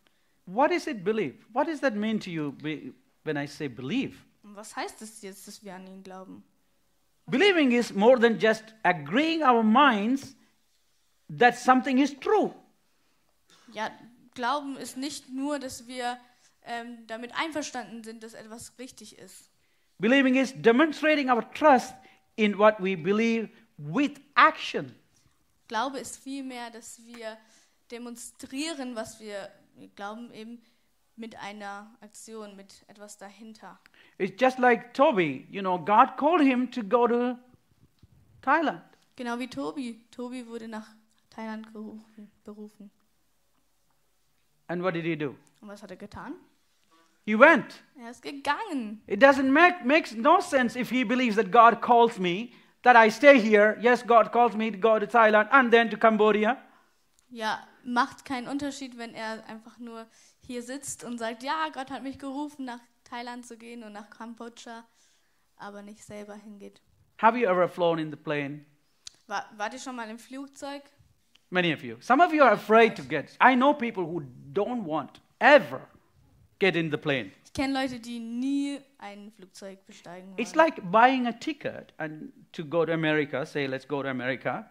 What 0.46 0.70
is 0.70 0.86
it 0.86 1.04
believe? 1.04 1.36
What 1.52 1.68
does 1.68 1.80
that 1.80 1.94
mean 1.94 2.20
to 2.20 2.30
you 2.30 2.54
when 3.24 3.36
I 3.36 3.46
say 3.46 3.66
believe? 3.68 4.16
Und 4.42 4.56
was 4.56 4.74
heißt 4.76 5.02
es 5.02 5.22
jetzt, 5.22 5.46
dass 5.46 5.62
wir 5.62 5.74
an 5.74 5.86
ihn 5.86 6.02
glauben? 6.02 6.42
Believing 7.26 7.72
is 7.72 7.92
more 7.92 8.18
than 8.18 8.38
just 8.38 8.74
agreeing 8.82 9.42
our 9.42 9.62
minds 9.62 10.34
that 11.38 11.56
something 11.56 11.98
is 11.98 12.18
true. 12.18 12.54
Ja, 13.72 13.90
Glauben 14.34 14.76
ist 14.76 14.96
nicht 14.96 15.28
nur, 15.28 15.58
dass 15.58 15.86
wir 15.86 16.18
ähm, 16.64 17.06
damit 17.06 17.32
einverstanden 17.34 18.02
sind, 18.04 18.22
dass 18.22 18.34
etwas 18.34 18.78
richtig 18.78 19.18
ist. 19.18 19.50
Believing 19.98 20.34
is 20.34 20.54
demonstrating 20.56 21.30
our 21.30 21.48
trust 21.52 21.94
in 22.36 22.56
what 22.56 22.76
we 22.78 22.96
believe 22.96 23.50
with 23.76 24.12
action. 24.34 24.94
Glaube 25.68 25.98
ist 25.98 26.18
vielmehr, 26.18 26.70
dass 26.70 27.04
wir 27.04 27.36
demonstrieren, 27.90 28.96
was 28.96 29.20
wir 29.20 29.50
glauben, 29.94 30.32
eben 30.32 30.62
mit 31.20 31.36
einer 31.36 31.94
Aktion, 32.00 32.56
mit 32.56 32.84
etwas 32.88 33.18
dahinter. 33.18 33.78
It's 34.18 34.40
just 34.40 34.58
like 34.58 34.92
Toby, 34.94 35.46
you 35.50 35.60
know, 35.60 35.78
God 35.78 36.16
called 36.16 36.40
him 36.40 36.70
to 36.72 36.82
go 36.82 37.06
to 37.06 37.38
Thailand. 38.42 38.82
Genau 39.16 39.38
wie 39.38 39.48
Tobi. 39.48 40.00
Tobi 40.10 40.46
wurde 40.46 40.66
nach 40.66 40.88
Thailand 41.28 41.72
gerufen, 41.72 42.30
berufen. 42.44 42.90
And 44.66 44.82
what 44.82 44.94
did 44.94 45.04
he 45.04 45.16
do? 45.16 45.36
Und 45.60 45.68
was 45.68 45.82
hat 45.82 45.90
er 45.90 45.96
getan? 45.96 46.34
He 47.26 47.38
went. 47.38 47.82
Er 47.98 48.10
ist 48.10 48.22
gegangen. 48.22 49.02
It 49.06 49.22
doesn't 49.22 49.50
make 49.50 49.84
makes 49.84 50.14
no 50.14 50.40
sense 50.40 50.78
if 50.78 50.90
he 50.90 51.04
believes 51.04 51.36
that 51.36 51.50
God 51.52 51.82
calls 51.82 52.18
me, 52.18 52.52
that 52.82 52.96
I 52.96 53.10
stay 53.10 53.38
here. 53.38 53.76
Yes, 53.80 54.02
God 54.06 54.32
calls 54.32 54.56
me 54.56 54.70
to 54.70 54.78
go 54.78 54.98
to 54.98 55.06
Thailand 55.06 55.48
and 55.52 55.70
then 55.70 55.90
to 55.90 55.96
Cambodia. 55.96 56.56
Ja, 57.28 57.60
macht 57.84 58.24
keinen 58.24 58.48
Unterschied, 58.48 58.98
wenn 58.98 59.14
er 59.14 59.44
einfach 59.46 59.78
nur 59.78 60.06
hier 60.46 60.62
sitzt 60.62 61.04
und 61.04 61.18
sagt, 61.18 61.42
ja, 61.42 61.68
Gott 61.72 61.90
hat 61.90 62.02
mich 62.02 62.18
gerufen, 62.18 62.64
nach 62.64 62.80
Thailand 63.04 63.46
zu 63.46 63.56
gehen 63.56 63.82
und 63.82 63.92
nach 63.92 64.10
Kambodscha, 64.10 64.84
aber 65.56 65.82
nicht 65.82 66.04
selber 66.04 66.34
hingeht. 66.34 66.80
Have 67.18 67.38
you 67.38 67.46
ever 67.46 67.68
flown 67.68 67.98
in 67.98 68.10
the 68.10 68.16
plane? 68.16 68.64
War, 69.26 69.48
wart 69.56 69.74
ihr 69.74 69.78
schon 69.78 69.96
mal 69.96 70.08
im 70.08 70.18
Flugzeug? 70.18 70.82
Many 71.50 71.74
of 71.74 71.82
you. 71.82 71.96
Some 72.00 72.24
of 72.24 72.32
you 72.32 72.42
are 72.42 72.52
afraid 72.52 72.96
to 72.96 73.02
get. 73.02 73.36
I 73.42 73.54
know 73.54 73.74
people 73.74 74.04
who 74.04 74.22
don't 74.52 74.84
want 74.84 75.20
ever 75.40 75.80
get 76.58 76.76
in 76.76 76.90
the 76.90 76.96
plane. 76.96 77.32
Ich 77.44 77.52
kenne 77.52 77.74
Leute, 77.74 77.98
die 77.98 78.20
nie 78.20 78.78
ein 78.98 79.32
Flugzeug 79.32 79.84
besteigen 79.86 80.30
wollen. 80.30 80.38
It's 80.38 80.54
like 80.54 80.80
buying 80.90 81.26
a 81.26 81.32
ticket 81.32 81.92
and 81.98 82.32
to 82.52 82.64
go 82.64 82.86
to 82.86 82.92
America, 82.92 83.44
say 83.44 83.66
let's 83.66 83.86
go 83.86 84.02
to 84.02 84.08
America. 84.08 84.70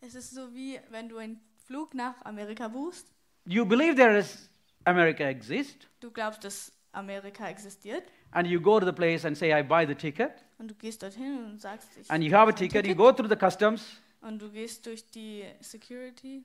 es 0.00 0.14
ist 0.14 0.34
so 0.34 0.54
wie, 0.54 0.80
wenn 0.90 1.08
du 1.08 1.18
einen 1.18 1.40
Flug 1.70 1.94
nach 1.94 2.20
Amerika 2.24 2.66
buchst. 2.66 3.06
You 3.44 3.64
believe 3.64 3.94
there 3.94 4.18
is 4.18 4.50
America 4.84 5.22
exists, 5.28 5.86
Du 6.00 6.10
glaubst, 6.10 6.42
dass 6.42 6.72
Amerika 6.90 7.48
existiert. 7.48 8.02
and 8.32 8.44
you 8.48 8.60
go 8.60 8.80
to 8.80 8.86
the 8.86 8.92
place 8.92 9.24
and 9.24 9.36
say 9.38 9.52
I 9.56 9.62
buy 9.62 9.86
the 9.86 9.94
ticket, 9.94 10.32
Und 10.58 10.68
du 10.68 10.74
gehst 10.74 11.00
dorthin 11.00 11.44
und 11.44 11.60
sagst, 11.60 11.88
ich 11.96 12.10
and 12.10 12.24
you 12.24 12.36
have 12.36 12.48
a 12.48 12.52
ticket, 12.52 12.88
you 12.88 12.96
go 12.96 13.12
through 13.12 13.28
the 13.28 13.36
customs, 13.36 14.00
Und 14.20 14.42
du 14.42 14.50
gehst 14.50 14.84
durch 14.84 15.08
die 15.12 15.44
Security. 15.60 16.42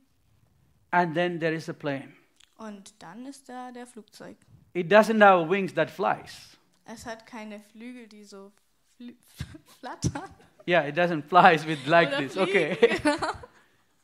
and 0.92 1.16
then 1.16 1.40
there 1.40 1.56
is 1.56 1.68
a 1.70 1.74
plane. 1.74 2.14
Und 2.58 2.94
dann 3.02 3.26
ist 3.26 3.50
da 3.50 3.72
der 3.72 3.88
Flugzeug. 3.88 4.38
It 4.74 4.92
doesn't 4.92 5.24
have 5.24 5.50
wings 5.50 5.74
that 5.74 5.90
flies. 5.90 6.56
Es 6.86 7.08
hat 7.08 7.26
keine 7.26 7.62
Flügel, 7.72 8.08
die 8.08 8.24
so 8.26 8.52
fl 8.96 9.16
flattern. 9.80 10.30
Yeah, 10.68 10.88
it 10.88 10.96
doesn't 10.96 11.24
fly 11.24 11.58
with 11.68 11.88
like 11.88 12.10
Oder 12.10 12.18
this. 12.20 12.34
fliegen, 12.34 12.74
Okay. 12.78 13.00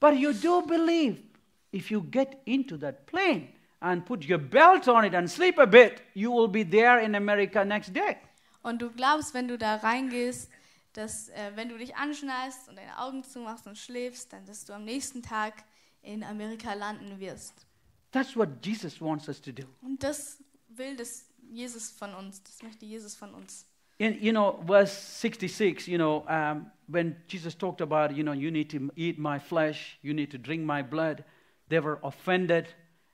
But 0.02 0.18
you 0.18 0.34
do 0.34 0.62
believe 0.64 1.24
if 1.72 1.89
you 1.89 2.02
get 2.02 2.41
into 2.45 2.78
that 2.78 3.06
plane 3.06 3.47
and 3.82 4.06
put 4.06 4.28
your 4.28 4.38
belt 4.38 4.89
on 4.89 5.06
it 5.06 5.14
and 5.14 5.30
sleep 5.30 5.58
a 5.58 5.66
bit, 5.66 6.02
you 6.14 6.32
will 6.32 6.49
be 6.49 6.64
there 6.64 6.99
in 6.99 7.16
America 7.16 7.64
next 7.64 7.93
day. 7.93 8.18
Und 8.64 8.82
du 8.82 8.91
glaubst, 8.91 9.34
wenn 9.34 9.47
du 9.47 9.58
da 9.58 9.78
reingehst, 9.78 10.49
dass 10.93 11.30
äh, 11.30 11.52
wenn 11.56 11.70
du 11.70 11.78
dich 11.78 11.95
anschnallst 11.95 12.68
und 12.68 12.76
deine 12.76 12.99
Augen 12.99 13.24
zumachst 13.24 13.66
und 13.66 13.78
schläfst, 13.78 14.34
dann 14.34 14.45
dass 14.45 14.66
du 14.66 14.74
am 14.74 14.84
nächsten 14.84 15.24
Tag 15.24 15.64
in 16.04 16.24
Amerika 16.24 16.74
landen 16.74 17.20
wirst. 17.20 17.66
That's 18.12 18.36
what 18.36 18.49
Jesus 18.64 18.99
wants 18.99 19.28
us 19.30 19.41
to 19.41 19.52
do. 19.52 19.64
Und 19.82 20.04
das 20.04 20.38
will 20.68 20.95
das 20.95 21.26
Jesus 21.49 21.91
von 21.91 22.14
uns, 22.14 22.43
das 22.43 22.62
möchte 22.62 22.86
Jesus 22.86 23.16
von 23.16 23.34
uns. 23.34 23.66
In, 24.02 24.18
you 24.20 24.32
know, 24.32 24.60
verse 24.66 24.91
66, 24.91 25.88
you 25.88 25.99
know, 25.99 26.26
um, 26.28 26.72
when 26.88 27.16
Jesus 27.28 27.54
talked 27.54 27.82
about, 27.82 28.16
you 28.16 28.24
know, 28.24 28.32
you 28.32 28.49
need 28.49 28.68
to 28.72 28.89
eat 28.95 29.20
my 29.20 29.38
flesh, 29.38 29.99
you 30.02 30.12
need 30.12 30.32
to 30.32 30.39
drink 30.39 30.64
my 30.64 30.82
blood, 30.82 31.24
they 31.70 31.80
were 31.80 31.99
offended, 32.02 32.68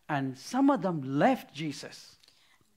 and 0.07 0.37
some 0.37 0.69
of 0.69 0.81
them 0.81 1.01
left 1.01 1.53
Jesus. 1.53 2.15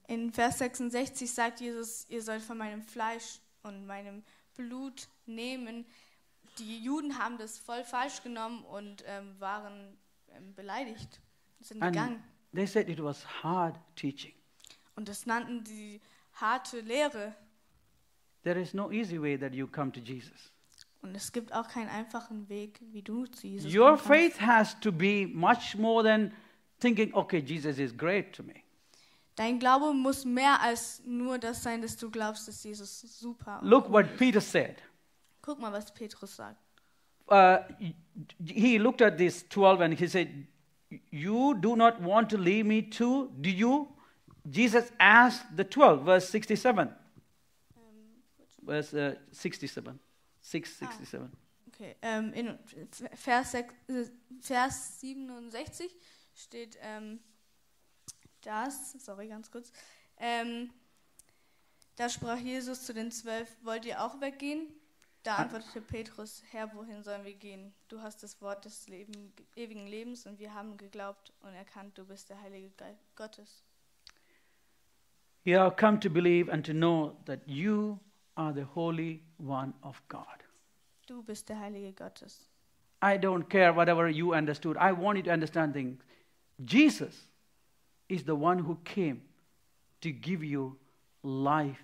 In 0.09 0.33
Vers 0.33 0.59
66 0.59 1.31
sagt 1.31 1.61
Jesus, 1.61 2.05
ihr 2.09 2.21
sollt 2.21 2.43
von 2.43 2.59
meinem 2.59 2.83
Fleisch 2.83 3.39
und 3.63 3.87
meinem 3.87 4.25
Blut 4.57 5.07
nehmen. 5.27 5.87
Die 6.59 6.83
Juden 6.83 7.17
haben 7.17 7.39
das 7.39 7.59
voll 7.59 7.85
falsch 7.85 8.25
genommen 8.25 8.65
und 8.65 9.05
ähm, 9.07 9.37
waren 9.39 9.97
ähm, 10.35 10.53
beleidigt, 10.57 11.21
sind 11.61 11.81
And 11.81 11.93
gegangen. 11.95 12.25
they 12.53 12.67
said 12.67 12.89
it 12.89 13.01
was 13.01 13.25
hard 13.45 13.79
teaching. 13.95 14.33
Und 14.97 15.09
das 15.09 15.27
nannten 15.27 15.63
die 15.63 16.01
harte 16.33 16.81
Lehre. 16.81 17.37
There 18.43 18.59
is 18.59 18.75
no 18.75 18.91
easy 18.91 19.21
way 19.21 19.37
that 19.37 19.55
you 19.55 19.67
come 19.67 19.93
to 19.93 20.01
Jesus. 20.01 20.53
Und 21.03 21.15
es 21.15 21.33
gibt 21.33 21.53
auch 21.53 21.69
keinen 21.69 21.89
einfachen 21.89 22.49
Weg, 22.49 22.81
wie 22.93 23.03
du 23.03 23.27
zu 23.27 23.47
Jesus 23.47 23.75
Your 23.75 23.97
faith 23.97 24.41
has 24.41 24.79
to 24.81 24.93
be 24.93 25.27
much 25.27 25.77
more 25.77 26.03
than 26.03 26.33
thinking, 26.79 27.13
okay, 27.15 27.39
Jesus 27.39 27.79
is 27.79 27.97
great 27.97 28.35
to 28.35 28.43
me. 28.43 28.63
Dein 29.37 29.59
Glaube 29.59 29.95
muss 29.95 30.25
mehr 30.25 30.61
als 30.61 31.03
nur 31.07 31.39
das 31.39 31.63
sein, 31.63 31.81
dass 31.81 31.97
du 31.97 32.11
glaubst, 32.11 32.47
dass 32.49 32.63
Jesus 32.63 33.01
super 33.01 33.61
Look 33.63 33.91
what. 33.91 34.17
Peter 34.19 34.41
said. 34.41 34.83
Guck 35.41 35.59
mal, 35.59 35.73
was 35.73 35.93
Petrus 35.93 36.37
sagt. 36.37 36.59
Uh, 37.31 37.59
he 38.45 38.77
looked 38.77 39.01
at 39.01 39.17
this 39.17 39.49
12 39.49 39.81
and 39.81 39.99
he 39.99 40.07
said, 40.09 40.29
You 41.11 41.55
do 41.55 41.77
not 41.77 42.03
want 42.03 42.29
to 42.31 42.37
leave 42.37 42.67
me 42.67 42.83
too, 42.83 43.31
do 43.41 43.49
you? 43.49 43.89
Jesus 44.51 44.93
asked 44.99 45.57
the 45.57 45.65
12, 45.65 46.05
verse 46.05 46.29
67. 46.29 46.91
Verse 48.71 48.95
uh, 48.95 49.17
67. 49.35 49.99
667. 50.43 51.21
Okay, 51.69 51.97
ähm, 52.03 52.33
in 52.35 52.59
Vers, 53.15 53.53
sech- 53.55 53.73
äh, 53.89 54.05
Vers 54.41 55.01
67 55.01 55.95
steht 56.35 56.79
ähm, 56.81 57.19
das, 58.43 58.93
sorry, 59.05 59.29
ganz 59.29 59.51
kurz. 59.51 59.73
Ähm, 60.19 60.71
da 61.97 62.09
sprach 62.09 62.39
Jesus 62.39 62.85
zu 62.87 62.95
den 62.95 63.11
zwölf, 63.11 63.49
wollt 63.63 63.85
ihr 63.85 64.03
auch 64.03 64.21
weggehen? 64.21 64.69
Da 65.23 65.35
Ah. 65.37 65.43
antwortete 65.43 65.83
Petrus, 65.83 66.43
Herr, 66.51 66.73
wohin 66.75 67.03
sollen 67.03 67.25
wir 67.25 67.35
gehen? 67.35 67.75
Du 67.89 68.01
hast 68.01 68.23
das 68.23 68.41
Wort 68.41 68.65
des 68.65 68.89
Leben, 68.89 69.33
ewigen 69.57 69.87
Lebens 69.87 70.27
und 70.27 70.39
wir 70.39 70.55
haben 70.55 70.77
geglaubt 70.79 71.33
und 71.41 71.53
erkannt, 71.53 71.99
du 71.99 72.07
bist 72.07 72.31
der 72.31 72.41
Heilige 72.41 72.71
Geist 72.77 73.05
Gottes. 73.17 73.63
You 75.45 75.59
have 75.59 75.77
come 75.77 75.99
to 76.01 76.09
believe 76.11 76.51
and 76.51 76.65
to 76.67 76.73
know 76.73 77.17
that 77.27 77.41
you 77.47 77.99
are 78.41 78.53
the 78.55 78.65
Holy 78.75 79.21
One 79.39 79.75
of 79.83 80.01
God. 80.09 80.25
Du 81.07 81.23
bist 81.23 81.49
der 81.49 81.59
Heilige 81.61 81.93
Gottes. 81.93 82.49
I 83.03 83.17
don't 83.19 83.49
care 83.49 83.75
whatever 83.75 84.09
you 84.09 84.33
understood. 84.35 84.77
I 84.79 84.93
want 84.93 85.17
you 85.19 85.25
to 85.25 85.31
understand 85.31 85.73
things. 85.75 85.99
Jesus 86.59 87.27
is 88.09 88.25
the 88.25 88.35
one 88.35 88.59
who 88.63 88.77
came 88.85 89.23
to 90.01 90.11
give 90.11 90.45
you 90.45 90.77
life 91.23 91.79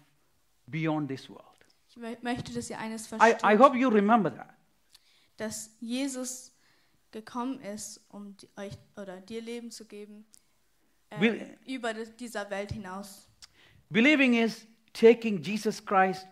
beyond 0.70 1.08
this 1.08 1.28
world. 1.28 1.42
Ich 1.90 2.22
möchte, 2.22 2.52
dass 2.52 2.68
ihr 2.70 2.78
eines 2.78 3.06
I, 3.06 3.18
versteht. 3.18 3.44
I 3.44 3.56
hope 3.56 3.76
you 3.76 3.88
remember 3.88 4.30
that. 4.34 4.54
dass 5.38 5.70
Jesus 5.80 6.52
gekommen 7.10 7.60
ist, 7.60 8.00
um 8.10 8.34
euch 8.56 8.72
oder 8.96 9.20
dir 9.20 9.40
Leben 9.42 9.70
zu 9.70 9.84
geben 9.86 10.24
ähm, 11.10 11.20
Will- 11.20 11.58
über 11.66 11.94
di- 11.94 12.10
dieser 12.18 12.48
Welt 12.50 12.72
hinaus. 12.72 13.28
Believing 13.90 14.34
is 14.34 14.66
taking 14.92 15.40
Jesus 15.42 15.82
Christ 15.84 16.26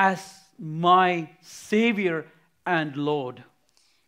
as 0.00 0.46
my 0.58 1.28
Savior 1.42 2.24
and 2.64 2.96
Lord. 2.96 3.42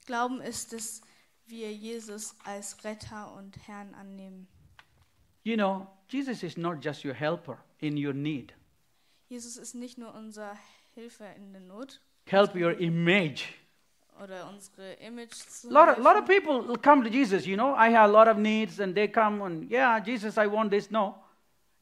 Glauben 0.06 0.40
ist 0.40 0.72
es, 0.72 1.02
wir 1.46 1.70
Jesus 1.70 2.34
als 2.44 2.82
Retter 2.82 3.34
und 3.36 3.56
Herrn 3.66 3.92
annehmen. 3.94 4.48
You 5.44 5.56
know, 5.56 5.86
Jesus 6.08 6.42
is 6.42 6.56
not 6.56 6.82
just 6.82 7.04
your 7.04 7.12
helper 7.12 7.58
in 7.80 8.02
your 8.02 8.14
need, 8.14 8.54
Jesus 9.28 9.58
ist 9.58 9.74
nicht 9.74 9.98
nur 9.98 10.14
unser 10.14 10.56
Hilfe 10.94 11.24
in 11.36 11.52
der 11.52 11.60
Not 11.60 12.00
help 12.26 12.54
your 12.54 12.72
image. 12.80 13.48
oder 14.22 14.48
unsere 14.48 14.94
Image 14.94 15.32
zu 15.34 15.68
A 15.68 15.72
lot 15.72 15.88
of, 15.90 15.98
lot 15.98 16.16
of 16.16 16.26
people 16.26 16.74
come 16.78 17.02
to 17.04 17.10
Jesus, 17.10 17.46
you 17.46 17.56
know, 17.56 17.74
I 17.74 17.90
have 17.90 18.08
a 18.08 18.12
lot 18.12 18.28
of 18.28 18.38
needs, 18.38 18.80
and 18.80 18.94
they 18.94 19.08
come 19.08 19.42
and, 19.42 19.70
yeah, 19.70 20.00
Jesus, 20.00 20.38
I 20.38 20.46
want 20.46 20.70
this. 20.70 20.90
No, 20.90 21.16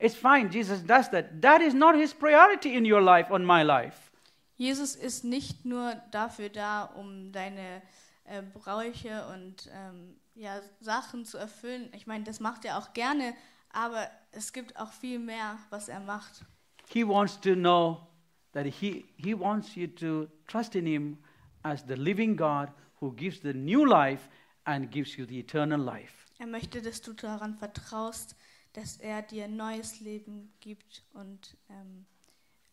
it's 0.01 0.16
fine. 0.16 0.51
Jesus 0.51 0.82
does 0.82 1.11
that. 1.11 1.40
That 1.40 1.61
is 1.61 1.74
not 1.74 1.94
his 1.94 2.12
priority 2.12 2.74
in 2.74 2.84
your 2.84 3.01
life, 3.01 3.30
on 3.30 3.44
my 3.44 3.62
life. 3.62 4.11
Jesus 4.57 4.94
ist 4.94 5.24
nicht 5.24 5.64
nur 5.64 5.94
dafür 6.11 6.51
da, 6.51 6.84
um 6.84 7.32
deine 7.32 7.82
äh, 8.24 8.42
Bräuche 8.42 9.26
und 9.34 9.70
ähm, 9.72 10.16
ja, 10.34 10.61
Sachen 10.80 11.24
zu 11.24 11.38
erfüllen. 11.38 11.90
Ich 11.94 12.07
meine, 12.07 12.24
das 12.24 12.40
macht 12.40 12.64
er 12.64 12.78
auch 12.78 12.92
gerne, 12.92 13.34
aber 13.72 14.11
es 14.32 14.53
gibt 14.53 14.76
auch 14.78 14.92
viel 14.92 15.18
mehr, 15.18 15.59
was 15.70 15.88
er 15.88 16.01
macht. 16.01 16.44
He 16.88 17.07
wants 17.07 17.40
to 17.40 17.55
know 17.55 18.07
that 18.53 18.66
he, 18.66 19.07
he 19.16 19.38
wants 19.38 19.74
you 19.76 19.86
to 19.86 20.26
trust 20.46 20.74
in 20.74 20.86
him 20.86 21.18
as 21.62 21.84
the 21.86 21.94
living 21.94 22.36
God 22.36 22.68
who 23.01 23.12
gives 23.12 23.40
the 23.40 23.55
new 23.55 23.84
life 23.84 24.28
and 24.64 24.90
gives 24.90 25.16
you 25.16 25.26
the 25.26 25.38
eternal 25.38 25.80
life. 25.80 26.26
Er 26.38 26.46
möchte, 26.46 26.80
dass 26.82 27.01
du 27.03 27.12
daran 27.12 27.55
vertraust, 27.55 28.34
dass 28.73 28.97
er 28.99 29.23
dir 29.23 29.49
neues 29.49 30.01
Leben 30.01 30.53
gibt 30.61 31.05
und 31.12 31.57
ähm, 31.68 32.07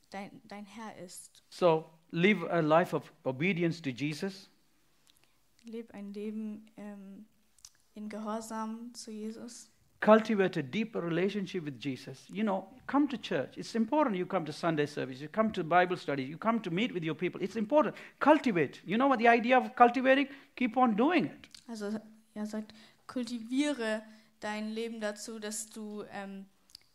dein, 0.10 0.42
dein 0.48 0.66
Herr 0.66 0.98
ist. 1.04 1.44
So 1.50 1.90
live 2.12 2.44
a 2.50 2.60
life 2.60 2.96
of 2.96 3.12
obedience 3.24 3.82
to 3.82 3.90
Jesus. 3.90 4.50
Leb 5.66 5.94
ein 5.94 6.14
Leben 6.14 6.66
ähm, 6.78 7.26
in 7.96 8.10
Gehorsam 8.10 8.94
zu 8.94 9.12
Jesus. 9.12 9.70
Cultivate 10.00 10.60
a 10.60 10.62
deeper 10.62 11.02
relationship 11.02 11.66
with 11.66 11.80
Jesus. 11.80 12.30
You 12.30 12.44
know, 12.44 12.68
come 12.86 13.08
to 13.08 13.18
church. 13.18 13.58
It's 13.58 13.74
important 13.74 14.16
you 14.16 14.28
come 14.28 14.46
to 14.46 14.54
Sunday 14.54 14.86
service. 14.86 15.20
You 15.20 15.28
come 15.28 15.52
to 15.54 15.64
Bible 15.64 15.98
study. 15.98 16.24
You 16.24 16.38
come 16.38 16.62
to 16.62 16.70
meet 16.70 16.94
with 16.94 17.04
your 17.04 17.16
people. 17.16 17.42
It's 17.42 17.56
important. 17.56 17.96
Cultivate. 18.20 18.80
You 18.86 18.98
know 18.98 19.08
what 19.08 19.18
the 19.18 19.28
idea 19.28 19.58
of 19.58 19.76
cultivating? 19.76 20.28
Keep 20.56 20.78
on 20.78 20.96
doing 20.96 21.26
it. 21.26 21.50
Also 21.68 22.00
er 22.36 22.46
sagt, 22.46 22.74
kultiviere 23.08 24.04
dein 24.40 24.70
Leben 24.70 25.00
dazu, 25.00 25.40
dass 25.40 25.70
du 25.70 26.04
ähm, 26.12 26.46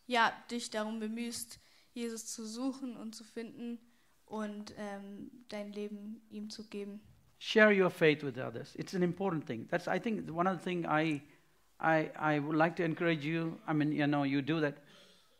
ja, 0.06 0.32
dich 0.50 0.70
darum 0.70 1.00
bemühst, 1.00 1.58
Jesus 1.94 2.26
zu 2.26 2.46
suchen 2.46 2.96
und 2.96 3.14
zu 3.14 3.24
finden 3.24 3.78
und 4.26 4.74
ähm, 4.78 5.30
dein 5.48 5.72
Leben 5.72 6.22
ihm 6.30 6.50
zu 6.50 6.64
geben. 6.64 7.00
Share 7.38 7.72
your 7.72 7.90
faith 7.90 8.22
with 8.22 8.38
others. 8.38 8.74
It's 8.76 8.94
an 8.94 9.02
important 9.02 9.46
thing. 9.46 9.66
That's, 9.68 9.88
I 9.88 9.98
think, 9.98 10.30
one 10.30 10.48
of 10.48 10.58
the 10.58 10.64
things 10.64 10.86
I, 10.86 11.20
I, 11.80 12.10
I 12.16 12.38
would 12.38 12.56
like 12.56 12.76
to 12.76 12.84
encourage 12.84 13.24
you. 13.24 13.58
I 13.66 13.72
mean, 13.72 13.92
you 13.92 14.06
know, 14.06 14.24
you 14.24 14.42
do 14.42 14.60
that. 14.60 14.76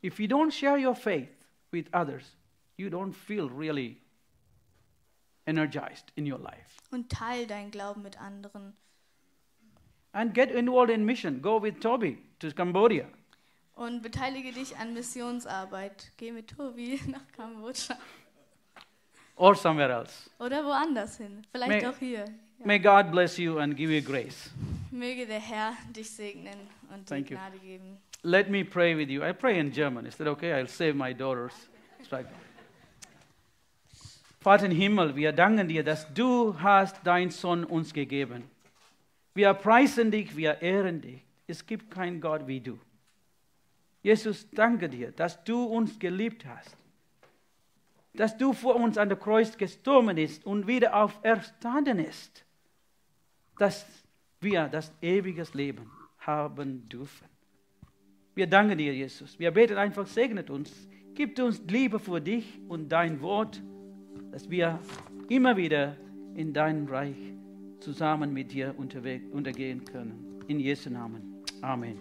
If 0.03 0.19
you 0.19 0.27
don't 0.27 0.53
share 0.53 0.77
your 0.77 0.97
faith 0.97 1.31
with 1.71 1.87
others, 1.93 2.25
you 2.77 2.91
don't 2.91 3.13
feel 3.13 3.49
really 3.49 3.99
energized 5.47 6.11
in 6.17 6.27
your 6.27 6.39
life. 6.39 6.81
Und 6.91 7.09
teil 7.09 7.47
deinen 7.47 7.71
Glauben 7.71 8.03
mit 8.03 8.21
anderen 8.21 8.75
And 10.13 10.35
get 10.35 10.51
involved 10.51 10.91
in 10.91 11.05
mission. 11.05 11.41
Go 11.41 11.61
with 11.63 11.81
Toby 11.81 12.19
to 12.41 12.51
Cambodia. 12.53 13.07
Und 13.75 14.03
beteilige 14.03 14.53
dich 14.53 14.77
an 14.77 14.93
Missionsarbeit. 14.93 16.13
Geh 16.19 16.33
mit 16.33 16.49
Tobi 16.57 17.01
nach 17.07 17.27
Kambodscha. 17.37 17.97
or 19.37 19.55
somewhere 19.57 19.91
else. 19.91 20.29
Oder 20.39 20.65
woanders 20.65 21.17
hin. 21.17 21.43
Vielleicht 21.51 21.83
May- 21.83 21.87
auch 21.89 21.97
hier. 21.99 22.25
Ja. 22.59 22.67
May 22.67 22.79
God 22.79 23.11
bless 23.11 23.39
you 23.39 23.59
and 23.59 23.75
give 23.77 23.91
you 23.91 24.03
grace. 24.03 24.51
Möge 24.91 25.27
der 25.27 25.41
Herr 25.41 25.73
dich 25.97 26.11
segnen 26.11 26.55
und 26.93 27.09
dir 27.09 27.15
Thank 27.17 27.31
you. 27.31 27.37
Gnade 27.39 27.59
geben. 27.59 27.97
Let 28.23 28.51
me 28.51 28.65
pray 28.65 28.97
with 28.97 29.09
you. 29.09 29.23
I 29.25 29.33
pray 29.33 29.59
in 29.59 29.73
German. 29.73 30.05
Is 30.07 30.17
that 30.19 30.29
okay? 30.29 30.53
I'll 30.53 30.69
save 30.69 30.95
my 30.95 31.13
daughters. 31.15 31.55
Strike. 32.05 32.29
Vater 34.41 34.67
im 34.67 34.73
Himmel, 34.73 35.17
wir 35.17 35.33
danken 35.33 35.69
dir, 35.69 35.83
dass 35.83 36.13
du 36.15 36.55
hast 36.61 37.05
deinen 37.07 37.31
Sohn 37.31 37.65
uns 37.65 37.93
gegeben. 37.93 38.45
Wir 39.35 39.55
preisen 39.55 40.11
dich, 40.11 40.37
wir 40.37 40.61
ehren 40.61 41.01
dich. 41.01 41.23
Es 41.47 41.67
gibt 41.67 41.91
keinen 41.91 42.21
Gott 42.21 42.47
wie 42.47 42.61
du. 42.61 42.79
Jesus, 44.03 44.49
danke 44.51 44.89
dir, 44.89 45.13
dass 45.13 45.43
du 45.45 45.65
uns 45.65 45.99
geliebt 45.99 46.45
hast. 46.45 46.77
Dass 48.15 48.37
du 48.37 48.53
vor 48.53 48.77
uns 48.77 48.99
an 48.99 49.09
der 49.09 49.19
Kreuz 49.19 49.57
gestorben 49.57 50.17
bist 50.17 50.45
und 50.45 50.67
wieder 50.67 50.95
auferstanden 50.95 51.99
ist. 51.99 52.45
Dass 53.59 53.87
wir 54.41 54.69
das 54.69 54.93
ewige 55.01 55.47
Leben 55.55 55.91
haben 56.19 56.89
dürfen. 56.89 57.29
Wir 58.35 58.47
danken 58.47 58.79
dir, 58.79 58.95
Jesus. 58.95 59.39
Wir 59.39 59.51
beten 59.51 59.77
einfach, 59.77 60.07
segnet 60.07 60.51
uns. 60.51 60.89
Gib 61.15 61.39
uns 61.39 61.63
Liebe 61.69 61.99
für 61.99 62.21
dich 62.21 62.61
und 62.69 62.89
dein 62.89 63.21
Wort, 63.21 63.63
dass 64.31 64.49
wir 64.49 64.79
immer 65.29 65.57
wieder 65.57 65.97
in 66.35 66.53
deinem 66.53 66.87
Reich 66.87 67.32
zusammen 67.83 68.33
mit 68.33 68.53
dir 68.53 68.75
untergehen 68.79 69.85
können. 69.85 70.41
In 70.47 70.61
Jesu 70.61 70.89
Namen. 70.91 71.43
Amen. 71.61 71.99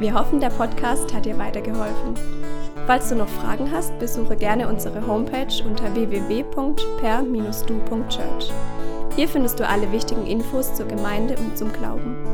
Wir 0.00 0.12
hoffen, 0.12 0.40
der 0.40 0.50
Podcast 0.50 1.14
hat 1.14 1.24
dir 1.24 1.38
weitergeholfen. 1.38 2.14
Falls 2.86 3.08
du 3.08 3.14
noch 3.14 3.28
Fragen 3.28 3.70
hast, 3.70 3.98
besuche 3.98 4.36
gerne 4.36 4.68
unsere 4.68 5.06
Homepage 5.06 5.64
unter 5.64 5.94
www.per-du.church. 5.94 8.52
Hier 9.16 9.28
findest 9.28 9.60
du 9.60 9.66
alle 9.66 9.90
wichtigen 9.92 10.26
Infos 10.26 10.74
zur 10.74 10.86
Gemeinde 10.86 11.36
und 11.38 11.56
zum 11.56 11.72
Glauben. 11.72 12.33